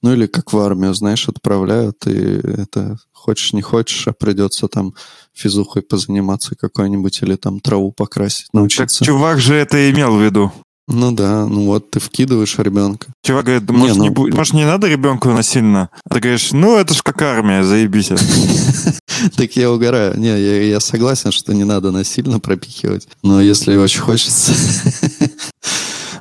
ну 0.01 0.15
или 0.15 0.27
как 0.27 0.55
в 0.55 0.59
армию, 0.59 0.95
знаешь, 0.95 1.29
отправляют, 1.29 2.07
и 2.07 2.13
это 2.13 2.97
хочешь 3.13 3.53
не 3.53 3.61
хочешь, 3.61 4.09
а 4.09 4.15
придется 4.15 4.67
там 4.69 4.95
физухой 5.35 5.83
позаниматься 5.83 6.55
какой-нибудь 6.55 7.23
или 7.23 7.37
там 7.37 7.61
траву 7.61 7.93
покрасить, 7.93 8.47
научиться. 8.53 9.01
Так 9.01 9.07
чувак 9.07 9.41
же 9.41 9.55
это 9.55 9.91
имел 9.91 10.17
в 10.17 10.23
виду. 10.23 10.53
Ну 10.87 11.13
да, 11.13 11.47
ну 11.47 11.65
вот 11.65 11.91
ты 11.91 11.99
вкидываешь 11.99 12.59
ребенка. 12.59 13.07
Чувак 13.23 13.47
говорит, 13.47 13.71
может, 13.71 13.97
не, 13.97 14.11
ну... 14.11 14.27
не, 14.27 14.33
может, 14.35 14.53
не 14.53 14.67
надо 14.67 14.87
ребенку 14.87 15.31
насильно? 15.31 15.89
А 16.05 16.15
ты 16.15 16.21
говоришь, 16.21 16.53
ну 16.53 16.77
это 16.77 16.93
ж 16.93 17.03
как 17.03 17.23
армия, 17.23 17.65
заебись. 17.65 18.11
Так 19.37 19.53
я 19.57 19.71
угораю. 19.71 20.19
Не, 20.19 20.69
я 20.69 20.81
согласен, 20.81 21.31
что 21.31 21.55
не 21.55 21.65
надо 21.65 21.93
насильно 21.93 22.41
пропихивать. 22.41 23.09
Но 23.23 23.41
если 23.41 23.77
очень 23.77 24.01
хочется... 24.01 24.53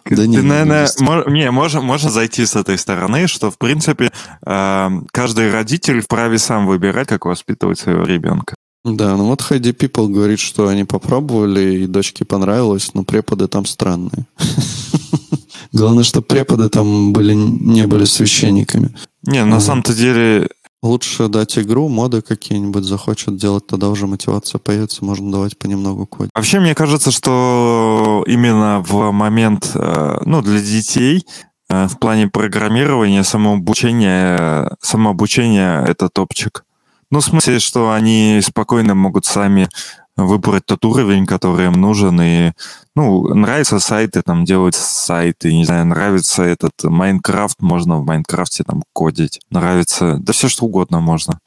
Да 0.05 0.27
не, 0.27 0.37
Ты, 0.37 0.43
наверное, 0.43 0.89
мож, 0.99 1.25
не, 1.27 1.49
можно, 1.49 1.81
можно 1.81 2.09
зайти 2.09 2.45
с 2.45 2.57
этой 2.57 2.77
стороны, 2.77 3.27
что, 3.27 3.49
в 3.49 3.57
принципе, 3.57 4.11
э, 4.45 4.89
каждый 5.11 5.49
родитель 5.49 6.01
вправе 6.01 6.37
сам 6.39 6.67
выбирать, 6.67 7.07
как 7.07 7.25
воспитывать 7.25 7.79
своего 7.79 8.03
ребенка. 8.03 8.53
Да, 8.83 9.15
ну 9.15 9.27
вот 9.27 9.41
Хайди 9.41 9.71
People 9.71 10.09
говорит, 10.09 10.39
что 10.39 10.67
они 10.67 10.83
попробовали, 10.83 11.83
и 11.83 11.87
дочке 11.87 12.25
понравилось, 12.25 12.93
но 12.93 13.03
преподы 13.03 13.47
там 13.47 13.65
странные. 13.65 14.27
Главное, 15.71 16.03
что 16.03 16.21
преподы 16.21 16.69
там 16.69 17.13
были, 17.13 17.33
не 17.33 17.87
были 17.87 18.05
священниками. 18.05 18.93
Не, 19.23 19.45
на 19.45 19.59
самом-то 19.59 19.93
деле 19.93 20.49
Лучше 20.83 21.29
дать 21.29 21.57
игру, 21.57 21.87
моды 21.87 22.21
какие-нибудь 22.21 22.83
захочет 22.83 23.37
делать, 23.37 23.65
тогда 23.65 23.87
уже 23.87 24.05
мотивация 24.05 24.59
появится, 24.59 25.05
можно 25.05 25.31
давать 25.31 25.57
понемногу 25.57 26.05
код. 26.05 26.29
Вообще, 26.35 26.59
мне 26.59 26.75
кажется, 26.75 27.09
что 27.09 28.25
именно 28.27 28.83
в 28.85 29.11
момент, 29.11 29.71
э, 29.75 30.17
ну, 30.25 30.41
для 30.41 30.59
детей, 30.59 31.25
э, 31.69 31.87
в 31.87 31.97
плане 31.99 32.27
программирования, 32.27 33.23
самообучения, 33.23 34.75
самообучения 34.81 35.85
это 35.85 36.09
топчик. 36.09 36.65
Ну, 37.13 37.19
в 37.19 37.25
смысле, 37.25 37.59
что 37.59 37.91
они 37.91 38.41
спокойно 38.43 38.95
могут 38.95 39.25
сами 39.27 39.69
выбрать 40.17 40.65
тот 40.65 40.83
уровень, 40.83 41.27
который 41.27 41.67
им 41.67 41.73
нужен, 41.73 42.19
и, 42.19 42.53
ну, 42.95 43.35
нравятся 43.35 43.79
сайты, 43.79 44.23
там, 44.23 44.45
делать 44.45 44.73
сайты, 44.73 45.53
не 45.53 45.63
знаю, 45.63 45.85
нравится 45.85 46.41
этот 46.41 46.71
Майнкрафт, 46.81 47.61
можно 47.61 47.99
в 47.99 48.03
Майнкрафте 48.03 48.63
там 48.63 48.81
кодить, 48.93 49.41
нравится, 49.51 50.17
да 50.17 50.33
все 50.33 50.49
что 50.49 50.65
угодно 50.65 51.01
можно. 51.01 51.37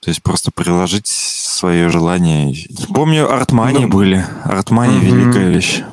То 0.00 0.08
есть 0.08 0.24
просто 0.24 0.50
приложить 0.50 1.06
свое 1.06 1.88
желание. 1.88 2.52
Помню, 2.92 3.32
артмани 3.32 3.84
ну, 3.84 3.90
были. 3.90 4.26
Артмани 4.42 4.96
угу. 4.96 5.06
великая 5.06 5.50
вещь. 5.50 5.84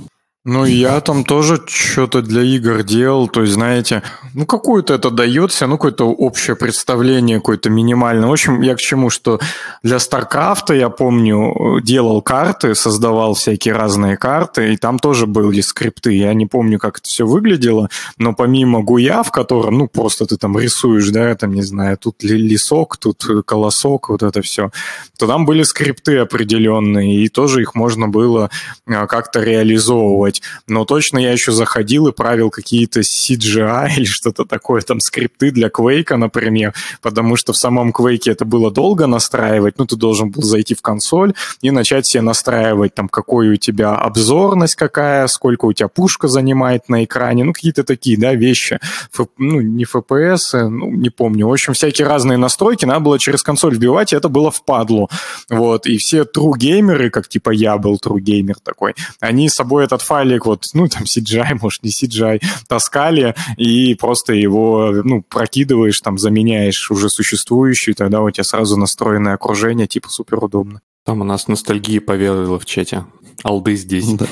Ну, 0.46 0.64
я 0.64 1.02
там 1.02 1.26
тоже 1.26 1.62
что-то 1.68 2.22
для 2.22 2.42
игр 2.42 2.84
делал, 2.84 3.28
то 3.28 3.42
есть, 3.42 3.56
знаете, 3.56 4.04
ну, 4.34 4.46
какое-то 4.46 4.94
это 4.94 5.12
дается, 5.12 5.68
ну, 5.68 5.76
какое-то 5.76 6.06
общее 6.06 6.56
представление, 6.56 7.40
какое-то 7.40 7.70
минимальное. 7.70 8.30
В 8.30 8.32
общем, 8.32 8.62
я 8.62 8.76
к 8.76 8.80
чему, 8.80 9.10
что 9.10 9.42
для 9.84 10.00
Старкрафта, 10.00 10.74
я 10.74 10.88
помню, 10.88 11.82
делал 11.82 12.22
карты, 12.22 12.74
создавал 12.74 13.34
всякие 13.34 13.74
разные 13.74 14.16
карты, 14.16 14.74
и 14.74 14.78
там 14.78 14.98
тоже 14.98 15.28
были 15.28 15.60
скрипты. 15.60 16.14
Я 16.14 16.34
не 16.34 16.46
помню, 16.46 16.80
как 16.80 17.00
это 17.00 17.10
все 17.10 17.26
выглядело, 17.26 17.90
но 18.18 18.34
помимо 18.34 18.82
гуя, 18.82 19.24
в 19.24 19.32
котором, 19.32 19.78
ну, 19.78 19.88
просто 19.90 20.26
ты 20.26 20.38
там 20.38 20.58
рисуешь, 20.58 21.10
да, 21.10 21.36
там, 21.36 21.54
не 21.54 21.64
знаю, 21.64 21.98
тут 21.98 22.24
лесок, 22.24 22.96
тут 22.96 23.26
колосок, 23.46 24.08
вот 24.08 24.24
это 24.24 24.42
все, 24.42 24.72
то 25.18 25.28
там 25.28 25.46
были 25.46 25.64
скрипты 25.64 26.20
определенные, 26.20 27.26
и 27.26 27.28
тоже 27.28 27.62
их 27.62 27.76
можно 27.76 28.08
было 28.08 28.50
а, 28.88 29.06
как-то 29.06 29.44
реализовывать 29.44 30.29
делать, 30.30 30.42
но 30.68 30.86
точно 30.86 31.20
я 31.20 31.32
еще 31.32 31.52
заходил 31.52 32.08
и 32.08 32.12
правил 32.12 32.50
какие-то 32.50 33.02
CGI 33.02 33.90
или 33.98 34.06
что-то 34.06 34.46
такое, 34.46 34.82
там 34.82 35.00
скрипты 35.00 35.52
для 35.52 35.68
Quake, 35.68 36.16
например, 36.16 36.74
потому 37.02 37.36
что 37.36 37.54
в 37.54 37.58
самом 37.58 37.92
Quake 37.92 38.32
это 38.32 38.46
было 38.46 38.72
долго 38.72 39.08
настраивать, 39.08 39.78
ну, 39.78 39.86
ты 39.86 39.96
должен 39.96 40.30
был 40.30 40.44
зайти 40.44 40.76
в 40.76 40.82
консоль 40.82 41.34
и 41.62 41.72
начать 41.72 42.06
себе 42.06 42.22
настраивать, 42.22 42.94
там, 42.94 43.10
какой 43.10 43.50
у 43.50 43.56
тебя 43.56 43.96
обзорность 43.96 44.76
какая, 44.76 45.28
сколько 45.28 45.66
у 45.66 45.74
тебя 45.74 45.88
пушка 45.88 46.28
занимает 46.28 46.90
на 46.90 47.04
экране, 47.04 47.44
ну, 47.44 47.54
какие-то 47.54 47.84
такие, 47.84 48.18
да, 48.18 48.34
вещи. 48.34 48.80
Ф, 49.18 49.28
ну, 49.38 49.62
не 49.62 49.86
FPS, 49.86 50.70
ну, 50.70 50.92
не 50.92 51.10
помню. 51.10 51.48
В 51.48 51.52
общем, 51.52 51.74
всякие 51.74 52.08
разные 52.08 52.38
настройки 52.38 52.86
надо 52.86 53.00
было 53.00 53.20
через 53.20 53.44
консоль 53.44 53.76
вбивать, 53.76 54.14
и 54.14 54.16
это 54.16 54.30
было 54.30 54.52
впадло. 54.52 55.08
Вот, 55.50 55.86
и 55.86 55.98
все 55.98 56.22
true 56.22 56.58
геймеры, 56.58 57.10
как 57.10 57.28
типа 57.28 57.52
я 57.52 57.78
был 57.78 58.00
true 58.04 58.20
геймер 58.20 58.56
такой, 58.64 58.96
они 59.20 59.50
с 59.50 59.56
собой 59.56 59.84
этот 59.84 60.02
файл 60.02 60.19
файлик, 60.20 60.46
вот, 60.46 60.66
ну, 60.74 60.88
там, 60.88 61.04
CGI, 61.04 61.58
может, 61.62 61.84
не 61.84 61.90
CGI, 61.90 62.42
таскали, 62.68 63.36
и 63.58 63.96
просто 63.96 64.34
его, 64.34 64.92
ну, 65.04 65.22
прокидываешь, 65.22 66.00
там, 66.02 66.18
заменяешь 66.18 66.92
уже 66.92 67.10
существующий, 67.10 67.94
тогда 67.94 68.22
у 68.22 68.30
тебя 68.32 68.44
сразу 68.44 68.78
настроенное 68.78 69.34
окружение, 69.34 69.88
типа, 69.88 70.10
супер 70.10 70.44
удобно. 70.44 70.82
Там 71.06 71.22
у 71.22 71.24
нас 71.24 71.48
ностальгия 71.48 72.02
поведала 72.02 72.60
в 72.60 72.66
чате. 72.66 73.06
Алды 73.44 73.76
здесь. 73.76 74.06
Да. 74.14 74.26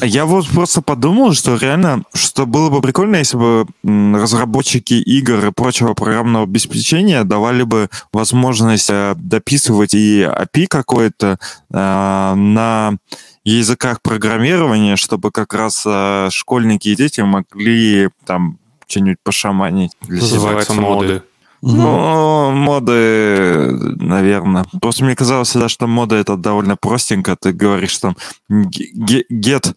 Я 0.02 0.24
вот 0.24 0.48
просто 0.48 0.80
подумал, 0.80 1.34
что 1.34 1.56
реально, 1.56 2.04
что 2.14 2.46
было 2.46 2.70
бы 2.70 2.80
прикольно, 2.80 3.16
если 3.16 3.36
бы 3.36 3.66
разработчики 3.84 4.94
игр 4.94 5.46
и 5.46 5.52
прочего 5.52 5.94
программного 5.94 6.44
обеспечения 6.44 7.24
давали 7.24 7.64
бы 7.64 7.90
возможность 8.12 8.88
э, 8.90 9.14
дописывать 9.16 9.94
и 9.94 10.22
API 10.22 10.66
какое-то 10.66 11.38
э, 11.70 12.34
на 12.34 12.96
языках 13.44 14.00
программирования, 14.02 14.96
чтобы 14.96 15.30
как 15.30 15.52
раз 15.54 15.82
э, 15.86 16.28
школьники 16.30 16.88
и 16.88 16.96
дети 16.96 17.20
могли 17.20 18.08
там 18.24 18.58
что-нибудь 18.86 19.18
пошаманить 19.22 19.92
для 20.02 20.20
Называется 20.20 20.72
себя. 20.72 20.82
моды. 20.82 21.22
Ну, 21.62 22.50
моды, 22.52 23.72
наверное. 23.96 24.64
Просто 24.80 25.04
мне 25.04 25.16
казалось 25.16 25.48
всегда, 25.48 25.68
что 25.68 25.86
мода 25.86 26.16
это 26.16 26.36
довольно 26.36 26.76
простенько. 26.76 27.36
Ты 27.40 27.52
говоришь 27.52 27.98
там 27.98 28.16
get 28.50 29.74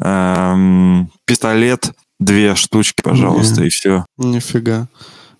эм, 0.00 1.10
пистолет, 1.24 1.92
две 2.20 2.54
штучки, 2.54 3.02
пожалуйста, 3.02 3.62
Не, 3.62 3.66
и 3.66 3.70
все. 3.70 4.04
Нифига. 4.18 4.88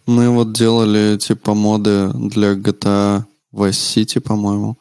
Мы 0.06 0.30
вот 0.30 0.52
делали 0.52 1.16
типа 1.16 1.54
моды 1.54 2.10
для 2.14 2.54
GTA 2.54 3.24
Vice 3.52 3.70
City, 3.70 4.20
по-моему. 4.20 4.76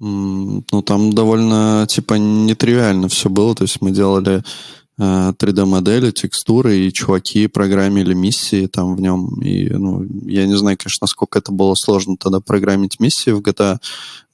Ну, 0.00 0.82
там 0.84 1.12
довольно, 1.12 1.86
типа, 1.88 2.14
нетривиально 2.14 3.08
все 3.08 3.30
было. 3.30 3.54
То 3.54 3.62
есть 3.62 3.80
мы 3.80 3.90
делали 3.90 4.42
3D-модели, 4.98 6.08
э, 6.08 6.12
текстуры, 6.12 6.78
и 6.78 6.92
чуваки 6.92 7.46
программили 7.46 8.14
миссии 8.14 8.66
там 8.66 8.94
в 8.94 9.00
нем. 9.00 9.40
И, 9.42 9.68
ну, 9.70 10.06
я 10.26 10.46
не 10.46 10.56
знаю, 10.56 10.76
конечно, 10.78 11.04
насколько 11.04 11.38
это 11.38 11.52
было 11.52 11.74
сложно 11.74 12.16
тогда 12.16 12.40
программить 12.40 13.00
миссии 13.00 13.30
в 13.30 13.40
GTA, 13.40 13.78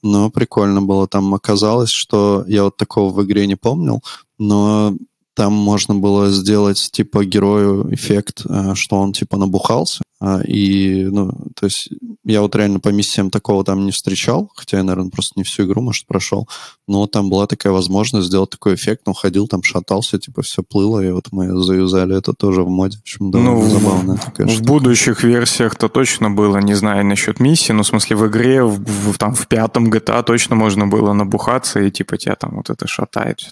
но 0.03 0.29
прикольно 0.29 0.81
было. 0.81 1.07
Там 1.07 1.33
оказалось, 1.33 1.91
что 1.91 2.43
я 2.47 2.63
вот 2.65 2.77
такого 2.77 3.13
в 3.13 3.23
игре 3.23 3.47
не 3.47 3.55
помнил, 3.55 4.03
но 4.37 4.95
там 5.35 5.53
можно 5.53 5.95
было 5.95 6.29
сделать, 6.29 6.89
типа, 6.91 7.23
герою 7.23 7.93
эффект, 7.93 8.43
э, 8.47 8.75
что 8.75 8.97
он, 8.97 9.13
типа, 9.13 9.37
набухался. 9.37 10.03
А, 10.19 10.39
и, 10.41 11.05
ну, 11.05 11.31
то 11.55 11.65
есть 11.65 11.89
я 12.23 12.41
вот 12.41 12.55
реально 12.55 12.79
по 12.79 12.89
миссиям 12.89 13.31
такого 13.31 13.63
там 13.63 13.85
не 13.85 13.91
встречал, 13.91 14.51
хотя 14.55 14.77
я, 14.77 14.83
наверное, 14.83 15.09
просто 15.09 15.33
не 15.35 15.43
всю 15.43 15.63
игру, 15.63 15.81
может, 15.81 16.05
прошел. 16.05 16.47
Но 16.87 17.07
там 17.07 17.29
была 17.29 17.47
такая 17.47 17.73
возможность 17.73 18.27
сделать 18.27 18.51
такой 18.51 18.75
эффект. 18.75 19.01
Он 19.07 19.15
ходил, 19.15 19.47
там 19.47 19.63
шатался, 19.63 20.19
типа, 20.19 20.43
все 20.43 20.61
плыло, 20.61 20.99
и 21.03 21.09
вот 21.09 21.29
мы 21.31 21.59
заюзали 21.63 22.15
это 22.15 22.33
тоже 22.33 22.61
в 22.61 22.69
моде. 22.69 22.97
В 22.97 23.01
общем, 23.01 23.31
довольно 23.31 23.53
ну, 23.53 23.69
забавно. 23.69 24.17
Такая 24.17 24.45
в 24.45 24.51
штука. 24.51 24.67
будущих 24.67 25.23
версиях-то 25.23 25.89
точно 25.89 26.29
было, 26.29 26.57
не 26.57 26.75
знаю 26.75 27.03
насчет 27.03 27.39
миссии, 27.39 27.71
но 27.71 27.81
в 27.81 27.87
смысле 27.87 28.15
в 28.17 28.27
игре, 28.27 28.63
в, 28.63 28.83
в, 28.83 29.17
там, 29.17 29.33
в 29.33 29.47
пятом 29.47 29.91
GTA 29.91 30.21
точно 30.23 30.55
можно 30.55 30.85
было 30.85 31.13
набухаться, 31.13 31.79
и 31.79 31.89
типа 31.89 32.17
тебя 32.17 32.35
там 32.35 32.57
вот 32.57 32.69
это 32.69 32.85
шатает. 32.85 33.39
Все. 33.39 33.49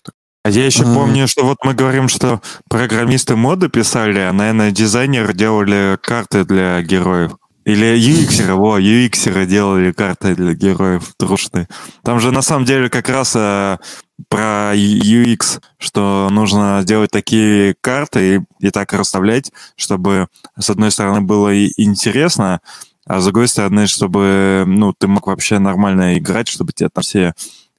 А 0.49 0.51
я 0.51 0.65
еще 0.65 0.83
помню, 0.83 1.27
что 1.27 1.45
вот 1.45 1.57
мы 1.63 1.75
говорим, 1.75 2.07
что 2.07 2.41
программисты 2.71 3.35
моды 3.35 3.69
писали, 3.69 4.17
а, 4.17 4.33
наверное, 4.33 4.71
дизайнеры 4.71 5.31
делали 5.35 5.95
карты 6.01 6.43
для 6.43 6.81
героев. 6.81 7.33
Или 7.65 7.95
UX, 7.95 8.51
во, 8.55 8.79
UX 8.79 9.45
делали 9.45 9.91
карты 9.91 10.33
для 10.33 10.55
героев 10.55 11.13
трушные. 11.17 11.67
Там 12.03 12.19
же 12.19 12.31
на 12.31 12.41
самом 12.41 12.65
деле 12.65 12.89
как 12.89 13.09
раз 13.09 13.35
э, 13.35 13.77
про 14.27 14.73
UX, 14.73 15.61
что 15.77 16.29
нужно 16.31 16.81
делать 16.83 17.11
такие 17.11 17.75
карты 17.79 18.37
и, 18.37 18.67
и 18.67 18.71
так 18.71 18.91
расставлять, 18.93 19.51
чтобы 19.75 20.29
с 20.57 20.67
одной 20.71 20.89
стороны 20.89 21.21
было 21.21 21.53
и 21.53 21.71
интересно, 21.77 22.61
а 23.05 23.19
с 23.19 23.25
другой 23.25 23.49
стороны, 23.49 23.85
чтобы 23.85 24.63
ну, 24.65 24.93
ты 24.97 25.07
мог 25.07 25.27
вообще 25.27 25.59
нормально 25.59 26.17
играть, 26.17 26.47
чтобы 26.47 26.73
тебе 26.73 26.89
там 26.89 27.03
все 27.03 27.35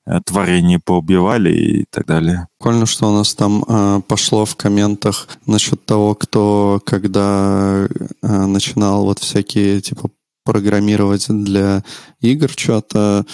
Э, 0.07 0.21
тварей 0.25 0.79
поубивали 0.79 1.53
и 1.53 1.85
так 1.91 2.07
далее. 2.07 2.49
Прикольно, 2.59 2.87
что 2.87 3.09
у 3.09 3.15
нас 3.15 3.35
там 3.35 3.65
э, 3.67 4.01
пошло 4.09 4.45
в 4.45 4.57
комментах 4.57 5.29
насчет 5.47 5.85
того, 5.85 6.15
кто 6.15 6.81
когда 6.85 7.87
э, 7.87 8.47
начинал 8.47 9.05
вот 9.05 9.19
всякие 9.19 9.81
типа 9.81 10.11
программировать 10.45 11.27
для 11.29 11.85
игр 12.21 12.51
что-то, 12.51 13.27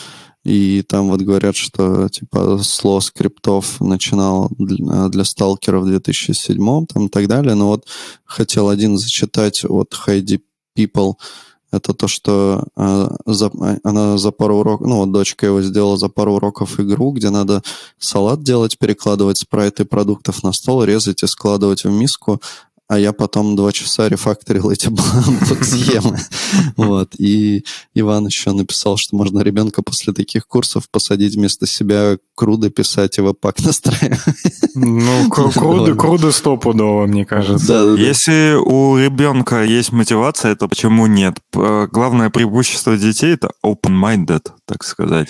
И 0.45 0.83
там 0.83 1.09
вот 1.09 1.23
говорят, 1.23 1.57
что 1.57 2.09
типа 2.09 2.59
сло 2.63 3.01
скриптов 3.01 3.81
начинал 3.81 4.49
для, 4.59 5.09
для 5.09 5.25
сталкера 5.25 5.81
в 5.81 5.87
2007 5.87 6.87
там 6.87 7.07
и 7.07 7.09
так 7.09 7.27
далее. 7.27 7.55
Но 7.55 7.69
вот 7.69 7.87
хотел 8.25 8.69
один 8.69 8.97
зачитать 8.99 9.65
от 9.65 9.95
Heidi 10.07 10.41
People. 10.79 11.15
Это 11.73 11.95
то, 11.95 12.09
что 12.09 12.65
э, 12.77 13.09
за, 13.27 13.51
она 13.83 14.19
за 14.19 14.31
пару 14.31 14.59
уроков, 14.59 14.87
ну 14.87 14.97
вот 14.97 15.13
дочка 15.13 15.47
его 15.47 15.63
сделала 15.63 15.97
за 15.97 16.09
пару 16.09 16.35
уроков 16.35 16.79
игру, 16.79 17.11
где 17.13 17.31
надо 17.31 17.63
салат 17.99 18.43
делать, 18.43 18.79
перекладывать 18.79 19.39
спрайты 19.39 19.85
продуктов 19.85 20.43
на 20.43 20.53
стол, 20.53 20.85
резать 20.85 21.23
и 21.23 21.27
складывать 21.27 21.85
в 21.85 21.91
миску, 21.91 22.41
а 22.89 22.99
я 22.99 23.13
потом 23.13 23.57
два 23.57 23.73
часа 23.73 24.09
рефакторил 24.09 24.71
эти 24.71 24.91
схемы. 25.65 26.19
Вот. 26.77 27.15
И 27.19 27.65
Иван 27.95 28.27
еще 28.27 28.53
написал, 28.53 28.97
что 28.97 29.17
можно 29.17 29.41
ребенка 29.41 29.83
после 29.83 30.13
таких 30.13 30.47
курсов 30.47 30.85
посадить 30.91 31.35
вместо 31.35 31.67
себя 31.67 32.19
крудо 32.35 32.71
писать 32.71 33.19
и 33.19 33.21
веб-пак 33.21 33.61
настраивать. 33.61 34.21
Ну, 34.75 35.29
крудо, 35.31 35.95
крудо 35.95 36.33
стопудово, 36.33 37.07
мне 37.07 37.25
кажется. 37.25 37.67
Да, 37.67 37.85
да, 37.85 37.97
да. 37.97 38.01
Если 38.01 38.55
у 38.55 38.97
ребенка 38.99 39.65
есть 39.65 39.93
мотивация, 39.93 40.55
то 40.55 40.69
почему 40.69 41.07
нет? 41.07 41.39
Главное 41.53 42.31
преимущество 42.31 42.97
детей 42.97 43.35
это 43.35 43.51
open-minded, 43.65 44.47
так 44.67 44.85
сказать. 44.85 45.29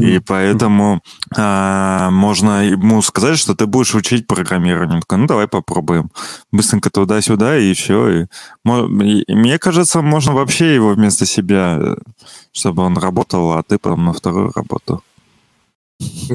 И 0.00 0.18
поэтому 0.18 1.00
а, 1.36 2.10
можно 2.10 2.66
ему 2.68 3.02
сказать, 3.02 3.38
что 3.38 3.54
ты 3.54 3.66
будешь 3.66 3.94
учить 3.94 4.26
программирование. 4.26 5.00
Ну, 5.08 5.26
давай 5.26 5.46
попробуем. 5.46 6.10
Быстренько 6.52 6.90
туда-сюда, 7.00 7.58
и 7.58 7.74
все. 7.74 8.08
И, 8.08 8.26
мне 8.64 9.58
кажется, 9.58 10.02
можно 10.02 10.32
вообще 10.32 10.74
его 10.74 10.94
вместо 10.94 11.26
себя, 11.26 11.78
э, 11.80 11.96
чтобы 12.52 12.82
он 12.82 12.96
работал, 12.96 13.52
а 13.52 13.62
ты 13.62 13.78
потом 13.78 14.04
на 14.06 14.12
вторую 14.12 14.52
работу. 14.54 15.02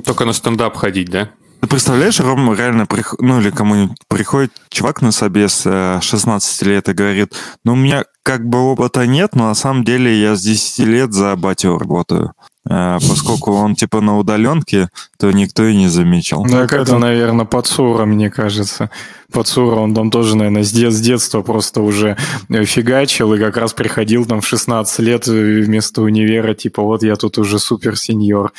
Только 0.06 0.26
на 0.26 0.34
стендап 0.34 0.76
ходить, 0.76 1.10
да? 1.10 1.30
Ты 1.62 1.68
представляешь, 1.68 2.20
Ром 2.20 2.54
реально, 2.54 2.86
прих... 2.86 3.16
ну 3.20 3.40
или 3.40 3.52
кому-нибудь 3.52 3.98
приходит 4.08 4.52
чувак 4.70 5.02
на 5.02 5.12
собес 5.12 5.62
16 5.64 6.64
э, 6.64 6.66
лет 6.66 6.90
и 6.90 6.94
говорит, 6.94 7.36
ну 7.64 7.74
у 7.74 7.76
меня 7.76 8.06
как 8.24 8.48
бы 8.48 8.58
опыта 8.58 9.06
нет, 9.06 9.36
но 9.36 9.48
на 9.48 9.56
самом 9.56 9.84
деле 9.84 10.20
я 10.20 10.36
с 10.36 10.42
10 10.42 10.80
лет 10.88 11.14
за 11.14 11.36
батю 11.36 11.78
работаю. 11.78 12.34
Э, 12.70 13.00
поскольку 13.00 13.54
он 13.54 13.76
типа 13.76 14.02
на 14.02 14.18
удаленке, 14.20 14.90
то 15.18 15.32
никто 15.32 15.66
и 15.66 15.76
не 15.76 15.88
замечал. 15.88 16.44
Ну, 16.46 16.52
так 16.52 16.74
это, 16.74 16.98
наверное, 16.98 17.46
Пацура, 17.46 18.06
мне 18.06 18.30
кажется. 18.30 18.92
Пацура, 19.32 19.78
он 19.78 19.96
там 19.96 20.12
тоже, 20.12 20.36
наверное, 20.38 20.64
с, 20.64 20.72
дет- 20.72 20.92
с 20.92 21.00
детства 21.02 21.42
просто 21.42 21.82
уже 21.82 22.18
э, 22.50 22.66
фигачил 22.66 23.34
и 23.34 23.40
как 23.40 23.58
раз 23.58 23.74
приходил 23.74 24.26
там 24.26 24.42
в 24.42 24.48
16 24.48 25.00
лет 25.00 25.26
вместо 25.28 26.02
универа, 26.04 26.54
типа, 26.54 26.84
вот 26.84 27.02
я 27.04 27.16
тут 27.16 27.38
уже 27.40 27.58
супер 27.58 27.98
сеньор. 27.98 28.52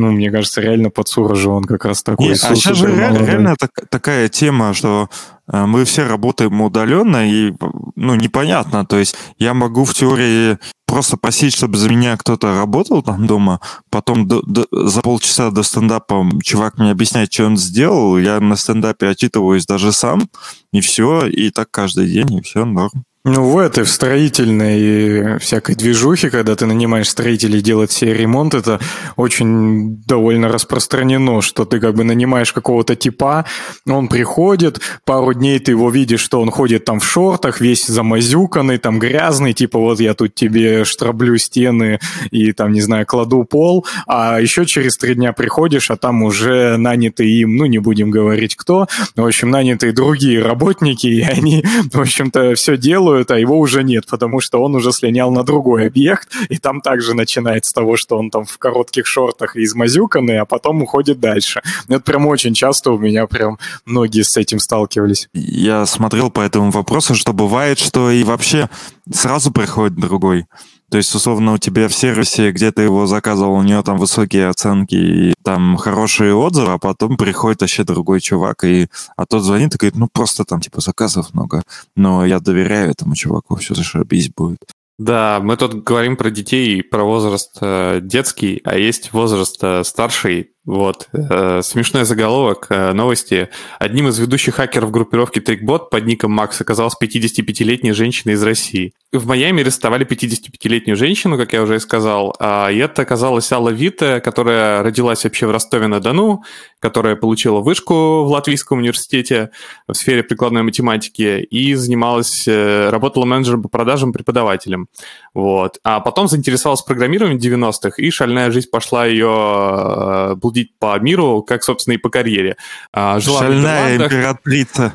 Ну, 0.00 0.12
мне 0.12 0.30
кажется, 0.30 0.62
реально 0.62 0.88
Пацура 0.88 1.34
же 1.34 1.50
он 1.50 1.64
как 1.64 1.84
раз 1.84 2.02
такой. 2.02 2.28
Нет, 2.28 2.38
а 2.42 2.54
сейчас 2.54 2.78
же 2.78 2.86
реально, 2.86 3.18
реально 3.18 3.56
так, 3.58 3.70
такая 3.90 4.30
тема, 4.30 4.72
что 4.72 5.10
э, 5.52 5.66
мы 5.66 5.84
все 5.84 6.06
работаем 6.06 6.58
удаленно, 6.62 7.30
и 7.30 7.52
ну, 7.96 8.14
непонятно. 8.14 8.86
То 8.86 8.96
есть 8.96 9.14
я 9.38 9.52
могу 9.52 9.84
в 9.84 9.92
теории 9.92 10.58
просто 10.86 11.18
просить, 11.18 11.54
чтобы 11.54 11.76
за 11.76 11.90
меня 11.90 12.16
кто-то 12.16 12.56
работал 12.56 13.02
там 13.02 13.26
дома, 13.26 13.60
потом 13.90 14.26
до, 14.26 14.40
до, 14.42 14.66
за 14.70 15.02
полчаса 15.02 15.50
до 15.50 15.62
стендапа 15.62 16.26
чувак 16.42 16.78
мне 16.78 16.90
объясняет, 16.90 17.30
что 17.30 17.44
он 17.44 17.58
сделал, 17.58 18.16
я 18.16 18.40
на 18.40 18.56
стендапе 18.56 19.08
отчитываюсь 19.08 19.66
даже 19.66 19.92
сам, 19.92 20.30
и 20.72 20.80
все, 20.80 21.26
и 21.26 21.50
так 21.50 21.70
каждый 21.70 22.08
день, 22.08 22.32
и 22.38 22.40
все, 22.40 22.64
норм. 22.64 23.04
Ну, 23.22 23.50
в 23.50 23.58
этой, 23.58 23.84
в 23.84 23.90
строительной 23.90 25.38
всякой 25.40 25.74
движухе, 25.74 26.30
когда 26.30 26.56
ты 26.56 26.64
нанимаешь 26.64 27.10
строителей 27.10 27.60
делать 27.60 27.90
все 27.90 28.14
ремонт, 28.14 28.54
это 28.54 28.80
очень 29.16 30.02
довольно 30.06 30.48
распространено, 30.48 31.42
что 31.42 31.66
ты 31.66 31.80
как 31.80 31.94
бы 31.94 32.02
нанимаешь 32.02 32.50
какого-то 32.54 32.96
типа, 32.96 33.44
он 33.86 34.08
приходит, 34.08 34.80
пару 35.04 35.34
дней 35.34 35.58
ты 35.58 35.72
его 35.72 35.90
видишь, 35.90 36.20
что 36.20 36.40
он 36.40 36.50
ходит 36.50 36.86
там 36.86 36.98
в 36.98 37.04
шортах, 37.04 37.60
весь 37.60 37.86
замазюканный, 37.86 38.78
там 38.78 38.98
грязный, 38.98 39.52
типа 39.52 39.78
вот 39.78 40.00
я 40.00 40.14
тут 40.14 40.34
тебе 40.34 40.84
штраблю 40.86 41.36
стены 41.36 42.00
и 42.30 42.52
там, 42.52 42.72
не 42.72 42.80
знаю, 42.80 43.04
кладу 43.04 43.44
пол, 43.44 43.84
а 44.06 44.40
еще 44.40 44.64
через 44.64 44.96
три 44.96 45.14
дня 45.14 45.34
приходишь, 45.34 45.90
а 45.90 45.98
там 45.98 46.22
уже 46.22 46.78
нанятый 46.78 47.30
им, 47.30 47.56
ну, 47.56 47.66
не 47.66 47.80
будем 47.80 48.10
говорить 48.10 48.56
кто, 48.56 48.86
в 49.14 49.26
общем, 49.26 49.50
нанятые 49.50 49.92
другие 49.92 50.42
работники, 50.42 51.06
и 51.06 51.20
они, 51.20 51.66
в 51.92 52.00
общем-то, 52.00 52.54
все 52.54 52.78
делают, 52.78 53.09
делают, 53.10 53.30
а 53.30 53.38
его 53.38 53.58
уже 53.58 53.82
нет, 53.82 54.06
потому 54.08 54.40
что 54.40 54.62
он 54.62 54.74
уже 54.74 54.92
слинял 54.92 55.30
на 55.32 55.42
другой 55.42 55.86
объект, 55.86 56.28
и 56.48 56.58
там 56.58 56.80
также 56.80 57.14
начинается 57.14 57.70
с 57.70 57.72
того, 57.72 57.96
что 57.96 58.18
он 58.18 58.30
там 58.30 58.44
в 58.44 58.58
коротких 58.58 59.06
шортах 59.06 59.56
и 59.56 59.64
измазюканный, 59.64 60.38
а 60.38 60.44
потом 60.44 60.82
уходит 60.82 61.18
дальше. 61.18 61.60
Это 61.88 62.00
прям 62.00 62.26
очень 62.26 62.54
часто 62.54 62.92
у 62.92 62.98
меня 62.98 63.26
прям 63.26 63.58
многие 63.84 64.22
с 64.22 64.36
этим 64.36 64.58
сталкивались. 64.58 65.28
Я 65.34 65.86
смотрел 65.86 66.30
по 66.30 66.40
этому 66.40 66.70
вопросу, 66.70 67.14
что 67.14 67.32
бывает, 67.32 67.78
что 67.78 68.10
и 68.10 68.22
вообще 68.22 68.68
сразу 69.12 69.50
приходит 69.50 69.96
другой. 69.96 70.46
То 70.90 70.96
есть, 70.96 71.14
условно, 71.14 71.52
у 71.52 71.58
тебя 71.58 71.88
в 71.88 71.94
сервисе, 71.94 72.50
где 72.50 72.72
ты 72.72 72.82
его 72.82 73.06
заказывал, 73.06 73.54
у 73.54 73.62
него 73.62 73.82
там 73.82 73.96
высокие 73.96 74.48
оценки 74.48 74.94
и 74.94 75.34
там 75.44 75.76
хорошие 75.76 76.34
отзывы, 76.34 76.72
а 76.72 76.78
потом 76.78 77.16
приходит 77.16 77.60
вообще 77.60 77.84
другой 77.84 78.20
чувак, 78.20 78.64
и, 78.64 78.88
а 79.16 79.24
тот 79.24 79.44
звонит 79.44 79.74
и 79.74 79.78
говорит, 79.78 79.96
ну, 79.96 80.08
просто 80.12 80.44
там, 80.44 80.60
типа, 80.60 80.80
заказов 80.80 81.32
много, 81.32 81.62
но 81.94 82.26
я 82.26 82.40
доверяю 82.40 82.90
этому 82.90 83.14
чуваку, 83.14 83.54
все 83.56 83.74
зашибись 83.74 84.30
будет. 84.30 84.58
Да, 84.98 85.40
мы 85.40 85.56
тут 85.56 85.82
говорим 85.82 86.16
про 86.16 86.30
детей, 86.30 86.82
про 86.82 87.04
возраст 87.04 87.56
э, 87.62 88.00
детский, 88.02 88.60
а 88.64 88.76
есть 88.76 89.14
возраст 89.14 89.58
э, 89.62 89.82
старший, 89.82 90.50
вот. 90.66 91.08
Э, 91.14 91.62
смешной 91.62 92.04
заголовок 92.04 92.66
э, 92.68 92.92
новости. 92.92 93.48
Одним 93.78 94.08
из 94.08 94.18
ведущих 94.18 94.56
хакеров 94.56 94.90
группировки 94.90 95.38
TrickBot 95.38 95.88
под 95.90 96.04
ником 96.04 96.32
Макс 96.32 96.60
оказалась 96.60 96.94
55-летняя 97.00 97.94
женщина 97.94 98.32
из 98.32 98.42
России. 98.42 98.92
В 99.10 99.26
Майами 99.26 99.62
арестовали 99.62 100.06
55-летнюю 100.06 100.96
женщину, 100.96 101.38
как 101.38 101.54
я 101.54 101.62
уже 101.62 101.76
и 101.76 101.78
сказал, 101.78 102.36
а, 102.38 102.68
и 102.68 102.76
это 102.76 103.02
оказалась 103.02 103.50
Алла 103.50 103.70
Вита, 103.70 104.20
которая 104.20 104.82
родилась 104.82 105.24
вообще 105.24 105.46
в 105.46 105.50
Ростове-на-Дону, 105.50 106.44
которая 106.78 107.16
получила 107.16 107.60
вышку 107.60 108.24
в 108.24 108.28
Латвийском 108.28 108.78
университете 108.78 109.50
в 109.88 109.94
сфере 109.94 110.22
прикладной 110.22 110.62
математики 110.62 111.40
и 111.40 111.74
занималась, 111.74 112.46
э, 112.46 112.90
работала 112.90 113.24
менеджером 113.24 113.62
по 113.62 113.68
продажам, 113.68 114.12
преподавателем. 114.12 114.88
Вот. 115.34 115.78
А 115.82 116.00
потом 116.00 116.28
заинтересовалась 116.28 116.82
программированием 116.82 117.40
в 117.40 117.42
90-х, 117.42 117.94
и 117.96 118.10
шальная 118.10 118.50
жизнь 118.50 118.68
пошла 118.70 119.06
ее 119.06 120.36
блудить 120.50 120.72
по 120.78 120.98
миру, 120.98 121.42
как, 121.42 121.62
собственно, 121.62 121.94
и 121.94 121.98
по 121.98 122.10
карьере. 122.10 122.56
А, 122.92 123.20
жила 123.20 123.40
Шальная 123.40 123.96
императрица. 123.96 124.94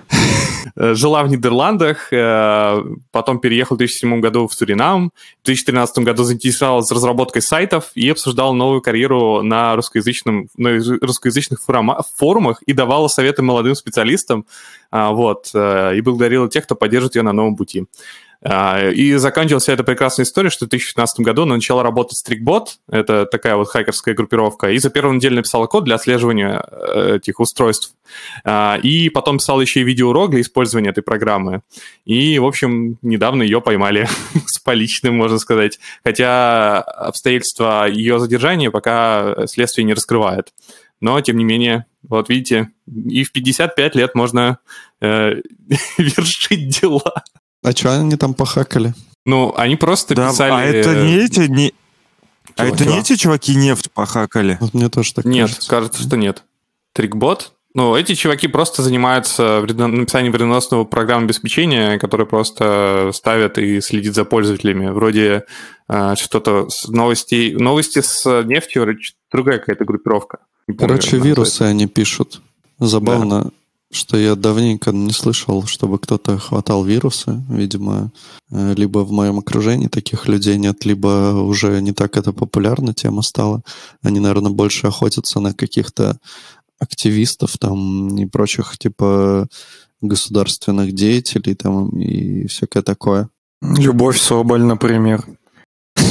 Жила 0.76 1.24
в 1.24 1.30
Нидерландах, 1.30 2.12
э, 2.12 2.84
потом 3.12 3.39
переехала 3.39 3.76
в 3.76 3.78
2007 3.78 4.20
году 4.20 4.47
в 4.47 4.53
Суринам, 4.53 5.12
в 5.43 5.45
2013 5.45 6.03
году 6.03 6.24
заинтересовалась 6.24 6.91
разработкой 6.91 7.41
сайтов 7.41 7.91
и 7.93 8.10
обсуждала 8.10 8.51
новую 8.51 8.82
карьеру 8.82 9.43
на 9.43 9.76
русскоязычном, 9.76 10.47
на 10.58 10.72
русскоязычных 11.01 11.60
форумах 12.18 12.62
и 12.64 12.74
давала 12.74 13.08
советы 13.08 13.43
молодым 13.43 13.76
специалистам, 13.76 14.45
а, 14.91 15.12
вот, 15.12 15.51
э, 15.53 15.97
и 15.97 16.01
благодарила 16.01 16.49
тех, 16.49 16.66
кто 16.66 16.76
поддержит 16.76 17.16
ее 17.16 17.22
на 17.22 17.32
новом 17.32 17.56
пути. 17.56 17.86
А, 18.43 18.89
и 18.89 19.13
заканчивалась 19.13 19.63
вся 19.63 19.73
эта 19.73 19.83
прекрасная 19.83 20.25
история, 20.25 20.49
что 20.49 20.65
в 20.65 20.69
2015 20.69 21.19
году 21.21 21.43
она 21.43 21.55
начала 21.55 21.83
работать 21.83 22.17
с 22.17 22.25
TrickBot, 22.27 22.67
это 22.89 23.25
такая 23.25 23.55
вот 23.55 23.67
хакерская 23.67 24.13
группировка, 24.13 24.71
и 24.71 24.77
за 24.77 24.89
первую 24.89 25.15
неделю 25.15 25.38
написала 25.38 25.67
код 25.67 25.83
для 25.86 25.95
отслеживания 25.95 26.63
э, 26.69 27.15
этих 27.17 27.39
устройств. 27.39 27.95
А, 28.43 28.77
и 28.81 29.09
потом 29.09 29.38
писала 29.38 29.61
еще 29.61 29.81
и 29.81 29.83
видеоурок 29.83 30.31
для 30.31 30.41
использования 30.41 30.89
этой 30.89 31.03
программы. 31.03 31.61
И, 32.05 32.38
в 32.39 32.45
общем, 32.45 32.97
недавно 33.01 33.43
ее 33.43 33.61
поймали 33.61 34.07
с 34.45 34.59
поличным, 34.59 35.15
можно 35.15 35.39
сказать. 35.39 35.79
Хотя 36.03 36.81
обстоятельства 36.81 37.88
ее 37.88 38.19
задержания 38.19 38.71
пока 38.71 39.47
следствие 39.47 39.86
не 39.86 39.93
раскрывает. 39.93 40.53
Но, 41.01 41.19
тем 41.21 41.38
не 41.38 41.43
менее, 41.43 41.86
вот 42.03 42.29
видите, 42.29 42.71
и 42.88 43.23
в 43.23 43.31
55 43.31 43.95
лет 43.95 44.15
можно 44.15 44.59
э, 45.01 45.41
вершить 45.97 46.69
дела. 46.79 47.23
А 47.66 47.72
что 47.72 47.99
они 47.99 48.16
там 48.16 48.36
похакали? 48.36 48.93
Ну, 49.26 49.51
они 49.57 49.76
просто 49.76 50.13
да, 50.13 50.30
писали... 50.30 50.51
А 50.51 50.63
это 50.63 51.01
не 51.01 51.16
эти... 51.16 51.39
Не... 51.49 51.74
А 52.57 52.68
это 52.68 52.86
не 52.86 52.99
эти 52.99 53.16
чуваки 53.16 53.55
нефть 53.55 53.89
похакали? 53.91 54.59
Вот 54.61 54.76
мне 54.76 54.88
тоже 54.88 55.16
так 55.16 55.26
Нет, 55.26 55.47
кажется. 55.47 55.70
кажется, 55.70 56.03
что 56.03 56.16
нет. 56.16 56.43
Трикбот? 56.93 57.53
Ну, 57.74 57.95
эти 57.95 58.13
чуваки 58.13 58.47
просто 58.47 58.84
занимаются 58.84 59.61
вредно... 59.61 59.88
написанием 59.88 60.32
вредоносного 60.32 60.84
программного 60.84 61.30
обеспечения, 61.30 61.97
которое 61.97 62.26
просто 62.26 63.09
ставят 63.16 63.57
и 63.57 63.82
следит 63.82 64.13
за 64.13 64.26
пользователями. 64.26 64.91
Вроде 64.91 65.45
э, 65.89 66.16
что-то 66.18 66.70
с 66.70 66.88
новостей... 66.88 67.55
Новости 67.55 68.01
с 68.01 68.43
нефтью, 68.43 68.95
другая 69.32 69.57
какая-то 69.57 69.86
группировка. 69.86 70.38
Короче, 70.78 71.18
вирусы 71.18 71.63
они 71.63 71.88
пишут. 71.88 72.41
Забавно, 72.78 73.45
да 73.45 73.51
что 73.96 74.18
я 74.18 74.36
давненько 74.36 74.91
не 74.91 75.12
слышал, 75.12 75.66
чтобы 75.66 75.98
кто-то 76.00 76.38
хватал 76.38 76.84
вирусы. 76.84 77.43
Видимо, 77.50 78.12
э, 78.52 78.74
либо 78.76 79.00
в 79.00 79.12
моем 79.12 79.39
окружении 79.39 79.88
таких 79.88 80.28
людей 80.28 80.58
нет, 80.58 80.86
либо 80.86 81.34
уже 81.34 81.82
не 81.82 81.93
так 81.93 82.18
это 82.18 82.34
популярна 82.34 82.93
тема 82.93 83.22
стала. 83.22 83.62
Они, 84.04 84.20
наверное, 84.20 84.52
больше 84.52 84.88
охотятся 84.88 85.39
на 85.39 85.54
каких-то 85.54 86.20
активистов 86.80 87.58
там 87.58 88.16
и 88.18 88.26
прочих 88.26 88.78
типа 88.78 89.48
государственных 90.02 90.93
деятелей 90.93 91.56
там 91.56 91.89
и 91.89 92.48
всякое 92.48 92.84
такое. 92.84 93.30
Любовь 93.62 94.20
Соболь, 94.20 94.64
например. 94.64 95.24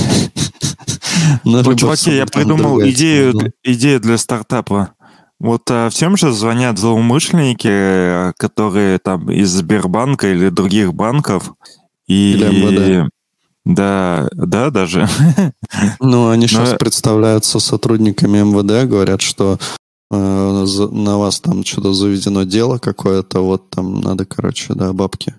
Ну, 1.44 1.74
чуваки, 1.74 2.14
я 2.14 2.26
придумал 2.26 2.80
идею, 2.82 3.52
идею 3.62 4.00
для 4.00 4.18
стартапа. 4.18 4.94
Вот 5.44 5.70
а, 5.70 5.90
всем 5.90 6.16
же 6.16 6.32
звонят 6.32 6.78
злоумышленники, 6.78 8.32
которые 8.38 8.98
там 8.98 9.30
из 9.30 9.50
Сбербанка 9.50 10.32
или 10.32 10.48
других 10.48 10.94
банков. 10.94 11.52
И... 12.06 12.32
Или 12.32 12.46
МВД. 12.46 13.10
Да, 13.66 14.26
да, 14.32 14.70
даже. 14.70 15.06
Ну, 16.00 16.30
они 16.30 16.46
сейчас 16.46 16.72
Но... 16.72 16.78
представляются 16.78 17.60
сотрудниками 17.60 18.38
МВД, 18.38 18.88
говорят, 18.88 19.20
что 19.20 19.58
э, 20.10 20.66
на 20.90 21.18
вас 21.18 21.40
там 21.40 21.62
что-то 21.62 21.92
заведено 21.92 22.44
дело 22.44 22.78
какое-то, 22.78 23.40
вот 23.40 23.68
там 23.68 24.00
надо, 24.00 24.24
короче, 24.24 24.72
да, 24.72 24.94
бабки. 24.94 25.34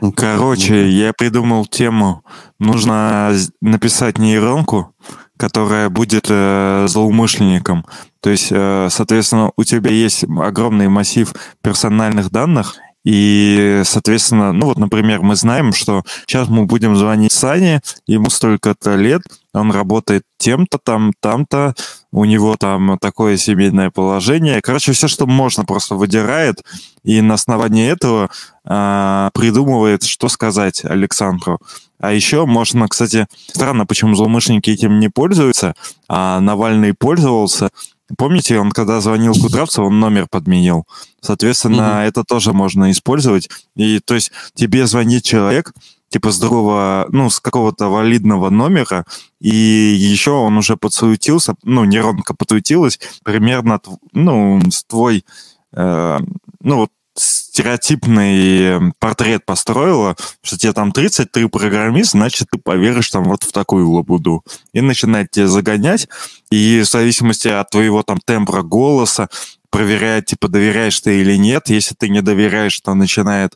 Ну, 0.00 0.10
короче, 0.10 0.90
я 0.90 1.12
придумал 1.12 1.66
тему. 1.66 2.24
Нужно 2.58 3.32
написать 3.60 4.18
нейронку, 4.18 4.92
которая 5.36 5.88
будет 5.90 6.26
э, 6.28 6.86
злоумышленником. 6.88 7.84
То 8.20 8.30
есть, 8.30 8.48
э, 8.50 8.88
соответственно, 8.90 9.52
у 9.56 9.64
тебя 9.64 9.90
есть 9.90 10.24
огромный 10.24 10.88
массив 10.88 11.34
персональных 11.62 12.30
данных, 12.30 12.76
и, 13.04 13.82
соответственно, 13.84 14.52
ну 14.52 14.66
вот, 14.66 14.78
например, 14.78 15.20
мы 15.20 15.36
знаем, 15.36 15.74
что 15.74 16.02
сейчас 16.26 16.48
мы 16.48 16.64
будем 16.64 16.96
звонить 16.96 17.32
Сане, 17.32 17.82
ему 18.06 18.30
столько-то 18.30 18.96
лет, 18.96 19.20
он 19.52 19.70
работает 19.70 20.22
тем-то 20.38 20.78
там, 20.82 21.12
там-то, 21.20 21.74
у 22.12 22.24
него 22.24 22.56
там 22.56 22.98
такое 22.98 23.36
семейное 23.36 23.90
положение. 23.90 24.62
Короче, 24.62 24.92
все, 24.92 25.06
что 25.06 25.26
можно, 25.26 25.64
просто 25.64 25.94
выдирает, 25.94 26.62
и 27.02 27.20
на 27.20 27.34
основании 27.34 27.88
этого 27.88 28.30
э, 28.64 29.30
придумывает, 29.34 30.02
что 30.04 30.28
сказать 30.28 30.84
Александру. 30.84 31.60
А 32.00 32.12
еще 32.12 32.46
можно, 32.46 32.88
кстати, 32.88 33.26
странно, 33.48 33.86
почему 33.86 34.14
злоумышленники 34.14 34.70
этим 34.70 34.98
не 34.98 35.08
пользуются, 35.08 35.74
а 36.08 36.40
Навальный 36.40 36.94
пользовался– 36.94 37.68
Помните, 38.16 38.58
он 38.58 38.70
когда 38.70 39.00
звонил 39.00 39.34
Кудрявцеву, 39.34 39.88
он 39.88 40.00
номер 40.00 40.26
подменил. 40.28 40.86
Соответственно, 41.20 41.80
mm-hmm. 42.02 42.08
это 42.08 42.24
тоже 42.24 42.52
можно 42.52 42.90
использовать. 42.90 43.48
И 43.76 44.00
то 44.00 44.14
есть 44.14 44.32
тебе 44.54 44.86
звонит 44.86 45.24
человек, 45.24 45.72
типа 46.08 46.30
с 46.30 46.38
другого, 46.38 47.06
ну, 47.10 47.28
с 47.28 47.40
какого-то 47.40 47.88
валидного 47.88 48.50
номера, 48.50 49.04
и 49.40 49.48
еще 49.48 50.30
он 50.30 50.56
уже 50.56 50.76
подсуетился, 50.76 51.54
ну, 51.64 51.84
нейронка 51.84 52.34
подсуетилась 52.34 53.00
примерно, 53.24 53.80
ну, 54.12 54.60
с 54.70 54.84
твой, 54.84 55.24
э, 55.72 56.18
ну, 56.60 56.76
вот 56.76 56.90
стереотипный 57.16 58.92
портрет 58.98 59.44
построила, 59.44 60.16
что 60.42 60.58
тебе 60.58 60.72
там 60.72 60.92
33 60.92 61.48
программист, 61.48 62.12
значит, 62.12 62.48
ты 62.50 62.58
поверишь 62.58 63.10
там 63.10 63.24
вот 63.24 63.44
в 63.44 63.52
такую 63.52 63.88
лабуду. 63.90 64.44
И 64.72 64.80
начинает 64.80 65.30
тебя 65.30 65.46
загонять, 65.46 66.08
и 66.50 66.80
в 66.80 66.90
зависимости 66.90 67.48
от 67.48 67.70
твоего 67.70 68.02
там 68.02 68.18
тембра 68.24 68.62
голоса 68.62 69.28
проверяет, 69.70 70.26
типа, 70.26 70.48
доверяешь 70.48 71.00
ты 71.00 71.20
или 71.20 71.36
нет. 71.36 71.68
Если 71.68 71.94
ты 71.94 72.08
не 72.08 72.22
доверяешь, 72.22 72.78
то 72.80 72.94
начинает 72.94 73.54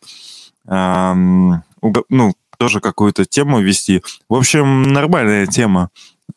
эм, 0.67 1.63
ну, 2.09 2.35
тоже 2.59 2.81
какую-то 2.81 3.25
тему 3.25 3.61
вести. 3.61 4.03
В 4.29 4.35
общем, 4.35 4.83
нормальная 4.93 5.47
тема. 5.47 5.91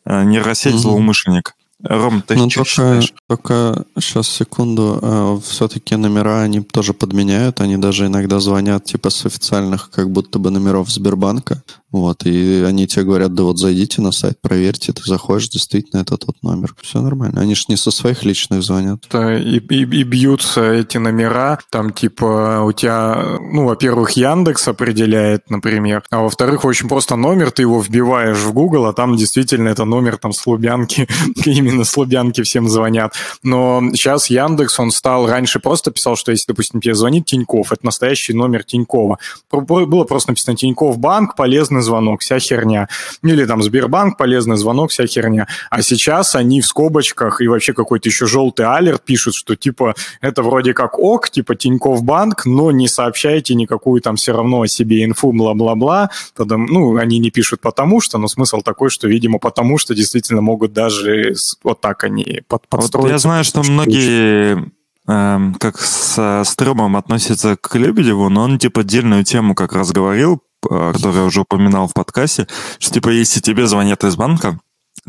Э, 0.04 0.22
нейросеть 0.24 0.74
mm-hmm. 0.74 0.78
злоумышленник. 0.78 1.54
Ром, 1.82 2.22
ты 2.22 2.36
ну, 2.36 2.48
только, 2.48 2.68
считаешь? 2.68 3.12
Только 3.28 3.84
сейчас, 3.98 4.28
секунду. 4.28 4.98
Э, 5.02 5.38
все-таки 5.44 5.96
номера 5.96 6.42
они 6.42 6.60
тоже 6.60 6.94
подменяют. 6.94 7.60
Они 7.60 7.76
даже 7.76 8.06
иногда 8.06 8.38
звонят 8.40 8.84
типа 8.84 9.10
с 9.10 9.26
официальных 9.26 9.90
как 9.90 10.10
будто 10.10 10.38
бы 10.38 10.50
номеров 10.50 10.90
Сбербанка. 10.90 11.62
Вот, 11.92 12.24
и 12.24 12.64
они 12.66 12.86
тебе 12.86 13.04
говорят, 13.04 13.34
да 13.34 13.42
вот 13.42 13.58
зайдите 13.58 14.00
на 14.00 14.12
сайт, 14.12 14.38
проверьте, 14.40 14.92
ты 14.92 15.02
заходишь, 15.04 15.50
действительно, 15.50 16.00
это 16.00 16.16
тот 16.16 16.42
номер. 16.42 16.74
Все 16.80 17.02
нормально. 17.02 17.40
Они 17.40 17.54
же 17.54 17.66
не 17.68 17.76
со 17.76 17.90
своих 17.90 18.24
личных 18.24 18.62
звонят. 18.62 19.04
Да, 19.10 19.38
и, 19.38 19.58
и, 19.58 19.82
и 19.82 20.02
бьются 20.02 20.72
эти 20.72 20.96
номера, 20.96 21.58
там 21.70 21.92
типа 21.92 22.62
у 22.64 22.72
тебя, 22.72 23.38
ну, 23.40 23.66
во-первых, 23.66 24.12
Яндекс 24.12 24.68
определяет, 24.68 25.50
например, 25.50 26.02
а 26.10 26.22
во-вторых, 26.22 26.64
очень 26.64 26.88
просто 26.88 27.16
номер, 27.16 27.50
ты 27.50 27.62
его 27.62 27.80
вбиваешь 27.80 28.38
в 28.38 28.52
Google, 28.54 28.86
а 28.86 28.94
там 28.94 29.16
действительно 29.16 29.68
это 29.68 29.84
номер 29.84 30.16
там 30.16 30.32
с 30.32 30.46
Лубянки, 30.46 31.06
именно 31.44 31.84
с 31.84 31.94
Лубянки 31.96 32.42
всем 32.42 32.70
звонят. 32.70 33.14
Но 33.42 33.82
сейчас 33.92 34.30
Яндекс, 34.30 34.80
он 34.80 34.90
стал, 34.92 35.26
раньше 35.26 35.60
просто 35.60 35.90
писал, 35.90 36.16
что 36.16 36.30
если, 36.30 36.46
допустим, 36.48 36.80
тебе 36.80 36.94
звонит 36.94 37.26
Тиньков, 37.26 37.70
это 37.70 37.84
настоящий 37.84 38.32
номер 38.32 38.64
Тинькова. 38.64 39.18
Было 39.50 40.04
просто 40.04 40.30
написано 40.30 40.56
Тиньков 40.56 40.96
банк, 40.98 41.36
полезный 41.36 41.81
полезный 41.82 41.92
звонок, 41.92 42.20
вся 42.20 42.38
херня. 42.38 42.88
Или 43.22 43.44
там 43.44 43.62
Сбербанк, 43.62 44.16
полезный 44.16 44.56
звонок, 44.56 44.90
вся 44.90 45.06
херня. 45.06 45.46
А 45.70 45.82
сейчас 45.82 46.34
они 46.34 46.60
в 46.60 46.66
скобочках 46.66 47.40
и 47.40 47.48
вообще 47.48 47.72
какой-то 47.72 48.08
еще 48.08 48.26
желтый 48.26 48.66
алерт 48.66 49.04
пишут, 49.04 49.34
что 49.34 49.56
типа 49.56 49.94
это 50.20 50.42
вроде 50.42 50.74
как 50.74 50.98
ок, 50.98 51.30
типа 51.30 51.54
Тиньков 51.54 52.02
банк, 52.02 52.46
но 52.46 52.70
не 52.70 52.88
сообщайте 52.88 53.54
никакую 53.54 54.00
там 54.00 54.16
все 54.16 54.32
равно 54.32 54.62
о 54.62 54.66
себе 54.66 55.04
инфу, 55.04 55.32
бла-бла-бла. 55.32 56.10
Ну, 56.38 56.96
они 56.96 57.18
не 57.18 57.30
пишут 57.30 57.60
потому 57.60 58.00
что, 58.00 58.18
но 58.18 58.28
смысл 58.28 58.60
такой, 58.60 58.90
что, 58.90 59.08
видимо, 59.08 59.38
потому 59.38 59.78
что 59.78 59.94
действительно 59.94 60.40
могут 60.40 60.72
даже 60.72 61.34
вот 61.62 61.80
так 61.80 62.04
они 62.04 62.42
под, 62.48 62.68
подстроить. 62.68 63.04
Вот 63.04 63.12
я 63.12 63.18
знаю, 63.18 63.44
что 63.44 63.62
многие 63.62 64.70
эм, 65.08 65.54
как 65.54 65.80
с 65.80 66.44
Стрёмом 66.44 66.96
относится 66.96 67.56
к 67.56 67.74
Лебедеву, 67.74 68.28
но 68.28 68.42
он 68.42 68.58
типа 68.58 68.80
отдельную 68.80 69.24
тему 69.24 69.54
как 69.54 69.72
раз 69.72 69.92
говорил 69.92 70.42
который 70.62 71.16
я 71.16 71.24
уже 71.24 71.40
упоминал 71.42 71.88
в 71.88 71.94
подкасте, 71.94 72.46
что, 72.78 72.94
типа, 72.94 73.10
если 73.10 73.40
тебе 73.40 73.66
звонят 73.66 74.04
из 74.04 74.16
банка, 74.16 74.58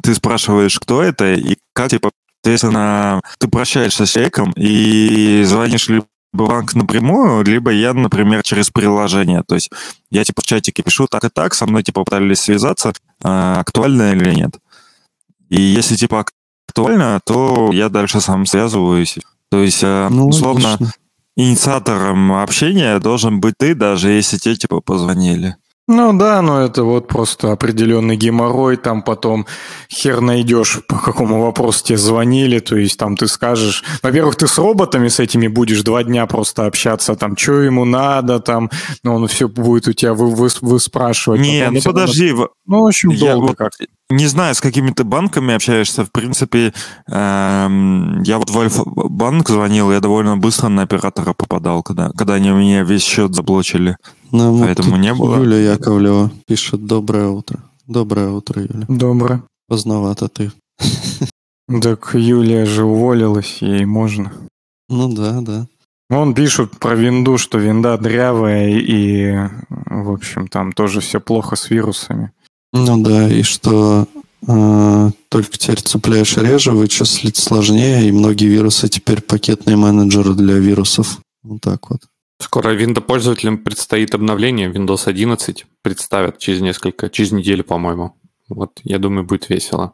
ты 0.02 0.14
спрашиваешь, 0.16 0.80
кто 0.80 1.02
это, 1.02 1.34
и 1.34 1.58
как, 1.74 1.90
типа, 1.90 2.12
соответственно, 2.44 3.22
ты 3.38 3.48
прощаешься 3.48 4.06
с 4.06 4.12
человеком 4.12 4.52
и 4.56 5.44
звонишь 5.46 5.88
либо 5.88 6.06
банк 6.34 6.74
напрямую, 6.74 7.44
либо 7.46 7.72
я, 7.72 7.94
например, 7.94 8.42
через 8.44 8.70
приложение. 8.70 9.44
То 9.48 9.56
есть 9.56 9.70
я, 10.10 10.24
типа, 10.24 10.42
в 10.42 10.46
чатике 10.46 10.84
пишу 10.84 11.08
так 11.08 11.24
и 11.24 11.30
так, 11.30 11.54
со 11.54 11.66
мной, 11.68 11.84
типа, 11.84 12.04
пытались 12.04 12.42
связаться, 12.42 12.94
э, 13.24 13.54
актуально 13.60 14.14
или 14.14 14.34
нет. 14.34 14.58
И 15.50 15.62
если, 15.62 15.96
типа, 15.96 16.26
актуально, 16.68 17.20
то 17.24 17.70
я 17.72 17.90
дальше 17.90 18.20
сам 18.20 18.46
связываюсь. 18.48 19.20
То 19.50 19.62
есть, 19.62 19.84
э, 19.84 20.08
ну, 20.10 20.28
условно, 20.28 20.70
логично 20.70 20.92
инициатором 21.36 22.34
общения 22.34 23.00
должен 23.00 23.40
быть 23.40 23.56
ты, 23.58 23.76
даже 23.76 24.10
если 24.10 24.38
тебе 24.38 24.56
типа 24.56 24.82
позвонили. 24.82 25.56
Ну 25.86 26.18
да, 26.18 26.42
но 26.42 26.62
это 26.62 26.86
вот 26.86 27.10
просто 27.10 27.52
определенный 27.52 28.16
геморрой, 28.16 28.78
там 28.78 29.02
потом 29.02 29.46
хер 29.90 30.22
найдешь, 30.22 30.80
по 30.88 30.98
какому 30.98 31.42
вопросу 31.42 31.84
тебе 31.84 31.98
звонили, 31.98 32.60
то 32.60 32.78
есть 32.78 32.98
там 32.98 33.18
ты 33.18 33.28
скажешь, 33.28 33.84
во-первых, 34.02 34.38
ты 34.38 34.48
с 34.48 34.58
роботами 34.58 35.10
с 35.10 35.20
этими 35.20 35.48
будешь 35.48 35.84
два 35.84 36.06
дня 36.06 36.26
просто 36.26 36.68
общаться, 36.68 37.16
там, 37.16 37.36
что 37.36 37.62
ему 37.62 37.84
надо, 37.84 38.40
там, 38.40 38.72
но 39.04 39.16
он 39.16 39.28
все 39.28 39.50
будет 39.50 39.90
у 39.90 39.94
тебя 39.94 40.14
вы, 40.14 40.30
вы, 40.30 40.48
вы 40.62 40.80
спрашивать. 40.80 41.42
Не, 41.42 41.70
ну 41.70 41.82
подожди. 41.82 42.30
Равно... 42.30 42.50
Ну, 42.66 42.84
в 42.84 42.88
общем, 42.88 43.10
я 43.10 43.34
долго 43.34 43.48
вот 43.48 43.58
как 43.58 43.74
не 44.10 44.28
знаю, 44.28 44.54
с 44.54 44.62
какими 44.62 44.92
ты 44.92 45.04
банками 45.04 45.56
общаешься. 45.56 46.06
В 46.06 46.12
принципе, 46.12 46.74
эм, 47.08 48.22
я 48.22 48.38
вот 48.38 48.50
в 48.50 48.60
Альфа-банк 48.60 49.50
звонил, 49.50 49.92
я 49.92 50.00
довольно 50.00 50.38
быстро 50.38 50.70
на 50.70 50.84
оператора 50.84 51.34
попадал, 51.34 51.82
когда, 51.84 52.12
когда 52.12 52.36
они 52.36 52.52
у 52.52 52.58
меня 52.58 52.84
весь 52.84 53.04
счет 53.04 53.34
заблочили. 53.34 53.98
Ну, 54.34 54.60
Поэтому 54.60 54.98
не 54.98 55.14
было. 55.14 55.38
Юлия 55.38 55.74
Яковлева 55.74 56.32
пишет 56.48 56.86
«Доброе 56.86 57.28
утро». 57.28 57.60
Доброе 57.88 58.30
утро, 58.30 58.62
Юля. 58.62 58.86
Доброе. 58.88 59.44
Поздновато 59.68 60.28
ты. 60.28 60.52
Так 61.82 62.16
Юлия 62.16 62.66
же 62.66 62.84
уволилась, 62.84 63.60
ей 63.62 63.86
можно. 63.86 64.34
Ну 64.90 65.14
да, 65.14 65.42
да. 65.42 65.68
Он 66.10 66.34
пишет 66.34 66.72
про 66.80 66.96
винду, 66.96 67.38
что 67.38 67.58
винда 67.58 67.98
дрявая, 67.98 68.70
и, 68.70 69.50
в 69.70 70.12
общем, 70.12 70.48
там 70.48 70.74
тоже 70.74 71.00
все 71.00 71.20
плохо 71.20 71.56
с 71.56 71.70
вирусами. 71.70 72.32
Ну 72.74 73.02
да, 73.02 73.30
и 73.30 73.44
что 73.44 74.08
э, 74.48 75.12
только 75.30 75.58
теперь 75.58 75.82
цепляешь 75.82 76.38
реже, 76.38 76.72
вычислить 76.72 77.38
сложнее, 77.38 78.08
и 78.08 78.12
многие 78.12 78.48
вирусы 78.48 78.90
теперь 78.90 79.22
пакетные 79.22 79.78
менеджеры 79.78 80.34
для 80.34 80.56
вирусов. 80.56 81.20
Вот 81.44 81.62
так 81.62 81.90
вот. 81.90 82.02
Скоро 82.44 82.76
Windows 82.76 83.02
пользователям 83.02 83.58
предстоит 83.58 84.14
обновление. 84.14 84.70
Windows 84.70 85.08
11 85.08 85.66
представят 85.82 86.40
через 86.40 86.60
несколько, 86.60 87.10
через 87.10 87.32
неделю, 87.32 87.64
по-моему. 87.64 88.16
Вот, 88.50 88.82
я 88.84 89.00
думаю, 89.00 89.26
будет 89.26 89.50
весело. 89.50 89.94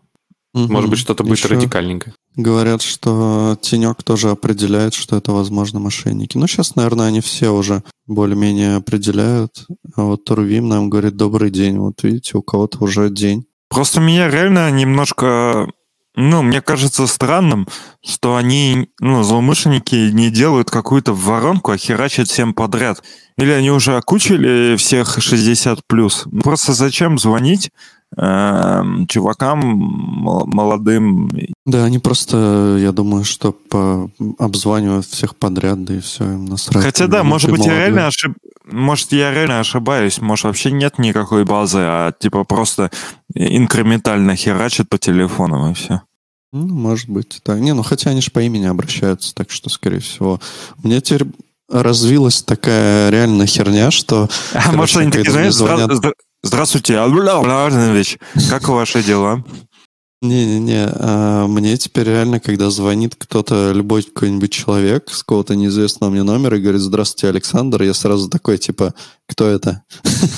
Мгм. 0.56 0.74
Может 0.74 0.90
быть, 0.90 1.00
что-то 1.00 1.24
будет 1.24 1.38
Еще 1.38 1.50
радикальненькое. 1.50 2.16
Говорят, 2.36 2.82
что 2.82 3.56
тенек 3.62 4.02
тоже 4.02 4.32
определяет, 4.32 4.96
что 4.96 5.16
это, 5.16 5.32
возможно, 5.32 5.80
мошенники. 5.80 6.38
Ну, 6.38 6.48
сейчас, 6.48 6.76
наверное, 6.76 7.08
они 7.08 7.22
все 7.22 7.54
уже 7.54 7.84
более-менее 8.08 8.78
определяют. 8.78 9.68
А 9.96 10.04
вот 10.04 10.26
Турвим 10.26 10.68
нам 10.68 10.90
говорит 10.90 11.16
«добрый 11.16 11.52
день». 11.52 11.78
Вот 11.78 12.02
видите, 12.02 12.38
у 12.38 12.42
кого-то 12.42 12.84
уже 12.84 13.12
день. 13.12 13.46
Просто 13.70 14.00
меня 14.02 14.28
реально 14.28 14.72
немножко, 14.72 15.72
ну, 16.22 16.42
мне 16.42 16.62
кажется 16.62 17.08
странным, 17.08 17.66
что 18.06 18.36
они, 18.36 18.90
ну, 19.00 19.24
злоумышленники 19.24 20.12
не 20.12 20.30
делают 20.30 20.70
какую-то 20.70 21.14
воронку, 21.14 21.72
а 21.72 21.78
херачат 21.78 22.28
всем 22.28 22.54
подряд. 22.54 23.02
Или 23.38 23.52
они 23.52 23.72
уже 23.72 23.96
окучили 23.96 24.76
всех 24.76 25.18
60 25.22 25.80
плюс. 25.88 26.26
Просто 26.44 26.74
зачем 26.74 27.18
звонить 27.18 27.72
эм, 28.18 29.08
чувакам 29.08 29.60
мол- 29.60 30.46
молодым? 30.46 31.30
Да, 31.66 31.86
они 31.86 32.00
просто, 32.00 32.78
я 32.82 32.92
думаю, 32.92 33.24
что 33.24 33.54
по... 33.54 34.12
обзванивают 34.40 35.06
всех 35.06 35.38
подряд, 35.38 35.86
да 35.86 35.96
и 35.96 36.00
все, 36.02 36.26
им 36.26 36.46
насрать. 36.46 36.84
Хотя 36.84 37.08
да, 37.08 37.22
Им 37.22 37.28
может 37.28 37.50
быть, 37.50 37.62
я 37.62 37.68
молодой. 37.68 37.86
реально 37.86 38.08
ошиб... 38.08 38.34
Может, 38.66 39.14
я 39.14 39.32
реально 39.32 39.62
ошибаюсь. 39.62 40.20
Может, 40.20 40.44
вообще 40.44 40.72
нет 40.72 41.00
никакой 41.00 41.46
базы, 41.46 41.80
а 41.80 42.12
типа 42.12 42.44
просто 42.44 42.92
инкрементально 43.34 44.36
херачат 44.36 44.90
по 44.90 44.98
телефонам 44.98 45.72
и 45.72 45.74
все. 45.74 46.02
Ну, 46.52 46.68
может 46.68 47.10
быть, 47.10 47.42
да. 47.46 47.60
Не, 47.60 47.74
ну 47.74 47.84
хотя 47.84 48.10
они 48.10 48.22
же 48.22 48.32
по 48.32 48.40
имени 48.42 48.66
обращаются, 48.66 49.34
так 49.36 49.52
что, 49.52 49.70
скорее 49.70 50.00
всего. 50.00 50.40
Меня 50.84 51.00
теперь 51.02 51.28
развилась 51.70 52.42
такая 52.42 53.10
реально 53.12 53.46
херня, 53.46 53.92
что... 53.92 54.28
А 54.54 54.62
короче, 54.64 54.78
может, 54.78 54.98
они 54.98 55.12
такие, 55.12 55.32
мне 55.32 55.52
знаешь, 55.52 55.54
звонят- 55.54 55.92
«Здра- 55.92 56.02
здра- 56.02 56.14
здравствуйте, 56.42 57.00
Владимирович, 57.76 58.18
как 58.50 58.68
ваши 58.68 59.04
дела? 59.04 59.44
Не-не-не, 60.22 60.86
а 60.96 61.48
мне 61.48 61.78
теперь 61.78 62.08
реально, 62.08 62.42
когда 62.42 62.70
звонит 62.70 63.16
кто-то, 63.18 63.72
любой 63.72 64.04
какой-нибудь 64.04 64.52
человек 64.52 65.10
с 65.12 65.20
какого-то 65.20 65.56
неизвестного 65.56 66.10
мне 66.12 66.24
номера 66.24 66.58
и 66.58 66.62
говорит 66.62 66.82
«Здравствуйте, 66.82 67.30
Александр», 67.30 67.84
я 67.84 67.94
сразу 67.94 68.28
такой, 68.28 68.58
типа, 68.58 68.94
кто 69.30 69.46
это? 69.48 69.84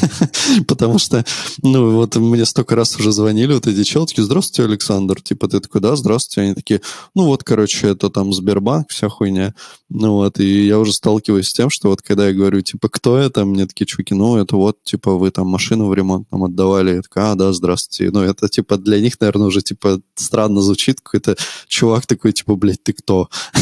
Потому 0.67 0.99
что, 0.99 1.25
ну, 1.63 1.91
вот 1.91 2.15
мне 2.17 2.45
столько 2.45 2.75
раз 2.75 2.97
уже 2.97 3.11
звонили 3.13 3.53
вот 3.53 3.65
эти 3.65 3.83
челочки 3.83 4.19
«Здравствуйте, 4.19 4.69
Александр». 4.69 5.21
Типа, 5.21 5.47
ты 5.47 5.61
такой, 5.61 5.79
да, 5.79 5.95
здравствуйте. 5.95 6.45
Они 6.45 6.53
такие, 6.55 6.81
ну, 7.15 7.25
вот, 7.25 7.43
короче, 7.43 7.87
это 7.87 8.09
там 8.09 8.33
Сбербанк, 8.33 8.89
вся 8.89 9.07
хуйня. 9.07 9.53
Ну, 9.89 10.13
вот, 10.13 10.39
и 10.39 10.67
я 10.67 10.77
уже 10.77 10.91
сталкиваюсь 10.91 11.47
с 11.47 11.53
тем, 11.53 11.69
что 11.69 11.87
вот 11.89 12.01
когда 12.01 12.27
я 12.27 12.33
говорю, 12.33 12.61
типа, 12.61 12.89
кто 12.89 13.17
это? 13.17 13.45
Мне 13.45 13.65
такие 13.65 13.85
чуваки, 13.87 14.13
ну, 14.13 14.35
это 14.37 14.57
вот, 14.57 14.83
типа, 14.83 15.13
вы 15.15 15.31
там 15.31 15.47
машину 15.47 15.87
в 15.87 15.93
ремонт 15.93 16.29
нам 16.31 16.43
отдавали. 16.43 16.95
Я 16.95 17.01
такой, 17.01 17.23
а, 17.23 17.35
да, 17.35 17.53
здравствуйте. 17.53 18.11
Ну, 18.11 18.21
это, 18.21 18.49
типа, 18.49 18.77
для 18.77 18.99
них, 18.99 19.19
наверное, 19.21 19.47
уже, 19.47 19.61
типа, 19.61 20.01
странно 20.15 20.61
звучит. 20.61 20.99
Какой-то 21.01 21.37
чувак 21.67 22.05
такой, 22.07 22.33
типа, 22.33 22.55
блядь, 22.55 22.83
ты 22.83 22.93
кто? 22.93 23.29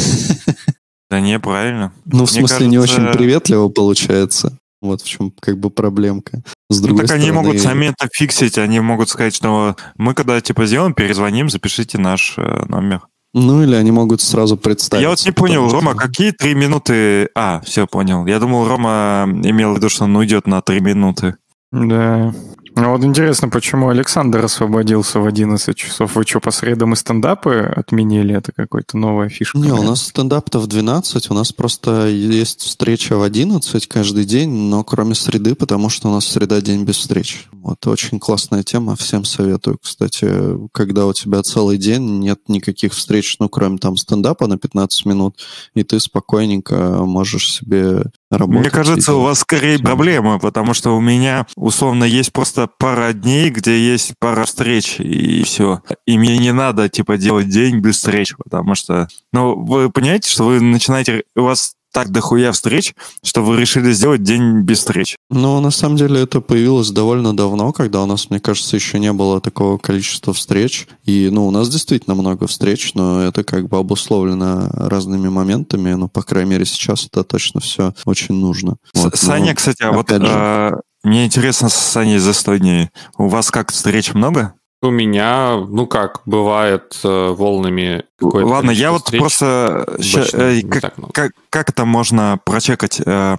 Да 1.09 1.19
не, 1.19 1.39
правильно. 1.39 1.91
Ну, 2.05 2.25
в 2.25 2.31
Мне 2.31 2.41
смысле, 2.47 2.67
не 2.67 2.77
кажется- 2.77 3.01
очень 3.01 3.13
приветливо 3.17 3.67
получается. 3.69 4.57
Вот 4.81 5.01
в 5.01 5.07
чем, 5.07 5.33
как 5.39 5.59
бы, 5.59 5.69
проблемка. 5.69 6.41
С 6.69 6.79
Ну, 6.79 6.87
другой 6.87 7.05
так 7.05 7.15
они 7.15 7.25
стороны, 7.25 7.47
могут 7.47 7.61
сами 7.61 7.85
это 7.87 8.07
фиксить, 8.11 8.57
они 8.57 8.79
могут 8.79 9.09
сказать, 9.09 9.35
что 9.35 9.75
мы 9.97 10.13
когда 10.13 10.39
типа 10.39 10.65
сделаем, 10.65 10.93
перезвоним, 10.93 11.49
запишите 11.49 11.97
наш 11.97 12.35
э, 12.37 12.65
номер. 12.67 13.01
Ну, 13.33 13.61
или 13.61 13.75
они 13.75 13.91
могут 13.91 14.21
сразу 14.21 14.57
представить. 14.57 15.03
Я 15.03 15.09
вот 15.09 15.23
не 15.23 15.31
понял, 15.31 15.69
Рома, 15.69 15.95
какие 15.95 16.31
три 16.31 16.55
минуты... 16.55 17.29
А, 17.35 17.61
все, 17.63 17.85
понял. 17.85 18.25
Я 18.25 18.39
думал, 18.39 18.67
Рома 18.67 19.25
имел 19.27 19.73
в 19.73 19.77
виду, 19.77 19.89
что 19.89 20.05
он 20.05 20.15
уйдет 20.15 20.47
на 20.47 20.61
три 20.61 20.79
минуты. 20.79 21.35
Да. 21.71 22.33
Ну 22.81 22.91
вот 22.91 23.03
интересно, 23.03 23.49
почему 23.49 23.89
Александр 23.89 24.45
освободился 24.45 25.19
в 25.19 25.25
11 25.25 25.75
часов? 25.75 26.15
Вы 26.15 26.23
что, 26.23 26.39
по 26.39 26.49
средам 26.49 26.93
и 26.93 26.95
стендапы 26.95 27.57
отменили? 27.75 28.33
Это 28.33 28.53
какая-то 28.53 28.97
новая 28.97 29.27
фишка? 29.27 29.57
Не, 29.57 29.73
у 29.73 29.83
нас 29.83 30.03
стендап-то 30.03 30.59
в 30.59 30.67
12, 30.67 31.29
у 31.29 31.33
нас 31.33 31.51
просто 31.51 32.07
есть 32.07 32.61
встреча 32.61 33.17
в 33.17 33.23
11 33.23 33.85
каждый 33.87 34.23
день, 34.23 34.49
но 34.49 34.85
кроме 34.85 35.13
среды, 35.13 35.55
потому 35.55 35.89
что 35.89 36.07
у 36.07 36.13
нас 36.13 36.25
среда 36.25 36.61
день 36.61 36.85
без 36.85 36.95
встреч. 36.95 37.49
Вот 37.51 37.85
очень 37.85 38.17
классная 38.17 38.63
тема, 38.63 38.95
всем 38.95 39.25
советую. 39.25 39.77
Кстати, 39.81 40.29
когда 40.71 41.05
у 41.05 41.11
тебя 41.11 41.43
целый 41.43 41.77
день 41.77 42.19
нет 42.19 42.39
никаких 42.47 42.93
встреч, 42.93 43.35
ну, 43.39 43.49
кроме 43.49 43.77
там 43.77 43.97
стендапа 43.97 44.47
на 44.47 44.57
15 44.57 45.05
минут, 45.05 45.37
и 45.73 45.83
ты 45.83 45.99
спокойненько 45.99 47.03
можешь 47.03 47.51
себе 47.51 48.03
работать. 48.31 48.61
Мне 48.61 48.69
кажется, 48.69 49.13
у 49.15 49.21
вас 49.21 49.39
скорее 49.39 49.77
Всё. 49.77 49.85
проблема, 49.85 50.39
потому 50.39 50.73
что 50.73 50.95
у 50.95 51.01
меня 51.01 51.45
условно 51.55 52.03
есть 52.03 52.31
просто 52.31 52.69
пара 52.77 53.13
дней, 53.13 53.49
где 53.49 53.79
есть 53.79 54.13
пара 54.19 54.45
встреч, 54.45 54.99
и 54.99 55.43
все. 55.43 55.81
И 56.05 56.17
мне 56.17 56.37
не 56.37 56.53
надо, 56.53 56.89
типа, 56.89 57.17
делать 57.17 57.49
день 57.49 57.79
без 57.79 57.95
встреч, 57.97 58.35
потому 58.37 58.75
что... 58.75 59.07
Ну, 59.33 59.55
вы 59.55 59.89
понимаете, 59.89 60.29
что 60.29 60.45
вы 60.45 60.61
начинаете... 60.61 61.23
У 61.35 61.41
вас 61.41 61.73
так 61.91 62.11
дохуя 62.11 62.51
встреч, 62.51 62.93
что 63.23 63.43
вы 63.43 63.57
решили 63.57 63.91
сделать 63.91 64.23
день 64.23 64.61
без 64.61 64.79
встреч. 64.79 65.15
Ну, 65.29 65.59
на 65.59 65.71
самом 65.71 65.97
деле, 65.97 66.21
это 66.21 66.41
появилось 66.41 66.91
довольно 66.91 67.35
давно, 67.35 67.71
когда 67.71 68.01
у 68.01 68.05
нас, 68.05 68.29
мне 68.29 68.39
кажется, 68.39 68.75
еще 68.75 68.99
не 68.99 69.11
было 69.13 69.41
такого 69.41 69.77
количества 69.77 70.33
встреч. 70.33 70.87
И, 71.05 71.29
ну, 71.31 71.47
у 71.47 71.51
нас 71.51 71.69
действительно 71.69 72.15
много 72.15 72.47
встреч, 72.47 72.93
но 72.93 73.21
это 73.21 73.43
как 73.43 73.67
бы 73.67 73.77
обусловлено 73.77 74.69
разными 74.73 75.29
моментами. 75.29 75.93
Ну, 75.93 76.07
по 76.07 76.21
крайней 76.21 76.51
мере, 76.51 76.65
сейчас 76.65 77.05
это 77.05 77.23
точно 77.23 77.59
все 77.59 77.93
очень 78.05 78.35
нужно. 78.35 78.77
Вот, 78.93 79.15
Саня, 79.15 79.49
ну, 79.49 79.55
кстати, 79.55 79.83
а 79.83 79.91
вот 79.91 80.09
же. 80.09 80.19
э, 80.21 80.71
мне 81.03 81.25
интересно 81.25 81.69
с 81.69 81.75
Саней 81.75 82.17
за 82.17 82.33
100 82.33 82.57
дней. 82.57 82.89
У 83.17 83.27
вас 83.27 83.51
как 83.51 83.71
встреч 83.71 84.13
много? 84.13 84.53
У 84.81 84.91
меня, 84.91 85.57
ну 85.57 85.87
как, 85.87 86.21
бывает 86.25 86.97
э, 87.03 87.33
волнами 87.33 88.05
какое-то 88.17 88.49
Ладно, 88.49 88.71
я 88.71 88.91
вот 88.91 89.03
встреч. 89.03 89.19
просто... 89.19 89.83
Обычно 89.83 90.37
э, 90.37 90.61
как, 90.61 90.93
как, 91.11 91.31
как 91.49 91.69
это 91.69 91.83
можно 91.83 92.39
прочекать? 92.45 93.01
Э, 93.05 93.37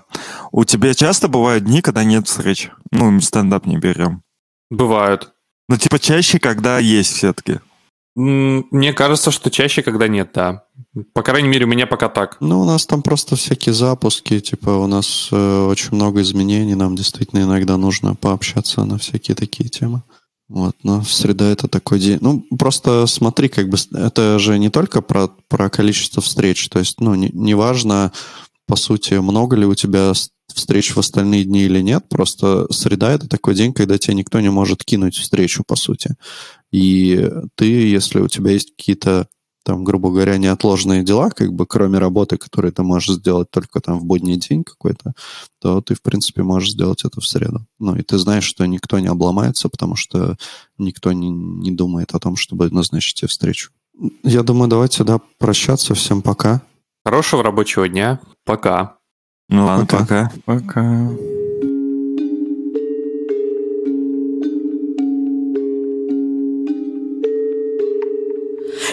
у 0.52 0.64
тебя 0.64 0.92
часто 0.92 1.28
бывают 1.28 1.64
дни, 1.64 1.80
когда 1.80 2.04
нет 2.04 2.28
встреч? 2.28 2.70
Ну, 2.90 3.18
стендап 3.22 3.64
не 3.64 3.78
берем. 3.78 4.22
Бывают. 4.70 5.32
Ну, 5.70 5.78
типа 5.78 5.98
чаще, 5.98 6.38
когда 6.38 6.78
есть 6.78 7.16
все-таки. 7.16 7.60
Мне 8.16 8.92
кажется, 8.92 9.30
что 9.30 9.50
чаще, 9.50 9.82
когда 9.82 10.08
нет, 10.08 10.32
да. 10.34 10.64
По 11.14 11.22
крайней 11.22 11.48
мере, 11.48 11.64
у 11.64 11.68
меня 11.68 11.86
пока 11.86 12.08
так. 12.08 12.36
Ну, 12.40 12.60
у 12.60 12.64
нас 12.64 12.84
там 12.84 13.02
просто 13.02 13.36
всякие 13.36 13.72
запуски, 13.72 14.40
типа 14.40 14.70
у 14.70 14.86
нас 14.86 15.28
э, 15.32 15.64
очень 15.66 15.94
много 15.94 16.20
изменений, 16.20 16.74
нам 16.74 16.96
действительно 16.96 17.44
иногда 17.44 17.76
нужно 17.76 18.14
пообщаться 18.14 18.84
на 18.84 18.98
всякие 18.98 19.36
такие 19.36 19.70
темы. 19.70 20.02
Вот, 20.50 20.74
но 20.82 21.04
среда 21.04 21.48
это 21.48 21.68
такой 21.68 22.00
день. 22.00 22.18
Ну, 22.20 22.44
просто 22.58 23.06
смотри, 23.06 23.48
как 23.48 23.68
бы 23.68 23.78
это 23.92 24.36
же 24.40 24.58
не 24.58 24.68
только 24.68 25.00
про, 25.00 25.28
про 25.46 25.70
количество 25.70 26.20
встреч. 26.20 26.68
То 26.68 26.80
есть, 26.80 26.98
ну, 26.98 27.14
не- 27.14 27.30
неважно, 27.32 28.10
по 28.66 28.74
сути, 28.74 29.14
много 29.14 29.54
ли 29.54 29.64
у 29.64 29.76
тебя 29.76 30.12
встреч 30.52 30.96
в 30.96 30.98
остальные 30.98 31.44
дни 31.44 31.62
или 31.62 31.80
нет. 31.80 32.08
Просто 32.08 32.66
среда 32.72 33.12
это 33.12 33.28
такой 33.28 33.54
день, 33.54 33.72
когда 33.72 33.96
тебе 33.96 34.14
никто 34.14 34.40
не 34.40 34.50
может 34.50 34.82
кинуть 34.82 35.14
встречу, 35.14 35.62
по 35.64 35.76
сути. 35.76 36.16
И 36.72 37.30
ты, 37.54 37.66
если 37.66 38.18
у 38.18 38.26
тебя 38.26 38.50
есть 38.50 38.72
какие-то 38.76 39.28
там, 39.64 39.84
грубо 39.84 40.10
говоря, 40.10 40.38
неотложные 40.38 41.02
дела, 41.04 41.30
как 41.30 41.52
бы 41.52 41.66
кроме 41.66 41.98
работы, 41.98 42.38
которые 42.38 42.72
ты 42.72 42.82
можешь 42.82 43.16
сделать 43.16 43.50
только 43.50 43.80
там 43.80 43.98
в 43.98 44.04
будний 44.04 44.36
день 44.36 44.64
какой-то, 44.64 45.12
то 45.60 45.80
ты, 45.80 45.94
в 45.94 46.02
принципе, 46.02 46.42
можешь 46.42 46.72
сделать 46.72 47.04
это 47.04 47.20
в 47.20 47.26
среду. 47.26 47.66
Ну, 47.78 47.96
и 47.96 48.02
ты 48.02 48.18
знаешь, 48.18 48.44
что 48.44 48.64
никто 48.66 48.98
не 48.98 49.08
обломается, 49.08 49.68
потому 49.68 49.96
что 49.96 50.36
никто 50.78 51.12
не, 51.12 51.28
не 51.30 51.70
думает 51.70 52.14
о 52.14 52.18
том, 52.18 52.36
чтобы 52.36 52.70
назначить 52.70 53.16
тебе 53.16 53.28
встречу. 53.28 53.70
Я 54.22 54.42
думаю, 54.42 54.68
давайте, 54.68 55.04
да, 55.04 55.20
прощаться. 55.38 55.94
Всем 55.94 56.22
пока. 56.22 56.62
Хорошего 57.04 57.42
рабочего 57.42 57.88
дня. 57.88 58.20
Пока. 58.44 58.96
Ну 59.48 59.66
ладно, 59.66 59.84
Пока. 59.84 59.98
пока. 59.98 60.32
Пока. 60.44 61.10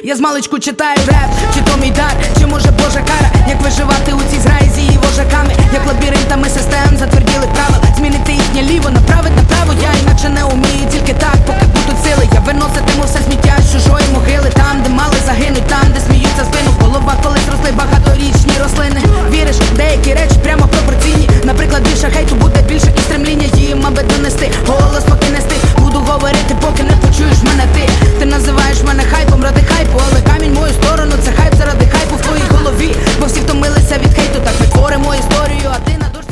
Я 0.08 0.16
з 0.16 0.20
маличку 0.20 0.60
читаю 0.60 0.98
реп, 1.08 1.32
чи 1.54 1.62
то 1.62 1.78
мій 1.78 1.92
дар, 1.92 2.16
чи 2.40 2.46
може 2.46 2.72
Божа 2.72 3.02
кара, 3.10 3.30
як 3.50 3.62
виживати 3.62 4.14
у 4.14 4.22
цій 4.32 4.40
зграї 4.40 4.72
з 4.76 4.78
її 4.78 5.00
вожаками, 5.04 5.54
як 5.74 5.88
лабіринтами 5.88 6.50
систем 6.50 6.98
затверділи 7.00 7.48
правила 7.56 7.88
Змінити 7.98 8.32
їхнє 8.32 8.62
ліво, 8.62 8.90
направить 8.90 9.36
направо, 9.36 9.74
я 9.82 9.92
іначе 10.02 10.30
не 10.30 10.44
умію, 10.44 10.86
тільки 10.92 11.14
так, 11.14 11.38
поки 11.46 11.66
будуть 11.66 12.04
сили. 12.04 12.30
Я 12.34 12.40
виноситиму 12.40 13.04
все 13.06 13.20
сміття 13.26 13.56
з 13.64 13.72
чужої 13.74 14.06
могили, 14.14 14.50
там, 14.62 14.84
де 14.84 14.90
мали 14.90 15.18
загинуть, 15.26 15.68
там, 15.68 15.86
де 15.94 16.00
сміються 16.08 16.44
згину 16.50 16.72
голова, 16.82 17.14
колись 17.24 17.50
росли 17.52 17.72
багаторічні 17.72 18.54
рослини. 18.64 19.02
Віриш, 19.32 19.58
деякі 19.76 20.14
речі 20.14 20.38
прямо 20.44 20.68
пропорційні. 20.68 21.30
Наприклад, 21.44 21.82
більше 21.90 22.08
хейту 22.16 22.36
буде 22.36 22.62
більше 22.70 22.90
і 22.98 23.02
стремління 23.02 23.48
її, 23.56 23.76
мабуть, 23.76 24.08
донести. 24.08 24.52
Голос 24.68 25.04
поки 25.10 25.30
нести. 25.30 25.56
Буду 25.78 26.00
говорити, 26.00 26.56
поки 26.62 26.84
не 26.84 26.96
почуєш 27.04 27.38
мене 27.44 27.64
ти. 27.74 27.84
Ти 28.20 28.26
називаєш 28.26 28.78
мене 28.88 29.04
хайпом, 29.12 29.44
ради 29.44 29.62
хайпу. 29.70 29.97
але 30.12 30.22
камень 30.22 30.54
мою 30.54 30.74
сторону, 30.74 31.12
це 31.24 31.32
хайп 31.32 31.56
заради 31.56 31.86
хайпу 31.86 32.16
в 32.16 32.22
твоїй 32.22 32.44
голові. 32.52 32.96
Бо 33.20 33.26
всі 33.26 33.40
втомилися 33.40 33.98
від 33.98 34.14
хейту, 34.16 34.40
так 34.46 34.54
ми 34.60 34.66
творимо 34.68 35.16
історію, 35.16 35.70
а 35.76 35.80
ти 35.90 35.98
на 35.98 36.10
душ. 36.14 36.27